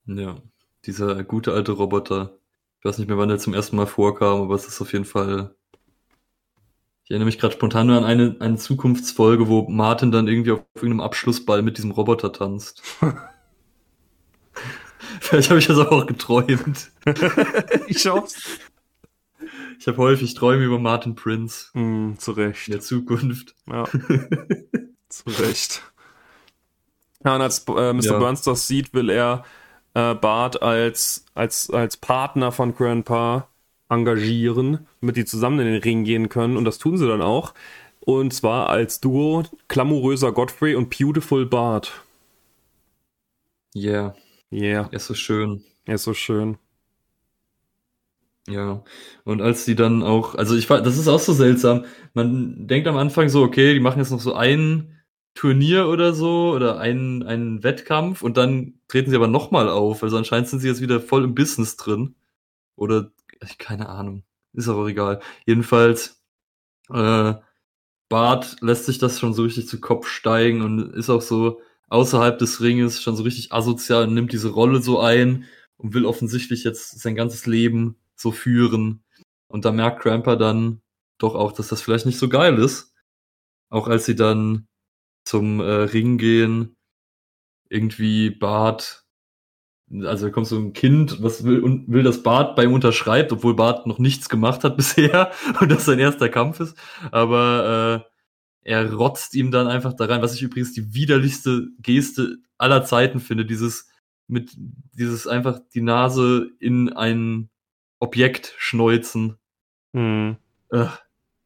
Ja. 0.07 0.37
Dieser 0.87 1.23
gute 1.23 1.53
alte 1.53 1.73
Roboter. 1.73 2.38
Ich 2.79 2.85
weiß 2.85 2.99
nicht 2.99 3.09
mehr, 3.09 3.18
wann 3.18 3.29
der 3.29 3.38
zum 3.38 3.55
ersten 3.55 3.77
Mal 3.77 3.87
vorkam, 3.87 4.42
aber 4.42 4.55
es 4.57 4.66
ist 4.66 4.81
auf 4.81 4.92
jeden 4.92 5.05
Fall. 5.05 5.55
Ich 7.05 7.11
erinnere 7.11 7.27
mich 7.27 7.38
gerade 7.38 7.55
spontan 7.55 7.87
nur 7.87 7.97
an 7.97 8.05
eine, 8.05 8.37
eine 8.40 8.57
Zukunftsfolge, 8.57 9.49
wo 9.49 9.68
Martin 9.68 10.11
dann 10.11 10.29
irgendwie 10.29 10.53
auf 10.53 10.64
irgendeinem 10.75 11.01
Abschlussball 11.01 11.62
mit 11.62 11.77
diesem 11.79 11.92
Roboter 11.92 12.33
tanzt. 12.33 12.83
Vielleicht 15.21 15.51
habe 15.51 15.61
ich 15.61 15.66
das 15.66 15.79
auch 15.79 16.07
geträumt. 16.07 16.90
ich 17.87 18.01
schaff's. 18.01 18.59
Ich 19.79 19.87
habe 19.87 19.99
häufig 19.99 20.35
Träume 20.35 20.64
über 20.64 20.79
Martin 20.79 21.14
Prince. 21.14 21.66
Mm, 21.77 22.14
zu 22.18 22.33
Recht. 22.33 22.68
In 22.68 22.73
der 22.73 22.81
Zukunft. 22.81 23.55
Ja. 23.68 23.85
zu 25.09 25.31
Recht. 25.40 25.83
Ja, 27.25 27.37
und 27.37 27.42
als 27.42 27.64
äh, 27.68 27.92
Mr. 27.92 28.03
Ja. 28.03 28.18
Burns 28.18 28.42
das 28.42 28.66
sieht, 28.66 28.95
will 28.95 29.11
er 29.11 29.45
äh, 29.94 30.14
Bart 30.14 30.62
als, 30.62 31.24
als, 31.35 31.70
als 31.70 31.96
Partner 31.96 32.52
von 32.52 32.74
Grandpa 32.74 33.48
engagieren, 33.88 34.87
damit 35.00 35.16
die 35.16 35.24
zusammen 35.24 35.61
in 35.61 35.66
den 35.66 35.83
Ring 35.83 36.05
gehen 36.05 36.28
können. 36.28 36.57
Und 36.57 36.64
das 36.64 36.78
tun 36.78 36.96
sie 36.96 37.07
dann 37.07 37.22
auch. 37.22 37.55
Und 38.00 38.33
zwar 38.33 38.68
als 38.68 39.00
Duo 39.00 39.44
Glamouröser 39.68 40.33
Godfrey 40.33 40.74
und 40.74 40.90
Beautiful 40.90 41.46
Bart. 41.46 42.02
Yeah. 43.74 44.14
Yeah. 44.50 44.88
Er 44.90 44.94
ist 44.94 45.07
so 45.07 45.14
schön. 45.14 45.62
Er 45.85 45.94
ist 45.96 46.05
so 46.05 46.14
schön. 46.14 46.59
Ja, 48.48 48.83
und 49.24 49.40
als 49.40 49.64
die 49.66 49.76
dann 49.76 50.02
auch, 50.02 50.35
also 50.35 50.57
ich 50.57 50.68
war, 50.68 50.83
das 50.83 50.98
ist 50.98 51.07
auch 51.07 51.20
so 51.20 51.33
seltsam. 51.33 51.85
Man 52.12 52.66
denkt 52.66 52.88
am 52.88 52.96
Anfang 52.96 53.28
so, 53.28 53.42
okay, 53.42 53.72
die 53.72 53.81
machen 53.81 54.00
jetzt 54.00 54.11
noch 54.11 54.20
so 54.20 54.35
einen 54.35 54.98
Turnier 55.35 55.88
oder 55.88 56.12
so 56.12 56.53
oder 56.53 56.79
einen, 56.79 57.23
einen 57.23 57.62
Wettkampf 57.62 58.23
und 58.23 58.37
dann 58.37 58.75
treten 58.88 59.11
sie 59.11 59.16
aber 59.16 59.29
nochmal 59.29 59.68
auf. 59.68 60.03
Also 60.03 60.16
anscheinend 60.16 60.49
sind 60.49 60.61
sie 60.61 60.68
jetzt 60.68 60.83
wieder 60.83 61.01
voll 61.01 61.25
im 61.25 61.35
Business 61.35 61.77
drin. 61.77 62.14
Oder, 62.77 63.12
keine 63.59 63.88
Ahnung. 63.88 64.25
Ist 64.53 64.68
aber 64.68 64.87
egal. 64.87 65.21
Jedenfalls, 65.47 66.23
äh, 66.90 67.35
Bart 68.09 68.57
lässt 68.61 68.85
sich 68.87 68.99
das 68.99 69.18
schon 69.18 69.33
so 69.33 69.42
richtig 69.42 69.68
zu 69.68 69.81
Kopf 69.81 70.07
steigen 70.07 70.61
und 70.62 70.95
ist 70.95 71.09
auch 71.09 71.23
so 71.23 71.62
außerhalb 71.88 72.38
des 72.38 72.61
Ringes 72.61 73.03
schon 73.03 73.16
so 73.16 73.23
richtig 73.23 73.53
asozial 73.53 74.07
und 74.07 74.14
nimmt 74.14 74.33
diese 74.33 74.51
Rolle 74.51 74.83
so 74.83 75.01
ein 75.01 75.47
und 75.79 75.95
will 75.95 76.05
offensichtlich 76.05 76.64
jetzt 76.64 77.01
sein 77.01 77.14
ganzes 77.14 77.47
Leben 77.47 77.97
so 78.14 78.33
führen. 78.33 79.03
Und 79.49 79.64
da 79.64 79.73
merkt 79.73 80.03
Cramper 80.03 80.37
dann 80.37 80.83
doch 81.18 81.35
auch, 81.35 81.53
dass 81.53 81.68
das 81.68 81.83
vielleicht 81.83 82.07
nicht 82.07 82.18
so 82.18 82.29
geil 82.29 82.59
ist. 82.59 82.92
Auch 83.71 83.88
als 83.88 84.05
sie 84.05 84.16
dann 84.16 84.68
zum 85.25 85.61
äh, 85.61 85.65
Ring 85.65 86.19
gehen, 86.19 86.77
irgendwie 87.69 88.31
Bart, 88.31 89.05
also 89.91 90.27
da 90.27 90.33
kommt 90.33 90.47
so 90.47 90.59
ein 90.59 90.73
Kind, 90.73 91.23
was 91.23 91.45
will, 91.45 91.61
und 91.61 91.89
will, 91.89 92.03
dass 92.03 92.23
Bart 92.23 92.57
bei 92.57 92.65
ihm 92.65 92.73
unterschreibt, 92.73 93.33
obwohl 93.33 93.55
Bart 93.55 93.87
noch 93.87 93.99
nichts 93.99 94.29
gemacht 94.29 94.65
hat 94.65 94.77
bisher 94.79 95.33
und 95.61 95.71
das 95.71 95.85
sein 95.85 95.99
erster 95.99 96.29
Kampf 96.29 96.61
ist. 96.61 96.77
Aber 97.11 98.05
äh, 98.65 98.71
er 98.71 98.93
rotzt 98.93 99.35
ihm 99.35 99.51
dann 99.51 99.67
einfach 99.67 99.93
da 99.93 100.07
rein, 100.07 100.23
was 100.23 100.35
ich 100.35 100.43
übrigens 100.43 100.73
die 100.73 100.95
widerlichste 100.95 101.68
Geste 101.81 102.39
aller 102.59 102.85
Zeiten 102.85 103.20
finde, 103.20 103.45
dieses 103.45 103.89
mit 104.29 104.53
dieses 104.93 105.27
einfach 105.27 105.61
die 105.75 105.83
Nase 105.83 106.51
in 106.59 106.93
ein 106.93 107.51
Objekt 107.99 108.55
schneuzen. 108.59 109.37
Hm. 109.93 110.37
Äh, 110.70 110.87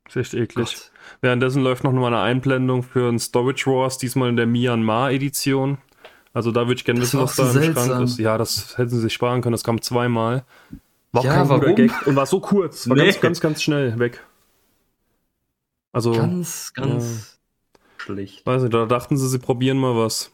ist 0.09 0.17
echt 0.17 0.35
eklig. 0.35 0.67
Gott. 0.67 0.91
Währenddessen 1.21 1.63
läuft 1.63 1.85
noch 1.85 1.93
mal 1.93 2.07
eine 2.09 2.21
Einblendung 2.21 2.83
für 2.83 3.09
ein 3.09 3.19
Storage 3.19 3.67
Wars, 3.71 3.99
diesmal 3.99 4.29
in 4.29 4.37
der 4.37 4.47
Myanmar-Edition. 4.47 5.79
Also 6.33 6.53
da 6.53 6.67
würde 6.67 6.75
ich 6.75 6.85
gerne 6.85 7.01
wissen, 7.01 7.19
was 7.21 7.37
da 7.37 7.47
so 7.47 7.59
im 7.59 7.73
Schrank 7.73 8.03
ist. 8.03 8.19
Ja, 8.19 8.37
das 8.37 8.77
hätten 8.77 8.91
sie 8.91 9.01
sich 9.01 9.15
sparen 9.15 9.41
können, 9.41 9.53
das 9.53 9.65
kam 9.65 9.81
zweimal. 9.81 10.45
War 11.13 11.25
ja, 11.25 11.35
kein 11.35 11.49
warum? 11.49 11.75
Gag 11.75 12.07
und 12.07 12.15
war 12.15 12.27
so 12.27 12.41
kurz. 12.41 12.89
War 12.89 12.97
nee. 12.97 13.05
ganz, 13.05 13.21
ganz, 13.21 13.41
ganz 13.41 13.63
schnell 13.63 13.99
weg. 13.99 14.23
Also. 15.93 16.13
Ganz, 16.13 16.75
ganz 16.75 17.39
ja. 17.75 17.81
schlecht. 17.97 18.45
Weiß 18.45 18.63
nicht, 18.63 18.75
da 18.75 18.85
dachten 18.85 19.17
sie, 19.17 19.29
sie 19.29 19.39
probieren 19.39 19.79
mal 19.79 19.97
was. 19.97 20.31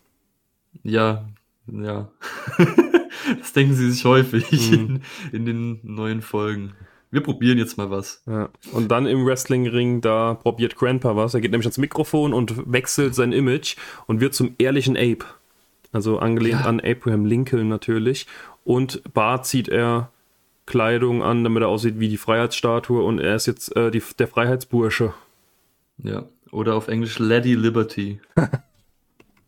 Ja, 0.83 1.29
Ja. 1.67 2.11
das 3.39 3.53
denken 3.53 3.75
sie 3.75 3.91
sich 3.91 4.05
häufig 4.05 4.51
mhm. 4.51 4.75
in, 4.75 5.03
in, 5.33 5.47
den 5.47 5.81
neuen 5.83 6.23
Folgen. 6.23 6.73
Wir 7.13 7.23
probieren 7.23 7.59
jetzt 7.59 7.77
mal 7.77 7.91
was. 7.91 8.23
Ja. 8.27 8.49
Und 8.73 8.91
dann 8.91 9.07
im 9.07 9.25
Wrestlingring, 9.27 10.01
da 10.01 10.35
probiert 10.35 10.77
Grandpa 10.77 11.15
was. 11.15 11.35
Er 11.35 11.43
geht 11.43 11.51
nämlich 11.51 11.67
ans 11.67 11.79
Mikrofon 11.79 12.33
und 12.33 12.73
wechselt 12.73 13.15
sein 13.15 13.33
Image 13.33 13.77
und 14.07 14.21
wird 14.21 14.35
zum 14.35 14.55
ehrlichen 14.59 14.97
Ape. 14.97 15.27
Also 15.93 16.19
angelehnt 16.19 16.61
ja. 16.61 16.67
an 16.67 16.81
Abraham 16.81 17.27
Lincoln 17.27 17.69
natürlich. 17.69 18.27
Und 18.65 19.03
Bart 19.13 19.47
zieht 19.47 19.69
er 19.69 20.11
Kleidung 20.65 21.23
an, 21.23 21.45
damit 21.45 21.63
er 21.63 21.69
aussieht 21.69 22.01
wie 22.01 22.09
die 22.09 22.17
Freiheitsstatue 22.17 23.05
und 23.05 23.19
er 23.19 23.37
ist 23.37 23.47
jetzt 23.47 23.77
äh, 23.77 23.91
die, 23.91 24.03
der 24.19 24.29
Freiheitsbursche. 24.29 25.13
Ja, 25.99 26.25
oder 26.51 26.77
auf 26.77 26.89
Englisch 26.89 27.19
Lady 27.19 27.55
Liberty. 27.55 28.21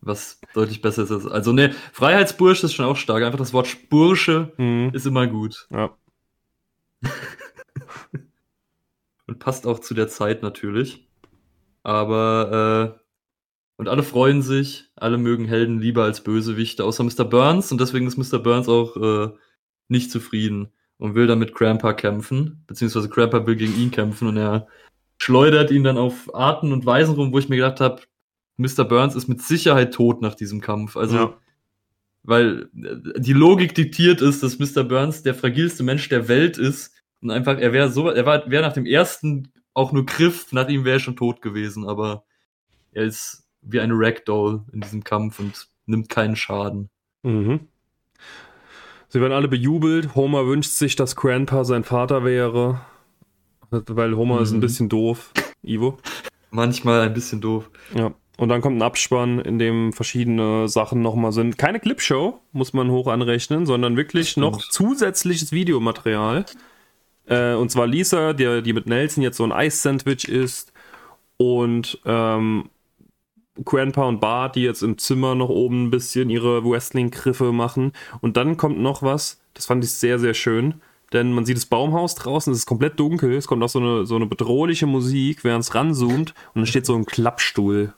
was 0.05 0.39
deutlich 0.53 0.81
besser 0.81 1.03
ist. 1.03 1.25
Also 1.25 1.51
ne, 1.51 1.73
Freiheitsbursche 1.91 2.67
ist 2.67 2.73
schon 2.73 2.85
auch 2.85 2.95
stark. 2.95 3.23
Einfach 3.23 3.39
das 3.39 3.53
Wort 3.53 3.89
Bursche 3.89 4.53
mhm. 4.57 4.91
ist 4.93 5.07
immer 5.07 5.25
gut. 5.25 5.67
Ja. 5.71 5.95
und 9.27 9.39
passt 9.39 9.67
auch 9.67 9.79
zu 9.79 9.93
der 9.93 10.07
Zeit 10.07 10.43
natürlich. 10.43 11.07
Aber 11.83 12.95
äh, 12.97 13.05
und 13.77 13.89
alle 13.89 14.03
freuen 14.03 14.41
sich, 14.41 14.89
alle 14.95 15.17
mögen 15.17 15.45
Helden 15.45 15.79
lieber 15.79 16.03
als 16.03 16.23
Bösewichte, 16.23 16.83
außer 16.83 17.03
Mr. 17.03 17.25
Burns 17.25 17.71
und 17.71 17.81
deswegen 17.81 18.07
ist 18.07 18.17
Mr. 18.17 18.39
Burns 18.39 18.69
auch 18.69 18.95
äh, 18.95 19.33
nicht 19.89 20.11
zufrieden 20.11 20.69
und 20.97 21.15
will 21.15 21.27
dann 21.27 21.39
mit 21.39 21.53
Grandpa 21.53 21.93
kämpfen, 21.93 22.63
beziehungsweise 22.67 23.09
Grandpa 23.09 23.45
will 23.45 23.55
gegen 23.55 23.77
ihn 23.77 23.91
kämpfen 23.91 24.27
und 24.27 24.37
er 24.37 24.67
schleudert 25.17 25.71
ihn 25.71 25.83
dann 25.83 25.97
auf 25.97 26.33
Arten 26.33 26.71
und 26.71 26.85
Weisen 26.85 27.15
rum, 27.15 27.33
wo 27.33 27.39
ich 27.39 27.49
mir 27.49 27.57
gedacht 27.57 27.81
habe, 27.81 28.01
Mr. 28.57 28.85
Burns 28.85 29.15
ist 29.15 29.27
mit 29.27 29.41
Sicherheit 29.41 29.93
tot 29.93 30.21
nach 30.21 30.35
diesem 30.35 30.61
Kampf. 30.61 30.95
Also, 30.95 31.15
ja. 31.17 31.37
weil 32.23 32.69
äh, 32.75 33.19
die 33.19 33.33
Logik 33.33 33.75
diktiert 33.75 34.21
ist, 34.21 34.41
dass 34.41 34.59
Mr. 34.59 34.83
Burns 34.83 35.23
der 35.23 35.35
fragilste 35.35 35.83
Mensch 35.83 36.07
der 36.07 36.29
Welt 36.29 36.57
ist 36.57 36.94
und 37.21 37.31
einfach, 37.31 37.57
er 37.57 37.73
wäre 37.73 37.89
so, 37.89 38.09
er 38.09 38.25
war, 38.25 38.49
wäre 38.49 38.63
nach 38.63 38.73
dem 38.73 38.85
ersten 38.85 39.51
auch 39.73 39.91
nur 39.91 40.05
Griff, 40.05 40.51
nach 40.51 40.69
ihm 40.69 40.85
wäre 40.85 40.97
er 40.97 40.99
schon 40.99 41.15
tot 41.15 41.41
gewesen, 41.41 41.87
aber 41.87 42.23
er 42.93 43.03
ist 43.03 43.45
wie 43.61 43.79
eine 43.79 43.93
Ragdoll 43.95 44.63
in 44.71 44.81
diesem 44.81 45.03
Kampf 45.03 45.39
und 45.39 45.67
nimmt 45.85 46.09
keinen 46.09 46.35
Schaden. 46.35 46.89
Mhm. 47.23 47.67
Sie 49.09 49.21
werden 49.21 49.33
alle 49.33 49.47
bejubelt. 49.47 50.15
Homer 50.15 50.45
wünscht 50.47 50.71
sich, 50.71 50.95
dass 50.95 51.15
Grandpa 51.15 51.63
sein 51.63 51.83
Vater 51.83 52.23
wäre. 52.23 52.81
Weil 53.69 54.15
Homer 54.15 54.35
mhm. 54.35 54.43
ist 54.43 54.51
ein 54.51 54.57
mhm. 54.57 54.61
bisschen 54.61 54.89
doof. 54.89 55.31
Ivo? 55.63 55.97
Manchmal 56.51 57.01
ein 57.01 57.13
bisschen 57.13 57.41
doof. 57.41 57.69
Ja. 57.93 58.13
Und 58.37 58.49
dann 58.49 58.61
kommt 58.61 58.77
ein 58.77 58.81
Abspann, 58.81 59.39
in 59.39 59.59
dem 59.59 59.93
verschiedene 59.93 60.67
Sachen 60.67 61.01
nochmal 61.01 61.31
sind. 61.31 61.57
Keine 61.57 61.79
Clipshow, 61.79 62.41
muss 62.51 62.73
man 62.73 62.91
hoch 62.91 63.07
anrechnen, 63.07 63.65
sondern 63.65 63.95
wirklich 63.95 64.35
noch 64.35 64.59
zusätzliches 64.59 65.53
Videomaterial. 65.53 66.45
Äh, 67.27 67.53
und 67.53 67.71
zwar 67.71 67.87
Lisa, 67.87 68.33
die, 68.33 68.61
die 68.61 68.73
mit 68.73 68.87
Nelson 68.87 69.23
jetzt 69.23 69.37
so 69.37 69.43
ein 69.43 69.51
Eis-Sandwich 69.51 70.27
isst. 70.27 70.73
Und 71.37 71.99
ähm, 72.05 72.69
Grandpa 73.63 74.03
und 74.05 74.19
Bart, 74.19 74.55
die 74.55 74.63
jetzt 74.63 74.83
im 74.83 74.97
Zimmer 74.97 75.35
noch 75.35 75.49
oben 75.49 75.85
ein 75.85 75.91
bisschen 75.91 76.29
ihre 76.29 76.63
Wrestling-Griffe 76.63 77.51
machen. 77.51 77.93
Und 78.21 78.37
dann 78.37 78.57
kommt 78.57 78.79
noch 78.79 79.01
was, 79.01 79.41
das 79.53 79.65
fand 79.65 79.83
ich 79.83 79.91
sehr, 79.91 80.19
sehr 80.19 80.33
schön. 80.33 80.75
Denn 81.13 81.31
man 81.31 81.45
sieht 81.45 81.55
das 81.55 81.67
Baumhaus 81.67 82.15
draußen, 82.15 82.51
es 82.51 82.59
ist 82.59 82.65
komplett 82.65 82.99
dunkel, 82.99 83.33
es 83.33 83.47
kommt 83.47 83.63
auch 83.63 83.69
so 83.69 83.79
eine, 83.79 84.05
so 84.05 84.15
eine 84.15 84.25
bedrohliche 84.25 84.87
Musik, 84.87 85.43
während 85.43 85.63
es 85.63 85.75
ranzoomt 85.75 86.33
und 86.53 86.55
dann 86.55 86.65
steht 86.65 86.85
so 86.85 86.95
ein 86.95 87.05
Klappstuhl 87.05 87.93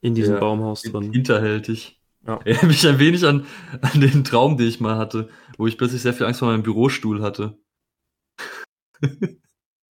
in 0.00 0.14
diesem 0.14 0.34
ja, 0.34 0.40
Baumhaus 0.40 0.82
drin. 0.82 1.12
Hinterhältig. 1.12 2.00
Ja. 2.26 2.40
Erinnert 2.44 2.64
mich 2.64 2.88
ein 2.88 2.98
wenig 2.98 3.24
an, 3.24 3.46
an 3.80 4.00
den 4.00 4.24
Traum, 4.24 4.56
den 4.56 4.66
ich 4.66 4.80
mal 4.80 4.96
hatte, 4.96 5.28
wo 5.56 5.66
ich 5.66 5.78
plötzlich 5.78 6.02
sehr 6.02 6.14
viel 6.14 6.26
Angst 6.26 6.40
vor 6.40 6.48
meinem 6.48 6.62
Bürostuhl 6.62 7.22
hatte. 7.22 7.56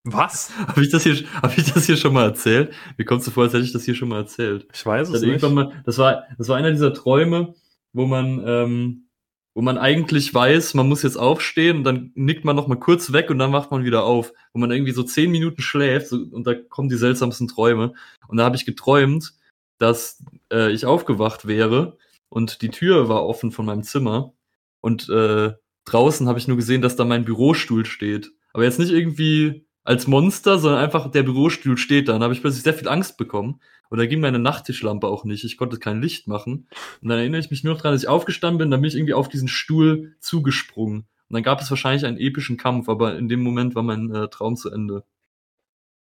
Was? 0.04 0.52
Habe 0.68 0.84
ich, 0.84 0.92
das 0.92 1.04
hier, 1.04 1.16
hab 1.42 1.58
ich 1.58 1.72
das 1.74 1.86
hier 1.88 1.98
schon 1.98 2.14
mal 2.14 2.26
erzählt? 2.26 2.74
Wie 2.96 3.06
kommst 3.06 3.26
du 3.26 3.32
vor, 3.32 3.44
als 3.44 3.54
hätte 3.54 3.66
ich 3.66 3.74
das 3.74 3.86
hier 3.86 3.96
schon 3.96 4.10
mal 4.10 4.20
erzählt? 4.20 4.68
Ich 4.72 4.86
weiß 4.86 5.10
es 5.10 5.22
nicht. 5.22 5.42
Mal, 5.42 5.82
das, 5.84 5.98
war, 5.98 6.26
das 6.38 6.48
war 6.48 6.58
einer 6.58 6.72
dieser 6.72 6.94
Träume, 6.94 7.56
wo 7.92 8.06
man, 8.06 8.44
ähm, 8.46 9.08
wo 9.56 9.64
man 9.64 9.80
eigentlich 9.80 10.32
weiß, 10.32 10.76
man 10.76 10.88
muss 10.88 11.02
jetzt 11.02 11.18
aufstehen 11.18 11.78
und 11.78 11.84
dann 11.86 12.12
nickt 12.14 12.46
man 12.46 12.56
noch 12.56 12.68
mal 12.68 12.80
kurz 12.80 13.14
weg 13.14 13.32
und 13.32 13.40
dann 13.40 13.52
wacht 13.52 13.72
man 13.72 13.84
wieder 13.84 14.04
auf. 14.04 14.32
Wo 14.54 14.60
man 14.60 14.70
irgendwie 14.70 14.92
so 14.92 15.02
zehn 15.02 15.32
Minuten 15.32 15.64
schläft 15.64 16.08
so, 16.08 16.18
und 16.18 16.46
da 16.46 16.54
kommen 16.54 16.90
die 16.90 16.98
seltsamsten 16.98 17.48
Träume. 17.48 17.94
Und 18.28 18.38
da 18.38 18.44
habe 18.44 18.58
ich 18.58 18.66
geträumt, 18.66 19.34
dass 19.80 20.24
äh, 20.54 20.72
ich 20.72 20.86
aufgewacht 20.86 21.48
wäre 21.48 21.98
und 22.30 22.62
die 22.62 22.70
Tür 22.70 23.10
war 23.10 23.26
offen 23.26 23.52
von 23.52 23.66
meinem 23.66 23.84
Zimmer 23.84 24.34
und 24.82 25.10
äh, 25.10 25.54
draußen 25.86 26.28
habe 26.28 26.40
ich 26.40 26.48
nur 26.48 26.58
gesehen, 26.58 26.82
dass 26.82 26.96
da 26.96 27.06
mein 27.06 27.26
Bürostuhl 27.26 27.86
steht. 27.86 28.32
Aber 28.54 28.64
jetzt 28.64 28.80
nicht 28.80 28.92
irgendwie 28.92 29.66
als 29.84 30.08
Monster, 30.08 30.58
sondern 30.58 30.84
einfach 30.84 31.12
der 31.12 31.24
Bürostuhl 31.24 31.78
steht 31.78 32.08
da. 32.08 32.14
Dann 32.14 32.24
habe 32.24 32.34
ich 32.34 32.42
plötzlich 32.42 32.64
sehr 32.64 32.74
viel 32.74 32.88
Angst 32.88 33.18
bekommen. 33.18 33.62
Und 33.90 34.00
da 34.00 34.08
ging 34.08 34.20
meine 34.20 34.40
Nachttischlampe 34.40 35.08
auch 35.08 35.26
nicht. 35.26 35.44
Ich 35.44 35.58
konnte 35.58 35.78
kein 35.78 36.02
Licht 36.02 36.28
machen. 36.28 36.68
Und 37.02 37.10
dann 37.10 37.20
erinnere 37.20 37.40
ich 37.40 37.52
mich 37.52 37.64
nur 37.64 37.74
noch 37.74 37.82
dran, 37.82 37.94
dass 37.94 38.02
ich 38.02 38.10
aufgestanden 38.10 38.58
bin, 38.58 38.72
dann 38.72 38.82
bin 38.82 38.88
ich 38.88 38.96
irgendwie 38.96 39.14
auf 39.14 39.30
diesen 39.30 39.48
Stuhl 39.48 40.16
zugesprungen. 40.20 41.06
Und 41.30 41.34
dann 41.34 41.44
gab 41.44 41.62
es 41.62 41.70
wahrscheinlich 41.70 42.06
einen 42.06 42.18
epischen 42.18 42.58
Kampf, 42.58 42.90
aber 42.90 43.18
in 43.18 43.30
dem 43.30 43.42
Moment 43.42 43.76
war 43.76 43.84
mein 43.84 44.14
äh, 44.14 44.28
Traum 44.28 44.58
zu 44.58 44.72
Ende. 44.72 45.04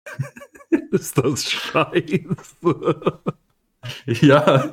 Ist 0.91 1.19
das 1.19 1.51
scheiße. 1.51 2.25
ja. 4.07 4.73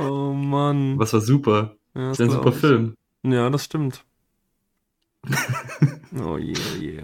Oh 0.00 0.32
Mann. 0.32 0.98
Was 0.98 1.12
war 1.12 1.20
super. 1.20 1.76
Ja, 1.94 2.08
das 2.08 2.20
ist 2.20 2.26
ein 2.26 2.30
super. 2.30 2.52
Film. 2.52 2.96
Ja, 3.22 3.50
das 3.50 3.64
stimmt. 3.64 4.04
Oh 6.24 6.38
je, 6.38 6.54
oh 6.54 6.80
je. 6.80 7.02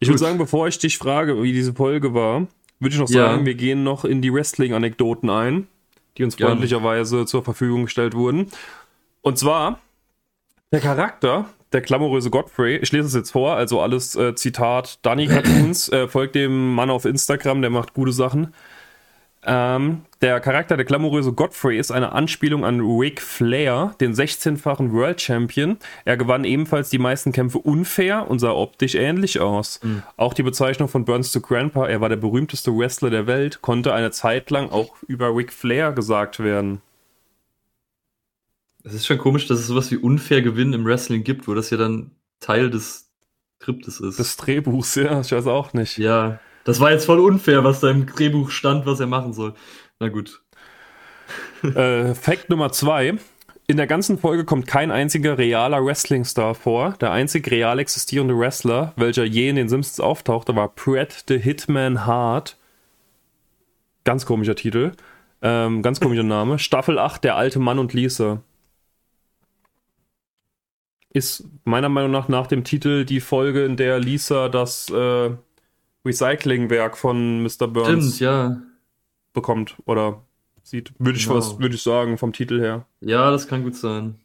Ich 0.00 0.08
würde 0.08 0.18
sagen, 0.18 0.38
bevor 0.38 0.66
ich 0.68 0.78
dich 0.78 0.98
frage, 0.98 1.42
wie 1.42 1.52
diese 1.52 1.74
Folge 1.74 2.14
war, 2.14 2.46
würde 2.80 2.94
ich 2.94 3.00
noch 3.00 3.08
ja. 3.08 3.28
sagen, 3.28 3.46
wir 3.46 3.54
gehen 3.54 3.84
noch 3.84 4.04
in 4.04 4.20
die 4.20 4.32
Wrestling-Anekdoten 4.32 5.30
ein, 5.30 5.68
die 6.16 6.24
uns 6.24 6.36
Gerne. 6.36 6.52
freundlicherweise 6.52 7.26
zur 7.26 7.42
Verfügung 7.42 7.84
gestellt 7.84 8.14
wurden. 8.14 8.50
Und 9.22 9.38
zwar 9.38 9.80
der 10.72 10.80
Charakter, 10.80 11.46
der 11.72 11.80
glamouröse 11.80 12.30
Godfrey, 12.30 12.76
ich 12.76 12.92
lese 12.92 13.06
es 13.06 13.14
jetzt 13.14 13.30
vor, 13.30 13.56
also 13.56 13.80
alles 13.80 14.16
äh, 14.16 14.34
Zitat 14.34 14.98
Danny 15.02 15.26
Cartoons, 15.26 15.88
äh, 15.92 16.08
folgt 16.08 16.34
dem 16.34 16.74
Mann 16.74 16.90
auf 16.90 17.04
Instagram, 17.04 17.60
der 17.60 17.70
macht 17.70 17.94
gute 17.94 18.12
Sachen. 18.12 18.54
Ähm, 19.48 20.02
der 20.22 20.40
Charakter 20.40 20.76
der 20.76 20.84
glamouröse 20.84 21.32
Godfrey 21.32 21.78
ist 21.78 21.92
eine 21.92 22.10
Anspielung 22.12 22.64
an 22.64 22.80
Ric 22.80 23.20
Flair, 23.20 23.94
den 24.00 24.12
16-fachen 24.12 24.92
World 24.92 25.20
Champion. 25.20 25.76
Er 26.04 26.16
gewann 26.16 26.44
ebenfalls 26.44 26.90
die 26.90 26.98
meisten 26.98 27.30
Kämpfe 27.30 27.58
unfair 27.58 28.28
und 28.28 28.40
sah 28.40 28.50
optisch 28.50 28.96
ähnlich 28.96 29.38
aus. 29.38 29.78
Mhm. 29.84 30.02
Auch 30.16 30.34
die 30.34 30.42
Bezeichnung 30.42 30.88
von 30.88 31.04
Burns 31.04 31.30
to 31.30 31.40
Grandpa, 31.40 31.86
er 31.86 32.00
war 32.00 32.08
der 32.08 32.16
berühmteste 32.16 32.76
Wrestler 32.76 33.10
der 33.10 33.28
Welt, 33.28 33.62
konnte 33.62 33.94
eine 33.94 34.10
Zeit 34.10 34.50
lang 34.50 34.70
auch 34.70 35.00
über 35.06 35.36
Ric 35.36 35.52
Flair 35.52 35.92
gesagt 35.92 36.40
werden. 36.40 36.82
Es 38.82 38.94
ist 38.94 39.06
schon 39.06 39.18
komisch, 39.18 39.46
dass 39.46 39.60
es 39.60 39.68
sowas 39.68 39.92
wie 39.92 39.96
unfair 39.96 40.42
Gewinnen 40.42 40.72
im 40.72 40.84
Wrestling 40.84 41.22
gibt, 41.22 41.46
wo 41.46 41.54
das 41.54 41.70
ja 41.70 41.76
dann 41.76 42.10
Teil 42.40 42.70
des 42.70 43.10
Skriptes 43.60 44.00
ist. 44.00 44.18
Des 44.18 44.36
Drehbuchs, 44.36 44.94
ja, 44.96 45.20
ich 45.20 45.30
weiß 45.30 45.46
auch 45.46 45.72
nicht. 45.72 45.98
Ja, 45.98 46.40
das 46.66 46.80
war 46.80 46.90
jetzt 46.90 47.06
voll 47.06 47.20
unfair, 47.20 47.62
was 47.62 47.78
da 47.78 47.90
im 47.90 48.06
Drehbuch 48.06 48.50
stand, 48.50 48.86
was 48.86 48.98
er 48.98 49.06
machen 49.06 49.32
soll. 49.32 49.54
Na 50.00 50.08
gut. 50.08 50.42
äh, 51.62 52.12
Fact 52.12 52.50
Nummer 52.50 52.72
zwei. 52.72 53.14
In 53.68 53.76
der 53.76 53.86
ganzen 53.86 54.18
Folge 54.18 54.44
kommt 54.44 54.66
kein 54.66 54.90
einziger 54.90 55.38
realer 55.38 55.84
Wrestling-Star 55.84 56.56
vor. 56.56 56.96
Der 57.00 57.12
einzig 57.12 57.48
real 57.52 57.78
existierende 57.78 58.36
Wrestler, 58.36 58.92
welcher 58.96 59.22
je 59.22 59.48
in 59.48 59.54
den 59.54 59.68
Simpsons 59.68 60.00
auftauchte, 60.00 60.56
war 60.56 60.68
Pratt 60.68 61.24
the 61.28 61.38
Hitman 61.38 62.04
Hart. 62.04 62.56
Ganz 64.02 64.26
komischer 64.26 64.56
Titel. 64.56 64.90
Ähm, 65.42 65.82
ganz 65.82 66.00
komischer 66.00 66.22
Name. 66.24 66.58
Staffel 66.58 66.98
8, 66.98 67.22
der 67.22 67.36
alte 67.36 67.60
Mann 67.60 67.78
und 67.78 67.92
Lisa. 67.92 68.42
Ist 71.10 71.44
meiner 71.62 71.88
Meinung 71.88 72.10
nach 72.10 72.28
nach 72.28 72.48
dem 72.48 72.64
Titel 72.64 73.04
die 73.04 73.20
Folge, 73.20 73.64
in 73.64 73.76
der 73.76 74.00
Lisa 74.00 74.48
das 74.48 74.90
äh, 74.90 75.30
Recyclingwerk 76.06 76.96
von 76.96 77.42
Mr. 77.42 77.68
Burns 77.68 78.16
Stimmt, 78.16 78.20
ja. 78.20 78.62
bekommt 79.32 79.76
oder 79.84 80.22
sieht. 80.62 80.92
Würde 80.98 81.18
ich, 81.18 81.26
genau. 81.26 81.58
würd 81.58 81.74
ich 81.74 81.82
sagen, 81.82 82.18
vom 82.18 82.32
Titel 82.32 82.60
her. 82.60 82.86
Ja, 83.00 83.30
das 83.30 83.48
kann 83.48 83.62
gut 83.62 83.76
sein. 83.76 84.16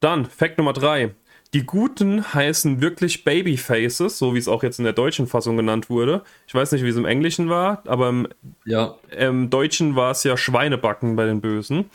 Dann, 0.00 0.26
Fakt 0.26 0.58
Nummer 0.58 0.72
3. 0.72 1.14
Die 1.54 1.64
Guten 1.64 2.34
heißen 2.34 2.80
wirklich 2.80 3.22
Babyfaces, 3.22 4.18
so 4.18 4.34
wie 4.34 4.38
es 4.38 4.48
auch 4.48 4.64
jetzt 4.64 4.78
in 4.80 4.84
der 4.84 4.92
deutschen 4.92 5.28
Fassung 5.28 5.56
genannt 5.56 5.88
wurde. 5.88 6.22
Ich 6.48 6.54
weiß 6.54 6.72
nicht, 6.72 6.82
wie 6.82 6.88
es 6.88 6.96
im 6.96 7.04
Englischen 7.04 7.48
war, 7.48 7.84
aber 7.86 8.08
im, 8.08 8.28
ja. 8.64 8.96
im 9.16 9.50
Deutschen 9.50 9.94
war 9.94 10.10
es 10.10 10.24
ja 10.24 10.36
Schweinebacken 10.36 11.14
bei 11.14 11.26
den 11.26 11.40
Bösen. 11.40 11.90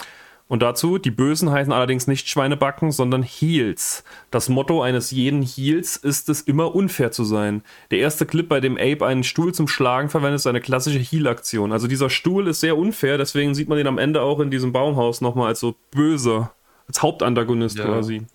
Und 0.50 0.64
dazu, 0.64 0.98
die 0.98 1.12
Bösen 1.12 1.52
heißen 1.52 1.72
allerdings 1.72 2.08
nicht 2.08 2.28
Schweinebacken, 2.28 2.92
sondern 2.92 3.22
Heels. 3.22 4.04
Das 4.32 4.50
Motto 4.50 4.82
eines 4.82 5.12
jeden 5.12 5.44
Heels 5.44 5.96
ist 5.96 6.28
es, 6.28 6.42
immer 6.42 6.74
unfair 6.74 7.12
zu 7.12 7.24
sein. 7.24 7.62
Der 7.92 8.00
erste 8.00 8.26
Clip, 8.26 8.50
bei 8.50 8.60
dem 8.60 8.76
Ape 8.76 9.06
einen 9.06 9.24
Stuhl 9.24 9.54
zum 9.54 9.68
Schlagen 9.68 10.10
verwendet, 10.10 10.40
ist 10.40 10.48
eine 10.48 10.60
klassische 10.60 10.98
Heel-Aktion. 10.98 11.72
Also 11.72 11.88
dieser 11.88 12.10
Stuhl 12.10 12.48
ist 12.48 12.62
sehr 12.62 12.78
unfair, 12.78 13.20
deswegen 13.20 13.54
sieht 13.54 13.70
man 13.70 13.78
ihn 13.78 13.86
am 13.86 14.00
Ende 14.00 14.24
auch 14.24 14.40
in 14.40 14.50
diesem 14.50 14.72
Baumhaus 14.72 15.22
nochmal 15.22 15.50
als 15.50 15.60
so 15.60 15.76
böse, 15.92 16.50
als 16.88 17.04
Hauptantagonist 17.04 17.78
ja. 17.78 17.86
quasi. 17.86 18.26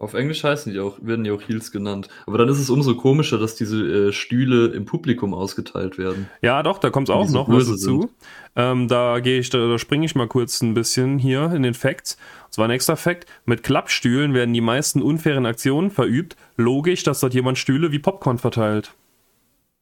Auf 0.00 0.14
Englisch 0.14 0.42
heißen 0.42 0.72
die 0.72 0.80
auch, 0.80 0.96
werden 1.02 1.24
die 1.24 1.30
auch 1.30 1.42
Heels 1.46 1.72
genannt. 1.72 2.08
Aber 2.26 2.38
dann 2.38 2.48
ist 2.48 2.58
es 2.58 2.70
umso 2.70 2.94
komischer, 2.94 3.36
dass 3.36 3.54
diese 3.54 4.08
äh, 4.08 4.12
Stühle 4.12 4.68
im 4.68 4.86
Publikum 4.86 5.34
ausgeteilt 5.34 5.98
werden. 5.98 6.30
Ja, 6.40 6.62
doch, 6.62 6.78
da 6.78 6.88
kommt 6.88 7.10
es 7.10 7.14
auch 7.14 7.28
noch 7.28 7.50
was 7.50 7.68
dazu. 7.68 8.08
Ähm, 8.56 8.88
da 8.88 9.20
gehe 9.20 9.38
ich, 9.38 9.50
da, 9.50 9.58
da 9.58 9.78
springe 9.78 10.06
ich 10.06 10.14
mal 10.14 10.26
kurz 10.26 10.62
ein 10.62 10.72
bisschen 10.72 11.18
hier 11.18 11.52
in 11.52 11.62
den 11.62 11.74
Facts. 11.74 12.16
Und 12.46 12.54
zwar 12.54 12.66
nächster 12.66 12.96
Fact: 12.96 13.26
Mit 13.44 13.62
Klappstühlen 13.62 14.32
werden 14.32 14.54
die 14.54 14.62
meisten 14.62 15.02
unfairen 15.02 15.44
Aktionen 15.44 15.90
verübt. 15.90 16.34
Logisch, 16.56 17.02
dass 17.02 17.20
dort 17.20 17.34
jemand 17.34 17.58
Stühle 17.58 17.92
wie 17.92 17.98
Popcorn 17.98 18.38
verteilt. 18.38 18.94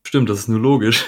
Stimmt, 0.05 0.29
das 0.31 0.41
ist 0.41 0.49
nur 0.49 0.59
logisch. 0.59 1.05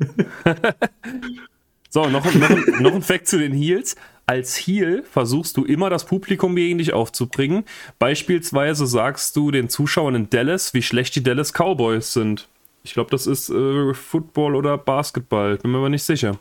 so, 1.90 2.08
noch, 2.08 2.24
noch, 2.34 2.80
noch 2.80 2.94
ein 2.94 3.02
Fact 3.02 3.28
zu 3.28 3.38
den 3.38 3.52
Heels 3.52 3.94
als 4.28 4.56
Heel 4.58 5.04
versuchst 5.04 5.56
du 5.56 5.64
immer 5.64 5.88
das 5.88 6.04
Publikum 6.04 6.54
gegen 6.54 6.78
dich 6.78 6.92
aufzubringen. 6.92 7.64
Beispielsweise 7.98 8.86
sagst 8.86 9.34
du 9.36 9.50
den 9.50 9.70
Zuschauern 9.70 10.14
in 10.14 10.30
Dallas, 10.30 10.74
wie 10.74 10.82
schlecht 10.82 11.16
die 11.16 11.22
Dallas 11.22 11.54
Cowboys 11.54 12.12
sind. 12.12 12.46
Ich 12.84 12.92
glaube, 12.92 13.10
das 13.10 13.26
ist 13.26 13.48
äh, 13.48 13.94
Football 13.94 14.54
oder 14.54 14.76
Basketball, 14.76 15.56
bin 15.56 15.70
mir 15.70 15.78
aber 15.78 15.88
nicht 15.88 16.02
sicher. 16.02 16.38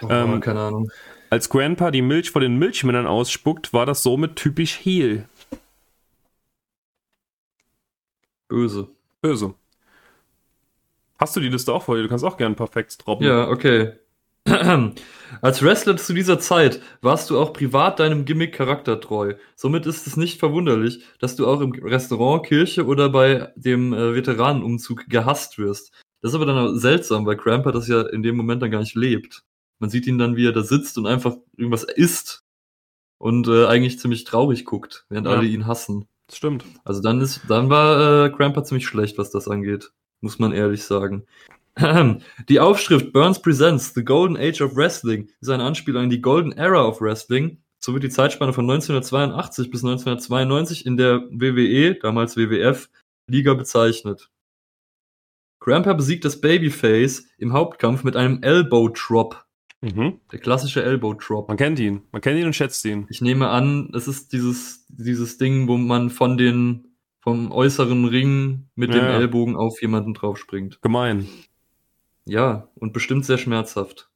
Oh, 0.00 0.08
ähm, 0.10 0.40
keine 0.40 0.60
Ahnung. 0.60 0.90
Als 1.30 1.48
Grandpa 1.48 1.92
die 1.92 2.02
Milch 2.02 2.30
vor 2.32 2.40
den 2.40 2.58
Milchmännern 2.58 3.06
ausspuckt, 3.06 3.72
war 3.72 3.86
das 3.86 4.02
somit 4.02 4.34
typisch 4.34 4.80
Heel. 4.82 5.24
Böse. 8.48 8.88
Böse. 9.20 9.54
Hast 11.18 11.36
du 11.36 11.40
die 11.40 11.48
Liste 11.48 11.72
auch 11.72 11.84
vor 11.84 11.94
dir? 11.94 12.02
Du 12.02 12.08
kannst 12.08 12.24
auch 12.24 12.36
gerne 12.36 12.54
ein 12.54 12.56
paar 12.56 12.66
Facts 12.66 12.98
droppen. 12.98 13.28
Ja, 13.28 13.48
okay. 13.48 13.92
Als 15.40 15.62
Wrestler 15.62 15.96
zu 15.96 16.12
dieser 16.12 16.38
Zeit 16.38 16.80
warst 17.00 17.30
du 17.30 17.38
auch 17.38 17.52
privat 17.52 18.00
deinem 18.00 18.24
Gimmick 18.24 18.54
charaktertreu. 18.54 19.34
Somit 19.56 19.86
ist 19.86 20.06
es 20.06 20.16
nicht 20.16 20.38
verwunderlich, 20.38 21.04
dass 21.20 21.36
du 21.36 21.46
auch 21.46 21.60
im 21.60 21.72
Restaurant, 21.72 22.44
Kirche 22.44 22.86
oder 22.86 23.08
bei 23.08 23.52
dem 23.56 23.92
äh, 23.92 24.14
Veteranenumzug 24.14 25.06
gehasst 25.08 25.58
wirst. 25.58 25.92
Das 26.20 26.32
ist 26.32 26.34
aber 26.34 26.46
dann 26.46 26.58
auch 26.58 26.76
seltsam, 26.76 27.26
weil 27.26 27.36
Cramper 27.36 27.72
das 27.72 27.88
ja 27.88 28.02
in 28.02 28.22
dem 28.22 28.36
Moment 28.36 28.62
dann 28.62 28.70
gar 28.70 28.80
nicht 28.80 28.94
lebt. 28.94 29.42
Man 29.78 29.90
sieht 29.90 30.06
ihn 30.06 30.18
dann, 30.18 30.36
wie 30.36 30.46
er 30.46 30.52
da 30.52 30.62
sitzt 30.62 30.98
und 30.98 31.06
einfach 31.06 31.36
irgendwas 31.56 31.82
isst 31.84 32.44
und 33.18 33.48
äh, 33.48 33.66
eigentlich 33.66 33.98
ziemlich 33.98 34.24
traurig 34.24 34.64
guckt, 34.64 35.06
während 35.08 35.26
ja. 35.26 35.34
alle 35.34 35.46
ihn 35.46 35.66
hassen. 35.66 36.06
Das 36.26 36.36
stimmt. 36.36 36.64
Also 36.84 37.00
dann 37.00 37.20
ist, 37.20 37.40
dann 37.48 37.70
war 37.70 38.26
äh, 38.26 38.30
Cramper 38.30 38.64
ziemlich 38.64 38.86
schlecht, 38.86 39.18
was 39.18 39.30
das 39.30 39.48
angeht, 39.48 39.92
muss 40.20 40.38
man 40.38 40.52
ehrlich 40.52 40.84
sagen. 40.84 41.26
Die 42.48 42.60
Aufschrift 42.60 43.12
Burns 43.12 43.40
Presents 43.40 43.94
The 43.94 44.04
Golden 44.04 44.36
Age 44.36 44.60
of 44.60 44.76
Wrestling 44.76 45.28
ist 45.40 45.48
eine 45.48 45.64
Anspielung 45.64 46.04
an 46.04 46.10
die 46.10 46.20
Golden 46.20 46.52
Era 46.52 46.84
of 46.86 47.00
Wrestling. 47.00 47.62
So 47.78 47.94
wird 47.94 48.04
die 48.04 48.10
Zeitspanne 48.10 48.52
von 48.52 48.70
1982 48.70 49.70
bis 49.70 49.82
1992 49.82 50.86
in 50.86 50.96
der 50.96 51.22
WWE, 51.30 51.96
damals 52.00 52.36
WWF, 52.36 52.88
Liga 53.26 53.54
bezeichnet. 53.54 54.30
Grandpa 55.58 55.92
besiegt 55.92 56.24
das 56.24 56.40
Babyface 56.40 57.26
im 57.38 57.52
Hauptkampf 57.52 58.04
mit 58.04 58.16
einem 58.16 58.42
Elbow 58.42 58.88
Drop. 58.88 59.44
Mhm. 59.80 60.20
Der 60.30 60.38
klassische 60.38 60.82
Elbow 60.82 61.14
Drop. 61.14 61.48
Man 61.48 61.56
kennt 61.56 61.78
ihn. 61.78 62.02
Man 62.12 62.20
kennt 62.20 62.38
ihn 62.38 62.46
und 62.46 62.54
schätzt 62.54 62.84
ihn. 62.84 63.06
Ich 63.10 63.20
nehme 63.20 63.48
an, 63.48 63.90
es 63.94 64.06
ist 64.06 64.32
dieses, 64.32 64.86
dieses 64.88 65.38
Ding, 65.38 65.66
wo 65.66 65.76
man 65.76 66.10
von 66.10 66.36
den, 66.36 66.96
vom 67.20 67.50
äußeren 67.50 68.04
Ring 68.04 68.68
mit 68.76 68.94
ja, 68.94 69.00
dem 69.00 69.08
Ellbogen 69.08 69.56
auf 69.56 69.80
jemanden 69.82 70.14
draufspringt. 70.14 70.80
Gemein. 70.82 71.28
Ja, 72.24 72.68
und 72.74 72.92
bestimmt 72.92 73.24
sehr 73.24 73.38
schmerzhaft. 73.38 74.10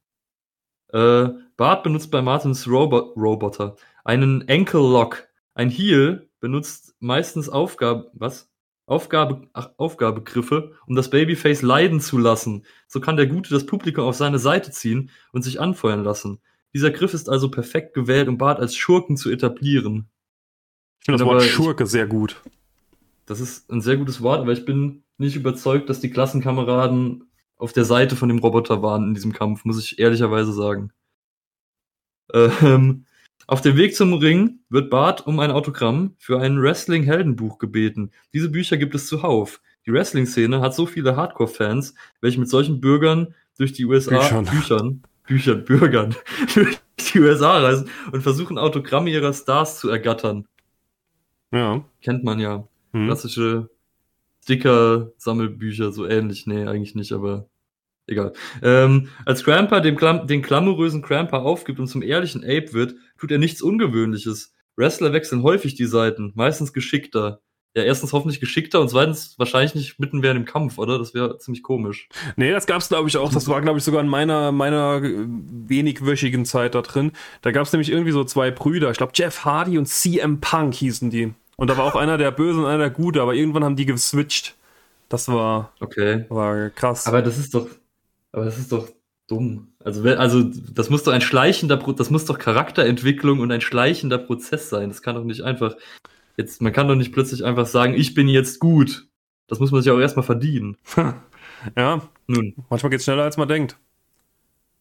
Äh, 0.93 1.29
Bart 1.57 1.83
benutzt 1.83 2.11
bei 2.11 2.23
Martins 2.23 2.69
Robo 2.69 3.13
Roboter 3.17 3.77
einen 4.05 4.49
Ankle 4.49 4.81
Lock. 4.81 5.27
Ein 5.55 5.71
Heel 5.71 6.29
benutzt 6.41 6.95
meistens 7.01 7.49
Aufgabe, 7.49 8.11
was? 8.15 8.51
Aufgabe, 8.89 9.49
ach, 9.53 9.71
Aufgabegriffe, 9.79 10.75
um 10.87 10.95
das 10.95 11.11
Babyface 11.11 11.63
leiden 11.63 12.01
zu 12.01 12.19
lassen. 12.19 12.65
So 12.87 13.01
kann 13.01 13.17
der 13.17 13.27
Gute 13.27 13.51
das 13.51 13.67
Publikum 13.67 14.05
auf 14.05 14.15
seine 14.15 14.39
Seite 14.39 14.71
ziehen 14.71 15.11
und 15.33 15.43
sich 15.43 15.61
anfeuern 15.61 16.05
lassen. 16.05 16.39
Dieser 16.73 16.93
Griff 16.93 17.13
ist 17.13 17.29
also 17.29 17.51
perfekt 17.51 17.95
gewählt, 17.95 18.29
um 18.29 18.39
Bart 18.39 18.61
als 18.61 18.77
Schurken 18.77 19.17
zu 19.17 19.31
etablieren. 19.31 20.09
Ich 21.01 21.07
finde 21.07 21.19
das 21.19 21.27
Wort 21.27 21.43
Schurke 21.43 21.85
ich, 21.85 21.91
sehr 21.91 22.07
gut. 22.07 22.41
Das 23.25 23.41
ist 23.41 23.69
ein 23.73 23.81
sehr 23.81 23.97
gutes 23.97 24.23
Wort, 24.23 24.41
aber 24.41 24.53
ich 24.53 24.65
bin 24.65 25.03
nicht 25.19 25.35
überzeugt, 25.35 25.89
dass 25.89 26.01
die 26.01 26.11
Klassenkameraden 26.11 27.26
auf 27.57 27.73
der 27.73 27.85
Seite 27.85 28.17
von 28.17 28.29
dem 28.29 28.39
Roboter 28.39 28.83
waren 28.83 29.09
in 29.09 29.15
diesem 29.15 29.33
Kampf, 29.33 29.65
muss 29.65 29.83
ich 29.83 29.99
ehrlicherweise 29.99 30.53
sagen. 30.53 30.93
Ähm, 32.33 33.07
auf 33.47 33.61
dem 33.61 33.77
Weg 33.77 33.95
zum 33.95 34.13
Ring 34.15 34.59
wird 34.69 34.91
Bart 34.91 35.27
um 35.27 35.39
ein 35.39 35.51
Autogramm 35.51 36.15
für 36.19 36.41
ein 36.41 36.61
Wrestling-Heldenbuch 36.61 37.59
gebeten. 37.59 38.11
Diese 38.35 38.51
Bücher 38.51 38.77
gibt 38.77 38.95
es 38.95 39.07
zuhauf. 39.07 39.61
Die 39.87 39.93
Wrestling-Szene 39.93 40.61
hat 40.61 40.75
so 40.75 40.87
viele 40.87 41.17
Hardcore-Fans, 41.17 41.95
welche 42.21 42.41
mit 42.41 42.49
solchen 42.49 42.81
Bürgern 42.81 43.35
durch 43.57 43.73
die 43.73 43.85
USA 43.85 44.19
Büchern, 44.19 44.45
Büchern, 44.45 45.03
Büchern, 45.27 45.65
Bürgern 45.65 46.17
durch 46.55 46.81
die 47.13 47.21
USA 47.21 47.59
reisen 47.59 47.89
und 48.11 48.23
versuchen 48.23 48.59
Autogramme 48.59 49.11
ihrer 49.11 49.33
Stars 49.33 49.79
zu 49.79 49.89
ergattern. 49.89 50.49
Ja. 51.53 51.85
Kennt 52.03 52.25
man 52.25 52.41
ja. 52.41 52.67
Hm. 52.93 53.07
Klassische 53.07 53.71
Sticker-Sammelbücher, 54.47 55.91
so 55.91 56.07
ähnlich. 56.07 56.47
Nee, 56.47 56.67
eigentlich 56.67 56.95
nicht, 56.95 57.11
aber 57.13 57.49
egal. 58.07 58.33
Ähm, 58.63 59.09
als 59.25 59.43
Cramper 59.43 59.81
dem 59.81 59.97
Klam 59.97 60.29
den 60.29 60.43
glamourösen 60.43 61.03
Cramper 61.03 61.43
aufgibt 61.43 61.81
und 61.81 61.89
zum 61.89 62.03
ehrlichen 62.03 62.45
Ape 62.45 62.73
wird, 62.73 62.95
tut 63.19 63.33
er 63.33 63.39
nichts 63.39 63.61
Ungewöhnliches. 63.61 64.55
Wrestler 64.77 65.13
wechseln 65.13 65.43
häufig 65.43 65.75
die 65.75 65.87
Seiten, 65.87 66.33
meistens 66.37 66.73
geschickter. 66.73 67.41
Ja, 67.75 67.83
erstens 67.83 68.13
hoffentlich 68.13 68.41
geschickter 68.41 68.81
und 68.81 68.89
zweitens 68.89 69.35
wahrscheinlich 69.37 69.75
nicht 69.75 69.99
mitten 69.99 70.23
während 70.23 70.39
dem 70.39 70.47
Kampf, 70.47 70.79
oder? 70.79 70.99
Das 70.99 71.13
wäre 71.13 71.39
ziemlich 71.39 71.63
komisch. 71.63 72.09
Nee, 72.37 72.53
das 72.53 72.67
gab's 72.67 72.89
glaube 72.89 73.09
ich 73.09 73.17
auch. 73.17 73.33
Das 73.33 73.49
war 73.49 73.61
glaube 73.61 73.79
ich 73.79 73.85
sogar 73.85 74.01
in 74.01 74.09
meiner 74.09 74.53
meiner 74.53 75.03
wenigwöchigen 75.03 76.47
Zeit 76.47 76.75
da 76.75 76.83
drin. 76.83 77.13
Da 77.43 77.51
gab's 77.51 77.73
nämlich 77.73 77.91
irgendwie 77.91 78.13
so 78.13 78.25
zwei 78.25 78.51
Brüder. 78.51 78.93
Ich 78.93 78.97
glaube 78.97 79.13
Jeff 79.15 79.45
Hardy 79.45 79.77
und 79.77 79.87
CM 79.87 80.41
Punk 80.41 80.75
hießen 80.75 81.11
die. 81.11 81.35
Und 81.57 81.69
da 81.69 81.77
war 81.77 81.85
auch 81.85 81.97
einer 81.97 82.19
der 82.19 82.31
Böse 82.31 82.61
und 82.61 82.67
einer 82.67 82.79
der 82.79 82.91
Gute, 82.91 83.23
aber 83.23 83.35
irgendwann 83.35 83.65
haben 83.65 83.77
die 83.77 83.87
geswitcht. 83.87 84.55
Das 85.09 85.29
war, 85.29 85.73
okay. 85.81 86.25
war 86.29 86.71
krass. 86.71 87.07
Aber 87.07 87.23
das 87.23 87.39
ist 87.39 87.55
doch, 87.55 87.69
aber 88.33 88.45
das 88.45 88.59
ist 88.59 88.73
doch 88.73 88.89
dumm. 89.29 89.69
Also, 89.83 90.03
also 90.05 90.43
das 90.43 90.91
muss 90.91 91.05
doch 91.05 91.13
ein 91.13 91.21
schleichender, 91.21 91.77
das 91.77 92.11
muss 92.11 92.25
doch 92.25 92.39
Charakterentwicklung 92.39 93.41
und 93.41 93.51
ein 93.53 93.61
schleichender 93.61 94.19
Prozess 94.19 94.69
sein. 94.69 94.89
Das 94.89 95.03
kann 95.03 95.15
doch 95.15 95.25
nicht 95.25 95.43
einfach, 95.43 95.77
jetzt, 96.37 96.61
man 96.61 96.73
kann 96.73 96.89
doch 96.89 96.95
nicht 96.95 97.13
plötzlich 97.13 97.45
einfach 97.45 97.67
sagen, 97.67 97.95
ich 97.95 98.15
bin 98.15 98.29
jetzt 98.29 98.61
gut. 98.61 99.07
Das 99.49 99.61
muss 99.61 99.71
man 99.71 99.81
sich 99.81 99.93
auch 99.93 99.99
erstmal 99.99 100.27
verdienen. 100.27 100.77
ja, 101.77 102.03
nun. 102.27 102.55
Manchmal 102.69 102.91
geht's 102.91 103.05
schneller, 103.05 103.23
als 103.23 103.37
man 103.37 103.49
denkt. 103.49 103.79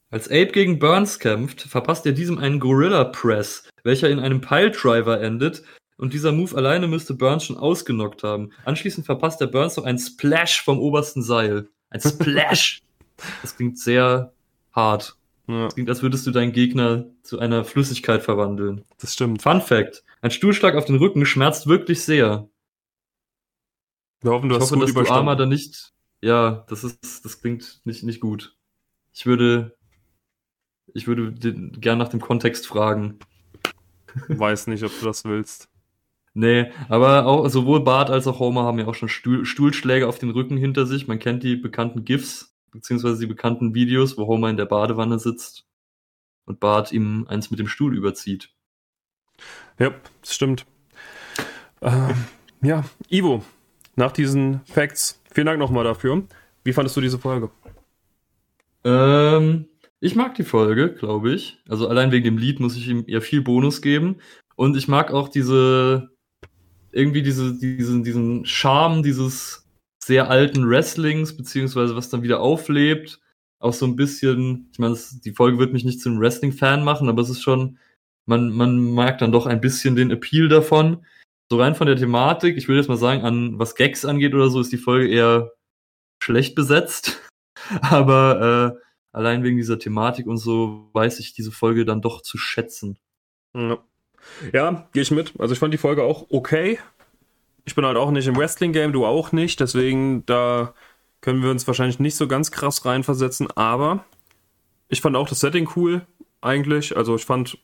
Als 0.09 0.28
Abe 0.28 0.47
gegen 0.47 0.80
Burns 0.80 1.19
kämpft, 1.19 1.61
verpasst 1.61 2.05
er 2.05 2.13
diesem 2.13 2.38
einen 2.38 2.59
Gorilla 2.59 3.03
Press, 3.05 3.69
welcher 3.84 4.09
in 4.09 4.19
einem 4.19 4.41
Piledriver 4.41 5.19
endet, 5.21 5.63
und 5.97 6.13
dieser 6.13 6.31
Move 6.31 6.55
alleine 6.55 6.87
müsste 6.87 7.13
Burns 7.13 7.45
schon 7.45 7.57
ausgenockt 7.57 8.23
haben. 8.23 8.51
Anschließend 8.65 9.05
verpasst 9.05 9.39
der 9.39 9.47
Burns 9.47 9.77
noch 9.77 9.85
einen 9.85 9.99
Splash 9.99 10.61
vom 10.61 10.79
obersten 10.79 11.23
Seil. 11.23 11.69
Ein 11.89 12.01
Splash! 12.01 12.81
das 13.41 13.55
klingt 13.55 13.79
sehr 13.79 14.33
hart. 14.73 15.17
Ja. 15.47 15.65
Das 15.65 15.75
klingt, 15.75 15.89
als 15.89 16.01
würdest 16.01 16.27
du 16.27 16.31
deinen 16.31 16.51
Gegner 16.51 17.05
zu 17.23 17.39
einer 17.39 17.63
Flüssigkeit 17.63 18.23
verwandeln. 18.23 18.83
Das 18.99 19.13
stimmt. 19.13 19.41
Fun 19.41 19.61
Fact: 19.61 20.03
Ein 20.21 20.31
Stuhlschlag 20.31 20.75
auf 20.75 20.85
den 20.85 20.95
Rücken 20.95 21.25
schmerzt 21.25 21.67
wirklich 21.67 22.03
sehr. 22.03 22.49
Wir 24.21 24.31
hoffen, 24.31 24.49
du 24.49 24.55
ich 24.55 24.61
hast 24.61 24.71
hoffe, 24.71 24.85
gut 24.85 24.95
dass 24.95 25.07
du 25.07 25.13
Arma 25.13 25.35
da 25.35 25.45
nicht. 25.45 25.93
Ja, 26.21 26.65
das 26.67 26.83
ist, 26.83 27.23
das 27.23 27.39
klingt 27.41 27.81
nicht, 27.83 28.03
nicht 28.03 28.19
gut. 28.19 28.57
Ich 29.13 29.25
würde, 29.25 29.77
ich 30.93 31.07
würde 31.07 31.31
gern 31.33 31.99
nach 31.99 32.09
dem 32.09 32.19
Kontext 32.21 32.65
fragen. 32.65 33.19
Weiß 34.27 34.67
nicht, 34.67 34.83
ob 34.83 34.91
du 34.99 35.05
das 35.05 35.25
willst. 35.25 35.69
Nee, 36.38 36.69
aber 36.89 37.27
auch 37.27 37.47
sowohl 37.47 37.86
Bart 37.86 38.09
als 38.09 38.27
auch 38.27 38.39
Homer 38.39 38.63
haben 38.63 38.77
ja 38.77 38.88
auch 38.88 38.93
schon 38.93 39.07
Stuhl, 39.07 39.45
Stuhlschläge 39.45 40.05
auf 40.05 40.19
den 40.19 40.31
Rücken 40.31 40.57
hinter 40.57 40.86
sich. 40.86 41.07
Man 41.07 41.17
kennt 41.17 41.43
die 41.43 41.55
bekannten 41.55 42.03
GIFs, 42.03 42.53
beziehungsweise 42.71 43.21
die 43.21 43.25
bekannten 43.25 43.73
Videos, 43.73 44.17
wo 44.17 44.27
Homer 44.27 44.49
in 44.49 44.57
der 44.57 44.65
Badewanne 44.65 45.17
sitzt 45.17 45.65
und 46.43 46.59
Bart 46.59 46.91
ihm 46.91 47.25
eins 47.29 47.51
mit 47.51 47.59
dem 47.61 47.69
Stuhl 47.69 47.95
überzieht. 47.95 48.49
Ja, 49.79 49.91
das 50.19 50.36
stimmt. 50.36 50.65
Ähm, 51.81 52.25
ja, 52.61 52.83
Ivo, 53.09 53.41
nach 53.95 54.11
diesen 54.11 54.59
Facts, 54.65 55.21
vielen 55.31 55.47
Dank 55.47 55.59
nochmal 55.59 55.86
dafür. 55.86 56.23
Wie 56.65 56.73
fandest 56.73 56.97
du 56.97 57.01
diese 57.01 57.17
Folge? 57.17 57.49
Ähm, 58.83 59.69
ich 60.01 60.15
mag 60.15 60.36
die 60.36 60.43
Folge, 60.43 60.93
glaube 60.93 61.31
ich. 61.31 61.59
Also 61.69 61.88
allein 61.88 62.11
wegen 62.11 62.25
dem 62.25 62.38
Lied 62.38 62.59
muss 62.59 62.75
ich 62.75 62.89
ihm 62.89 63.05
ja 63.07 63.21
viel 63.21 63.41
Bonus 63.41 63.81
geben. 63.81 64.17
Und 64.57 64.75
ich 64.75 64.89
mag 64.89 65.11
auch 65.13 65.29
diese, 65.29 66.09
irgendwie 66.95 67.21
diese, 67.21 67.57
diesen, 67.57 68.03
diesen 68.03 68.45
Charme 68.45 69.03
dieses 69.03 69.67
sehr 70.03 70.29
alten 70.29 70.69
Wrestlings, 70.69 71.35
beziehungsweise 71.35 71.95
was 71.95 72.09
dann 72.09 72.23
wieder 72.23 72.39
auflebt. 72.39 73.19
Auch 73.59 73.73
so 73.73 73.85
ein 73.85 73.95
bisschen, 73.95 74.69
ich 74.71 74.79
meine, 74.79 74.97
die 75.25 75.33
Folge 75.33 75.57
wird 75.57 75.73
mich 75.73 75.83
nicht 75.83 75.99
zum 75.99 76.19
Wrestling-Fan 76.19 76.83
machen, 76.83 77.09
aber 77.09 77.21
es 77.21 77.29
ist 77.29 77.41
schon, 77.41 77.79
man, 78.25 78.49
man 78.49 78.93
merkt 78.93 79.21
dann 79.21 79.31
doch 79.31 79.45
ein 79.45 79.61
bisschen 79.61 79.95
den 79.95 80.11
Appeal 80.11 80.47
davon. 80.47 81.05
So 81.51 81.59
rein 81.59 81.75
von 81.75 81.87
der 81.87 81.97
Thematik, 81.97 82.57
ich 82.57 82.67
würde 82.67 82.79
jetzt 82.79 82.87
mal 82.87 82.97
sagen, 82.97 83.23
an 83.23 83.59
was 83.59 83.75
Gags 83.75 84.05
angeht 84.05 84.33
oder 84.33 84.49
so, 84.49 84.61
ist 84.61 84.71
die 84.71 84.77
Folge 84.77 85.09
eher 85.09 85.51
schlecht 86.23 86.55
besetzt. 86.55 87.21
aber 87.81 88.77
äh, 88.77 88.85
allein 89.11 89.43
wegen 89.43 89.57
dieser 89.57 89.79
Thematik 89.79 90.27
und 90.27 90.37
so 90.37 90.89
weiß 90.93 91.19
ich 91.19 91.33
diese 91.33 91.51
Folge 91.51 91.83
dann 91.83 92.01
doch 92.01 92.21
zu 92.21 92.37
schätzen. 92.37 92.99
Ja, 93.53 93.83
ja 94.53 94.88
gehe 94.93 95.03
ich 95.03 95.11
mit. 95.11 95.34
Also 95.39 95.53
ich 95.53 95.59
fand 95.59 95.73
die 95.73 95.80
Folge 95.80 96.03
auch 96.03 96.28
okay. 96.30 96.80
Ich 97.65 97.76
bin 97.76 97.86
halt 97.86 97.97
auch 97.97 98.11
nicht 98.11 98.28
im 98.28 98.38
Wrestling-Game, 98.38 98.93
du 98.93 99.05
auch 99.05 99.32
nicht. 99.32 99.59
Deswegen, 99.59 100.26
da 100.26 100.73
können 101.21 101.41
wir 101.41 101.49
uns 101.49 101.65
wahrscheinlich 101.65 101.99
nicht 101.99 102.15
so 102.15 102.28
ganz 102.28 102.51
krass 102.51 102.86
reinversetzen. 102.86 103.49
Aber 103.55 104.05
ich 104.88 105.01
fand 105.01 105.15
auch 105.15 105.28
das 105.28 105.39
Setting 105.39 105.67
cool, 105.76 106.05
eigentlich. 106.41 106.95
Also 106.95 107.15
ich 107.15 107.26
fand 107.26 107.57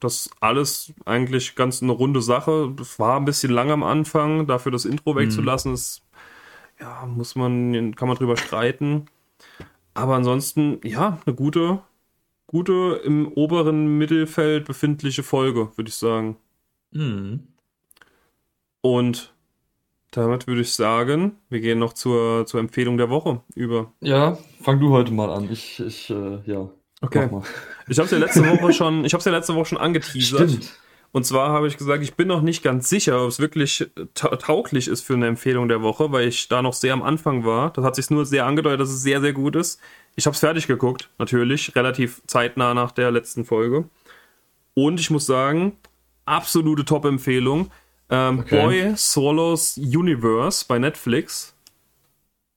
das 0.00 0.30
alles 0.40 0.92
eigentlich 1.04 1.54
ganz 1.54 1.82
eine 1.82 1.92
runde 1.92 2.22
Sache. 2.22 2.74
Es 2.80 2.98
war 2.98 3.18
ein 3.18 3.24
bisschen 3.24 3.52
lang 3.52 3.70
am 3.70 3.82
Anfang, 3.82 4.46
dafür 4.46 4.72
das 4.72 4.84
Intro 4.84 5.14
mhm. 5.14 5.18
wegzulassen, 5.18 5.74
ist, 5.74 6.02
ja, 6.80 7.06
muss 7.06 7.34
man, 7.34 7.94
kann 7.94 8.08
man 8.08 8.16
drüber 8.16 8.36
streiten. 8.36 9.06
Aber 9.94 10.14
ansonsten, 10.14 10.80
ja, 10.82 11.18
eine 11.24 11.34
gute, 11.34 11.80
gute 12.46 13.00
im 13.04 13.28
oberen 13.28 13.98
Mittelfeld 13.98 14.64
befindliche 14.66 15.22
Folge, 15.22 15.70
würde 15.76 15.88
ich 15.88 15.96
sagen. 15.96 16.36
Mhm. 16.92 17.48
Und 18.80 19.34
damit 20.12 20.46
würde 20.46 20.60
ich 20.60 20.72
sagen, 20.72 21.36
wir 21.50 21.60
gehen 21.60 21.78
noch 21.78 21.92
zur, 21.92 22.46
zur 22.46 22.60
Empfehlung 22.60 22.96
der 22.96 23.10
Woche 23.10 23.42
über. 23.54 23.92
Ja, 24.00 24.38
fang 24.62 24.80
du 24.80 24.90
heute 24.90 25.12
mal 25.12 25.30
an. 25.30 25.50
Ich, 25.50 25.80
ich, 25.80 26.10
äh, 26.10 26.40
ja. 26.46 26.70
Okay. 27.02 27.28
Ich 27.88 27.98
habe 27.98 28.06
es 28.06 28.10
ja 28.10 28.18
letzte 28.18 28.48
Woche 28.48 28.72
schon, 28.72 29.04
ich 29.04 29.12
habe 29.12 29.22
ja 29.22 29.30
letzte 29.30 29.54
Woche 29.54 29.66
schon 29.66 29.78
angeteasert. 29.78 30.50
Stimmt. 30.50 30.80
Und 31.12 31.24
zwar 31.24 31.50
habe 31.50 31.66
ich 31.66 31.78
gesagt, 31.78 32.02
ich 32.02 32.14
bin 32.14 32.28
noch 32.28 32.42
nicht 32.42 32.62
ganz 32.62 32.88
sicher, 32.88 33.22
ob 33.22 33.28
es 33.28 33.40
wirklich 33.40 33.90
tauglich 34.14 34.88
ist 34.88 35.02
für 35.02 35.14
eine 35.14 35.26
Empfehlung 35.26 35.68
der 35.68 35.82
Woche, 35.82 36.12
weil 36.12 36.28
ich 36.28 36.48
da 36.48 36.60
noch 36.60 36.74
sehr 36.74 36.92
am 36.92 37.02
Anfang 37.02 37.44
war. 37.44 37.70
Das 37.72 37.84
hat 37.84 37.96
sich 37.96 38.10
nur 38.10 38.26
sehr 38.26 38.44
angedeutet, 38.46 38.80
dass 38.80 38.90
es 38.90 39.02
sehr, 39.02 39.20
sehr 39.20 39.32
gut 39.32 39.56
ist. 39.56 39.80
Ich 40.14 40.26
habe 40.26 40.34
es 40.34 40.40
fertig 40.40 40.66
geguckt, 40.66 41.08
natürlich, 41.18 41.74
relativ 41.74 42.22
zeitnah 42.26 42.74
nach 42.74 42.92
der 42.92 43.10
letzten 43.10 43.44
Folge. 43.44 43.88
Und 44.74 45.00
ich 45.00 45.10
muss 45.10 45.26
sagen, 45.26 45.78
absolute 46.26 46.84
Top-Empfehlung. 46.84 47.70
Ähm, 48.10 48.40
okay. 48.40 48.62
Boy 48.62 48.96
Swallows 48.96 49.78
Universe 49.78 50.64
bei 50.68 50.78
Netflix. 50.78 51.54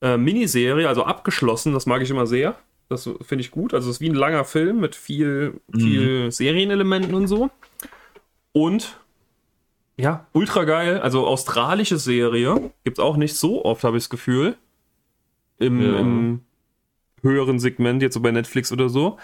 Äh, 0.02 0.18
Miniserie, 0.18 0.88
also 0.88 1.04
abgeschlossen, 1.04 1.74
das 1.74 1.86
mag 1.86 2.02
ich 2.02 2.10
immer 2.10 2.28
sehr. 2.28 2.58
Das 2.89 3.10
finde 3.22 3.41
ich 3.41 3.52
gut. 3.52 3.74
Also 3.74 3.89
es 3.89 3.97
ist 3.97 4.02
wie 4.02 4.10
ein 4.10 4.16
langer 4.16 4.45
Film 4.45 4.80
mit 4.80 4.95
viel, 4.95 5.60
viel 5.74 6.26
mhm. 6.26 6.32
Serienelementen 6.32 7.14
und 7.14 7.28
so. 7.28 7.52
Und 8.52 9.00
ja, 9.97 10.26
ultra 10.34 10.64
geil. 10.64 11.00
Also 11.02 11.28
australische 11.28 11.97
Serie. 11.97 12.72
Gibt 12.84 13.00
es 13.00 13.04
auch 13.04 13.18
nicht 13.18 13.36
so 13.36 13.66
oft, 13.66 13.84
habe 13.84 13.97
ich 13.97 14.04
das 14.04 14.10
Gefühl. 14.10 14.56
Im, 15.58 15.82
ja. 15.82 16.00
Im, 16.00 16.41
höheren 17.24 17.60
Segment, 17.60 18.02
jetzt 18.02 18.14
so 18.14 18.22
bei 18.22 18.32
Netflix 18.32 18.72
oder 18.72 18.89
so. 18.89 19.18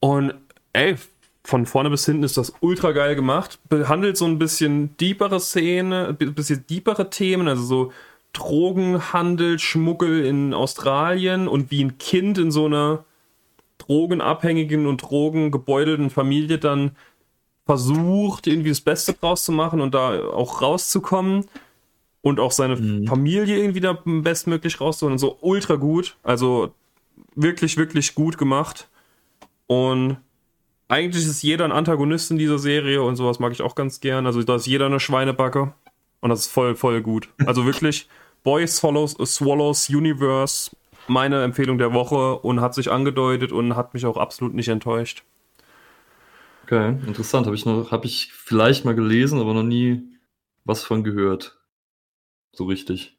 Und 0.00 0.34
ey, 0.72 0.96
von 1.44 1.66
vorne 1.66 1.90
bis 1.90 2.06
hinten 2.06 2.24
ist 2.24 2.36
das 2.36 2.52
ultra 2.60 2.92
geil 2.92 3.14
gemacht. 3.14 3.58
Behandelt 3.68 4.16
so 4.16 4.26
ein 4.26 4.38
bisschen 4.38 4.96
deepere 4.98 5.40
Szene, 5.40 6.16
ein 6.20 6.34
bisschen 6.34 6.64
deepere 6.68 7.10
Themen, 7.10 7.48
also 7.48 7.62
so 7.62 7.92
Drogenhandel, 8.32 9.58
Schmuggel 9.58 10.24
in 10.24 10.52
Australien 10.52 11.48
und 11.48 11.70
wie 11.70 11.82
ein 11.82 11.98
Kind 11.98 12.38
in 12.38 12.50
so 12.50 12.66
einer 12.66 13.04
drogenabhängigen 13.78 14.86
und 14.86 15.02
drogengebeutelten 15.02 16.10
Familie 16.10 16.58
dann 16.58 16.92
versucht, 17.68 18.46
irgendwie 18.46 18.70
das 18.70 18.80
Beste 18.80 19.12
draus 19.12 19.44
zu 19.44 19.52
machen 19.52 19.82
und 19.82 19.92
da 19.92 20.24
auch 20.30 20.62
rauszukommen 20.62 21.44
und 22.22 22.40
auch 22.40 22.50
seine 22.50 22.76
mhm. 22.76 23.06
Familie 23.06 23.58
irgendwie 23.58 23.80
da 23.80 23.92
bestmöglich 24.04 24.80
rauszuholen 24.80 25.12
und 25.12 25.18
so 25.18 25.36
ultra 25.42 25.74
gut. 25.74 26.16
Also 26.22 26.72
wirklich, 27.34 27.76
wirklich 27.76 28.14
gut 28.14 28.38
gemacht. 28.38 28.88
Und 29.66 30.16
eigentlich 30.88 31.26
ist 31.26 31.42
jeder 31.42 31.66
ein 31.66 31.72
Antagonist 31.72 32.30
in 32.30 32.38
dieser 32.38 32.58
Serie 32.58 33.02
und 33.02 33.16
sowas 33.16 33.38
mag 33.38 33.52
ich 33.52 33.60
auch 33.60 33.74
ganz 33.74 34.00
gern. 34.00 34.24
Also 34.24 34.42
da 34.42 34.56
ist 34.56 34.66
jeder 34.66 34.86
eine 34.86 34.98
Schweinebacke 34.98 35.74
und 36.22 36.30
das 36.30 36.46
ist 36.46 36.50
voll, 36.50 36.74
voll 36.74 37.02
gut. 37.02 37.28
Also 37.44 37.66
wirklich 37.66 38.08
Boy 38.44 38.66
Swallows, 38.66 39.12
Swallows 39.26 39.90
Universe, 39.90 40.70
meine 41.06 41.42
Empfehlung 41.42 41.76
der 41.76 41.92
Woche 41.92 42.38
und 42.38 42.62
hat 42.62 42.72
sich 42.72 42.90
angedeutet 42.90 43.52
und 43.52 43.76
hat 43.76 43.92
mich 43.92 44.06
auch 44.06 44.16
absolut 44.16 44.54
nicht 44.54 44.68
enttäuscht. 44.68 45.22
Okay, 46.70 46.98
interessant. 47.06 47.46
Habe 47.46 47.56
ich 47.56 47.64
noch, 47.64 47.92
habe 47.92 48.04
ich 48.04 48.30
vielleicht 48.30 48.84
mal 48.84 48.94
gelesen, 48.94 49.40
aber 49.40 49.54
noch 49.54 49.62
nie 49.62 50.06
was 50.64 50.84
von 50.84 51.02
gehört. 51.02 51.58
So 52.52 52.66
richtig. 52.66 53.18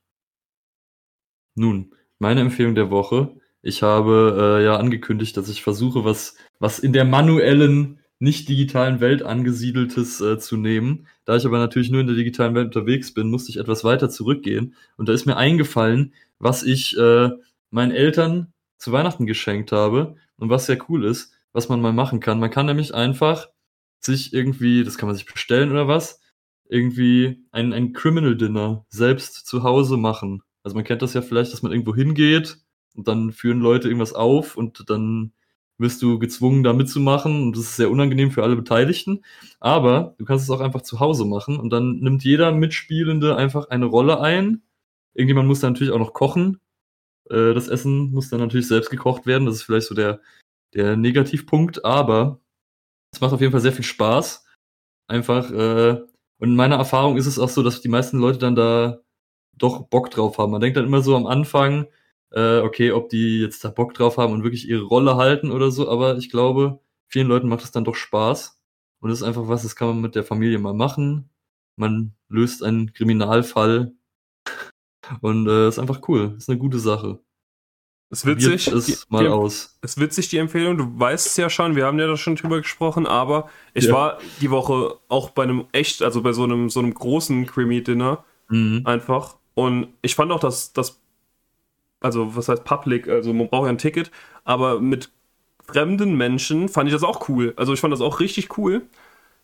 Nun, 1.55 1.95
meine 2.19 2.41
Empfehlung 2.41 2.75
der 2.75 2.91
Woche. 2.91 3.35
Ich 3.63 3.81
habe 3.81 4.59
äh, 4.59 4.63
ja 4.63 4.77
angekündigt, 4.77 5.35
dass 5.35 5.49
ich 5.49 5.63
versuche, 5.63 6.05
was, 6.05 6.35
was 6.59 6.77
in 6.77 6.93
der 6.93 7.05
manuellen, 7.05 7.99
nicht 8.19 8.49
digitalen 8.49 8.99
Welt 8.99 9.23
angesiedeltes 9.23 10.21
äh, 10.21 10.37
zu 10.37 10.55
nehmen. 10.55 11.07
Da 11.25 11.35
ich 11.35 11.47
aber 11.47 11.57
natürlich 11.57 11.89
nur 11.89 12.01
in 12.01 12.07
der 12.07 12.15
digitalen 12.15 12.53
Welt 12.53 12.67
unterwegs 12.67 13.15
bin, 13.15 13.31
musste 13.31 13.49
ich 13.49 13.57
etwas 13.57 13.83
weiter 13.83 14.11
zurückgehen. 14.11 14.75
Und 14.95 15.09
da 15.09 15.13
ist 15.13 15.25
mir 15.25 15.37
eingefallen, 15.37 16.13
was 16.37 16.61
ich 16.61 16.95
äh, 16.99 17.31
meinen 17.71 17.93
Eltern 17.93 18.53
zu 18.77 18.91
Weihnachten 18.91 19.25
geschenkt 19.25 19.71
habe 19.71 20.17
und 20.37 20.51
was 20.51 20.67
sehr 20.67 20.77
cool 20.87 21.03
ist 21.03 21.33
was 21.53 21.69
man 21.69 21.81
mal 21.81 21.93
machen 21.93 22.19
kann. 22.19 22.39
Man 22.39 22.51
kann 22.51 22.65
nämlich 22.65 22.93
einfach 22.93 23.49
sich 23.99 24.33
irgendwie, 24.33 24.83
das 24.83 24.97
kann 24.97 25.07
man 25.07 25.15
sich 25.15 25.25
bestellen 25.25 25.71
oder 25.71 25.87
was, 25.87 26.19
irgendwie 26.69 27.43
ein, 27.51 27.73
ein 27.73 27.93
Criminal 27.93 28.37
Dinner 28.37 28.85
selbst 28.89 29.47
zu 29.47 29.63
Hause 29.63 29.97
machen. 29.97 30.43
Also 30.63 30.75
man 30.75 30.85
kennt 30.85 31.01
das 31.01 31.13
ja 31.13 31.21
vielleicht, 31.21 31.51
dass 31.51 31.63
man 31.63 31.71
irgendwo 31.71 31.95
hingeht 31.95 32.57
und 32.95 33.07
dann 33.07 33.31
führen 33.31 33.59
Leute 33.59 33.87
irgendwas 33.87 34.13
auf 34.13 34.55
und 34.55 34.89
dann 34.89 35.33
wirst 35.79 36.01
du 36.01 36.19
gezwungen, 36.19 36.63
da 36.63 36.73
mitzumachen 36.73 37.43
und 37.43 37.57
das 37.57 37.63
ist 37.63 37.75
sehr 37.77 37.89
unangenehm 37.89 38.31
für 38.31 38.43
alle 38.43 38.55
Beteiligten. 38.55 39.23
Aber 39.59 40.15
du 40.17 40.25
kannst 40.25 40.43
es 40.43 40.49
auch 40.51 40.59
einfach 40.59 40.81
zu 40.81 40.99
Hause 40.99 41.25
machen 41.25 41.57
und 41.57 41.71
dann 41.71 41.99
nimmt 41.99 42.23
jeder 42.23 42.51
Mitspielende 42.51 43.35
einfach 43.35 43.69
eine 43.69 43.85
Rolle 43.85 44.19
ein. 44.19 44.61
Irgendjemand 45.13 45.47
muss 45.47 45.61
dann 45.61 45.73
natürlich 45.73 45.93
auch 45.93 45.99
noch 45.99 46.13
kochen. 46.13 46.59
Äh, 47.29 47.53
das 47.53 47.69
Essen 47.69 48.11
muss 48.11 48.29
dann 48.29 48.41
natürlich 48.41 48.67
selbst 48.67 48.89
gekocht 48.89 49.25
werden. 49.25 49.45
Das 49.45 49.55
ist 49.55 49.63
vielleicht 49.63 49.87
so 49.87 49.95
der 49.95 50.19
der 50.73 50.95
Negativpunkt, 50.97 51.85
aber 51.85 52.39
es 53.13 53.21
macht 53.21 53.33
auf 53.33 53.41
jeden 53.41 53.51
Fall 53.51 53.61
sehr 53.61 53.73
viel 53.73 53.85
Spaß. 53.85 54.45
Einfach, 55.07 55.51
äh, 55.51 56.01
und 56.39 56.49
in 56.49 56.55
meiner 56.55 56.77
Erfahrung 56.77 57.17
ist 57.17 57.25
es 57.25 57.39
auch 57.39 57.49
so, 57.49 57.63
dass 57.63 57.81
die 57.81 57.89
meisten 57.89 58.19
Leute 58.19 58.39
dann 58.39 58.55
da 58.55 58.99
doch 59.57 59.87
Bock 59.87 60.11
drauf 60.11 60.37
haben. 60.37 60.51
Man 60.51 60.61
denkt 60.61 60.77
dann 60.77 60.85
immer 60.85 61.01
so 61.01 61.15
am 61.15 61.27
Anfang, 61.27 61.87
äh, 62.31 62.59
okay, 62.59 62.91
ob 62.91 63.09
die 63.09 63.39
jetzt 63.41 63.63
da 63.65 63.69
Bock 63.69 63.93
drauf 63.93 64.17
haben 64.17 64.33
und 64.33 64.43
wirklich 64.43 64.67
ihre 64.67 64.83
Rolle 64.83 65.17
halten 65.17 65.51
oder 65.51 65.71
so, 65.71 65.89
aber 65.89 66.17
ich 66.17 66.29
glaube, 66.29 66.79
vielen 67.07 67.27
Leuten 67.27 67.49
macht 67.49 67.63
es 67.63 67.71
dann 67.71 67.83
doch 67.83 67.95
Spaß. 67.95 68.59
Und 69.01 69.11
es 69.11 69.19
ist 69.21 69.23
einfach 69.23 69.47
was, 69.47 69.63
das 69.63 69.75
kann 69.75 69.87
man 69.89 70.01
mit 70.01 70.15
der 70.15 70.23
Familie 70.23 70.59
mal 70.59 70.73
machen. 70.73 71.29
Man 71.77 72.13
löst 72.27 72.63
einen 72.63 72.93
Kriminalfall. 72.93 73.93
Und 75.21 75.47
äh, 75.47 75.67
ist 75.67 75.79
einfach 75.79 76.07
cool. 76.07 76.35
Ist 76.37 76.49
eine 76.49 76.59
gute 76.59 76.79
Sache. 76.79 77.19
Es 78.11 78.25
wird 78.25 78.41
sich 78.41 78.67
es 78.67 79.07
mal 79.09 79.23
die, 79.23 79.29
aus. 79.29 79.77
Es 79.81 79.99
wird 79.99 80.13
sich 80.13 80.29
die 80.29 80.37
Empfehlung, 80.37 80.77
du 80.77 80.99
weißt 80.99 81.27
es 81.27 81.37
ja 81.37 81.49
schon, 81.49 81.75
wir 81.75 81.85
haben 81.85 81.99
ja 81.99 82.07
da 82.07 82.17
schon 82.17 82.35
drüber 82.35 82.57
gesprochen, 82.57 83.05
aber 83.05 83.49
ich 83.75 83.85
ja. 83.85 83.93
war 83.93 84.17
die 84.41 84.49
Woche 84.49 84.95
auch 85.09 85.29
bei 85.29 85.43
einem 85.43 85.65
echt, 85.73 86.01
also 86.01 86.23
bei 86.23 86.33
so 86.33 86.43
einem 86.43 86.69
so 86.69 86.79
einem 86.79 86.93
großen 86.93 87.45
Creamy-Dinner 87.45 88.23
mhm. 88.49 88.81
einfach. 88.85 89.35
Und 89.53 89.89
ich 90.01 90.15
fand 90.15 90.31
auch, 90.31 90.39
dass 90.39 90.73
das, 90.73 90.99
also 91.99 92.35
was 92.35 92.49
heißt 92.49 92.63
Public, 92.63 93.07
also 93.07 93.31
man 93.31 93.47
braucht 93.47 93.65
ja 93.65 93.69
ein 93.69 93.77
Ticket, 93.77 94.09
aber 94.43 94.81
mit 94.81 95.11
fremden 95.67 96.15
Menschen 96.15 96.67
fand 96.67 96.87
ich 96.87 96.93
das 96.93 97.03
auch 97.03 97.29
cool. 97.29 97.53
Also 97.57 97.73
ich 97.73 97.79
fand 97.79 97.93
das 97.93 98.01
auch 98.01 98.19
richtig 98.19 98.57
cool. 98.57 98.87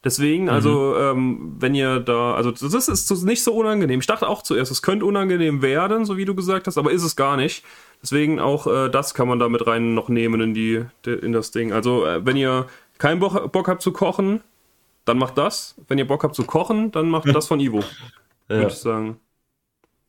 Deswegen, 0.06 0.50
also, 0.50 0.94
mhm. 0.96 1.18
ähm, 1.18 1.56
wenn 1.58 1.74
ihr 1.74 2.00
da, 2.00 2.36
also 2.36 2.52
das 2.52 2.88
ist 2.88 3.24
nicht 3.24 3.44
so 3.44 3.56
unangenehm. 3.56 4.00
Ich 4.00 4.06
dachte 4.06 4.28
auch 4.28 4.44
zuerst, 4.44 4.72
es 4.72 4.84
könnte 4.84 5.04
unangenehm 5.04 5.64
werden, 5.64 6.06
so 6.06 6.16
wie 6.16 6.26
du 6.26 6.36
gesagt 6.36 6.68
hast, 6.68 6.78
aber 6.78 6.92
ist 6.92 7.02
es 7.02 7.16
gar 7.16 7.38
nicht. 7.38 7.64
Deswegen 8.06 8.40
auch 8.40 8.68
äh, 8.68 8.88
das 8.88 9.16
kann 9.16 9.28
man 9.28 9.40
da 9.40 9.50
mit 9.50 9.66
rein 9.66 9.96
noch 9.96 10.10
nehmen 10.10 10.40
in, 10.40 10.54
die, 10.54 10.86
in 11.08 11.32
das 11.32 11.50
Ding. 11.50 11.74
Also, 11.74 12.06
äh, 12.06 12.24
wenn 12.24 12.38
ihr 12.38 12.68
keinen 13.00 13.20
Bock, 13.20 13.52
Bock, 13.52 13.68
habt 13.68 13.82
zu 13.82 13.92
kochen, 13.92 14.42
dann 15.06 15.18
macht 15.18 15.40
das. 15.40 15.74
Wenn 15.88 15.98
ihr 15.98 16.06
Bock 16.06 16.24
habt 16.24 16.36
zu 16.36 16.44
kochen, 16.44 16.92
dann 16.92 17.10
macht 17.10 17.28
das 17.34 17.48
von 17.48 17.60
Ivo. 17.60 17.80
ja. 18.50 18.58
Würde 18.58 18.68
ich 18.68 18.76
sagen. 18.76 19.20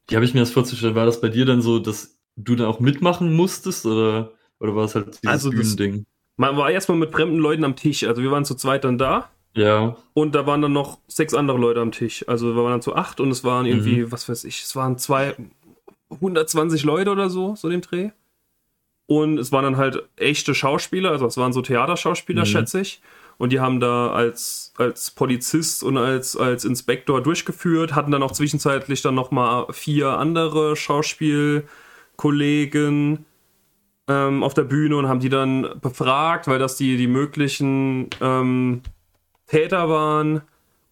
Wie 0.08 0.14
habe 0.14 0.26
ich 0.26 0.34
mir 0.34 0.40
das 0.40 0.50
vorzustellen? 0.50 0.94
War 0.94 1.06
das 1.06 1.22
bei 1.22 1.30
dir 1.30 1.46
dann 1.46 1.62
so, 1.62 1.78
dass 1.78 2.18
du 2.36 2.54
dann 2.54 2.66
auch 2.66 2.80
mitmachen 2.80 3.32
musstest 3.32 3.86
oder, 3.86 4.32
oder 4.60 4.76
war 4.76 4.84
es 4.84 4.94
halt 4.94 5.06
dieses 5.22 5.24
also 5.24 5.50
Bühnending? 5.50 6.04
Man 6.36 6.58
war 6.58 6.70
erstmal 6.70 6.98
mit 6.98 7.12
fremden 7.12 7.38
Leuten 7.38 7.64
am 7.64 7.76
Tisch. 7.76 8.04
Also 8.04 8.20
wir 8.20 8.30
waren 8.30 8.44
zu 8.44 8.56
zweit 8.56 8.84
dann 8.84 8.98
da. 8.98 9.30
Ja. 9.54 9.96
Und 10.12 10.34
da 10.34 10.46
waren 10.46 10.60
dann 10.60 10.74
noch 10.74 10.98
sechs 11.08 11.32
andere 11.32 11.56
Leute 11.56 11.80
am 11.80 11.92
Tisch. 11.92 12.28
Also 12.28 12.54
wir 12.54 12.62
waren 12.62 12.72
dann 12.72 12.82
zu 12.82 12.94
acht 12.94 13.20
und 13.20 13.30
es 13.30 13.42
waren 13.42 13.64
irgendwie, 13.64 14.02
mhm. 14.02 14.12
was 14.12 14.28
weiß 14.28 14.44
ich, 14.44 14.62
es 14.62 14.76
waren 14.76 14.98
zwei, 14.98 15.34
120 16.10 16.84
Leute 16.84 17.10
oder 17.10 17.30
so, 17.30 17.56
so 17.56 17.68
dem 17.68 17.80
Dreh. 17.80 18.10
Und 19.06 19.38
es 19.38 19.50
waren 19.52 19.64
dann 19.64 19.76
halt 19.76 20.02
echte 20.16 20.54
Schauspieler, 20.54 21.10
also 21.12 21.26
es 21.26 21.36
waren 21.36 21.52
so 21.52 21.62
Theaterschauspieler, 21.62 22.42
mhm. 22.42 22.46
schätze 22.46 22.80
ich. 22.80 23.00
Und 23.38 23.52
die 23.52 23.60
haben 23.60 23.80
da 23.80 24.12
als, 24.12 24.72
als 24.78 25.10
Polizist 25.10 25.82
und 25.82 25.98
als, 25.98 26.36
als 26.36 26.64
Inspektor 26.64 27.22
durchgeführt, 27.22 27.94
hatten 27.94 28.10
dann 28.10 28.22
auch 28.22 28.32
zwischenzeitlich 28.32 29.02
dann 29.02 29.14
nochmal 29.14 29.66
vier 29.72 30.18
andere 30.18 30.74
Schauspielkollegen 30.74 33.26
ähm, 34.08 34.42
auf 34.42 34.54
der 34.54 34.64
Bühne 34.64 34.96
und 34.96 35.06
haben 35.06 35.20
die 35.20 35.28
dann 35.28 35.68
befragt, 35.82 36.48
weil 36.48 36.58
das 36.58 36.76
die, 36.76 36.96
die 36.96 37.08
möglichen 37.08 38.08
ähm, 38.20 38.80
Täter 39.46 39.90
waren. 39.90 40.40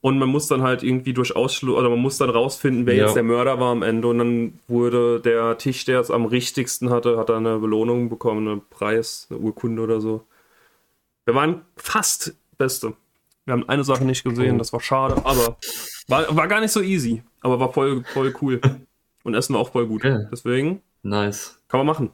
Und 0.04 0.18
man 0.18 0.28
muss 0.28 0.48
dann 0.48 0.60
halt 0.60 0.82
irgendwie 0.82 1.14
durch 1.14 1.34
Ausschluss, 1.34 1.78
oder 1.78 1.88
man 1.88 1.98
muss 1.98 2.18
dann 2.18 2.28
rausfinden, 2.28 2.84
wer 2.84 2.94
ja. 2.94 3.04
jetzt 3.04 3.16
der 3.16 3.22
Mörder 3.22 3.58
war 3.58 3.72
am 3.72 3.82
Ende. 3.82 4.08
Und 4.08 4.18
dann 4.18 4.58
wurde 4.68 5.18
der 5.18 5.56
Tisch, 5.56 5.86
der 5.86 5.98
es 5.98 6.10
am 6.10 6.26
richtigsten 6.26 6.90
hatte, 6.90 7.16
hat 7.16 7.30
dann 7.30 7.46
eine 7.46 7.58
Belohnung 7.58 8.10
bekommen, 8.10 8.46
einen 8.46 8.60
Preis, 8.68 9.26
eine 9.30 9.38
Urkunde 9.38 9.80
oder 9.80 10.02
so. 10.02 10.26
Wir 11.24 11.34
waren 11.34 11.62
fast 11.78 12.36
Beste. 12.58 12.92
Wir 13.46 13.52
haben 13.52 13.66
eine 13.66 13.82
Sache 13.82 14.04
nicht 14.04 14.24
gesehen, 14.24 14.58
das 14.58 14.74
war 14.74 14.80
schade, 14.80 15.22
aber 15.24 15.56
war, 16.08 16.36
war 16.36 16.48
gar 16.48 16.60
nicht 16.60 16.72
so 16.72 16.82
easy, 16.82 17.22
aber 17.40 17.58
war 17.58 17.72
voll, 17.72 18.04
voll 18.12 18.34
cool. 18.42 18.60
Und 19.22 19.34
Essen 19.34 19.54
war 19.54 19.62
auch 19.62 19.72
voll 19.72 19.86
gut. 19.86 20.04
Okay. 20.04 20.26
Deswegen. 20.30 20.82
Nice. 21.02 21.62
Kann 21.68 21.78
man 21.78 21.86
machen. 21.86 22.10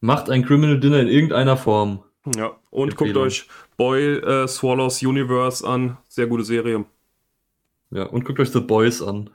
Macht 0.00 0.30
ein 0.30 0.44
Criminal 0.44 0.78
Dinner 0.78 1.00
in 1.00 1.08
irgendeiner 1.08 1.56
Form. 1.56 2.04
Ja, 2.36 2.52
und 2.70 2.94
guckt 2.96 3.16
euch 3.16 3.48
Boy 3.76 4.18
äh, 4.18 4.46
Swallows 4.46 5.02
Universe 5.02 5.66
an. 5.66 5.96
Sehr 6.06 6.28
gute 6.28 6.44
Serie. 6.44 6.84
Ja, 7.90 8.04
und 8.04 8.24
guckt 8.24 8.40
euch 8.40 8.50
The 8.50 8.60
Boys 8.60 9.02
an. 9.02 9.30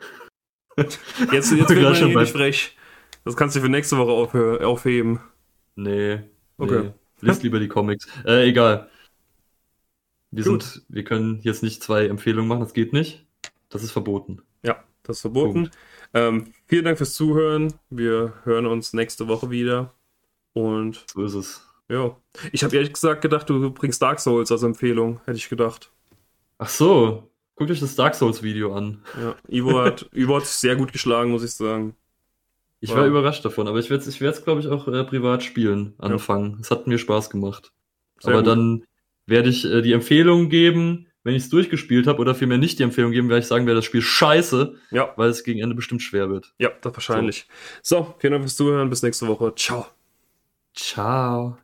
Jetzt, 0.77 0.99
jetzt 1.31 1.51
wird 1.69 1.81
man 1.81 1.95
schon 1.95 2.13
nicht 2.13 2.31
frech. 2.33 2.75
Das 3.23 3.37
kannst 3.37 3.55
du 3.55 3.61
für 3.61 3.69
nächste 3.69 3.97
Woche 3.97 4.11
aufh 4.11 4.61
aufheben. 4.61 5.21
Nee. 5.75 6.19
Okay. 6.57 6.83
Nee. 6.83 6.93
Lest 7.21 7.43
lieber 7.43 7.59
die 7.59 7.69
Comics. 7.69 8.07
Äh, 8.25 8.49
egal. 8.49 8.89
Wir 10.31 10.43
Gut. 10.43 10.63
sind, 10.63 10.85
wir 10.89 11.05
können 11.05 11.39
jetzt 11.43 11.63
nicht 11.63 11.81
zwei 11.81 12.07
Empfehlungen 12.07 12.49
machen, 12.49 12.59
das 12.59 12.73
geht 12.73 12.91
nicht. 12.91 13.25
Das 13.69 13.83
ist 13.83 13.91
verboten. 13.91 14.41
Ja, 14.63 14.83
das 15.03 15.17
ist 15.17 15.21
verboten. 15.21 15.69
Ähm, 16.13 16.53
vielen 16.65 16.83
Dank 16.83 16.97
fürs 16.97 17.13
Zuhören. 17.13 17.73
Wir 17.89 18.33
hören 18.43 18.65
uns 18.65 18.91
nächste 18.91 19.29
Woche 19.29 19.49
wieder. 19.49 19.93
Und 20.53 21.05
so 21.13 21.23
ist 21.23 21.35
es. 21.35 21.67
Ja. 21.89 22.17
Ich 22.51 22.63
habe 22.63 22.75
ehrlich 22.75 22.93
gesagt 22.93 23.21
gedacht, 23.21 23.49
du 23.49 23.71
bringst 23.71 24.01
Dark 24.01 24.19
Souls 24.19 24.51
als 24.51 24.63
Empfehlung, 24.63 25.21
hätte 25.25 25.37
ich 25.37 25.49
gedacht. 25.49 25.91
Ach 26.57 26.69
so. 26.69 27.29
Guckt 27.55 27.71
euch 27.71 27.79
das 27.79 27.95
Dark 27.95 28.15
Souls 28.15 28.43
Video 28.43 28.75
an. 28.75 29.01
Ja, 29.19 29.35
Ivo 29.47 29.79
hat, 29.79 30.09
Ivo 30.13 30.35
hat 30.35 30.45
sehr 30.45 30.75
gut 30.75 30.91
geschlagen, 30.91 31.31
muss 31.31 31.43
ich 31.43 31.51
sagen. 31.51 31.95
Ich 32.81 32.91
war, 32.91 32.97
war 32.97 33.07
überrascht 33.07 33.43
davon, 33.45 33.67
aber 33.67 33.79
ich 33.79 33.89
werde 33.89 34.03
es, 34.03 34.21
ich 34.21 34.43
glaube 34.43 34.59
ich, 34.59 34.67
auch 34.67 34.87
äh, 34.87 35.03
privat 35.05 35.43
spielen 35.43 35.93
anfangen. 35.97 36.59
Es 36.61 36.69
ja. 36.69 36.75
hat 36.75 36.87
mir 36.87 36.97
Spaß 36.97 37.29
gemacht. 37.29 37.71
Sehr 38.19 38.33
aber 38.33 38.43
gut. 38.43 38.51
dann 38.51 38.83
werde 39.25 39.49
ich 39.49 39.65
äh, 39.65 39.81
die 39.81 39.93
Empfehlung 39.93 40.49
geben, 40.49 41.07
wenn 41.23 41.33
ich 41.33 41.43
es 41.43 41.49
durchgespielt 41.49 42.05
habe, 42.05 42.19
oder 42.19 42.35
vielmehr 42.35 42.57
nicht 42.57 42.77
die 42.77 42.83
Empfehlung 42.83 43.11
geben, 43.11 43.29
werde 43.29 43.39
ich 43.39 43.47
sagen, 43.47 43.65
wäre 43.65 43.75
das 43.75 43.85
Spiel 43.85 44.01
scheiße, 44.01 44.75
ja. 44.91 45.13
weil 45.15 45.29
es 45.29 45.43
gegen 45.43 45.59
Ende 45.59 45.75
bestimmt 45.75 46.03
schwer 46.03 46.29
wird. 46.29 46.53
Ja, 46.59 46.69
das 46.81 46.93
wahrscheinlich. 46.93 47.47
So. 47.81 47.97
so, 47.97 48.15
vielen 48.19 48.33
Dank 48.33 48.43
fürs 48.43 48.55
Zuhören, 48.55 48.89
bis 48.89 49.01
nächste 49.01 49.27
Woche. 49.27 49.53
Ciao. 49.55 49.87
Ciao. 50.75 51.57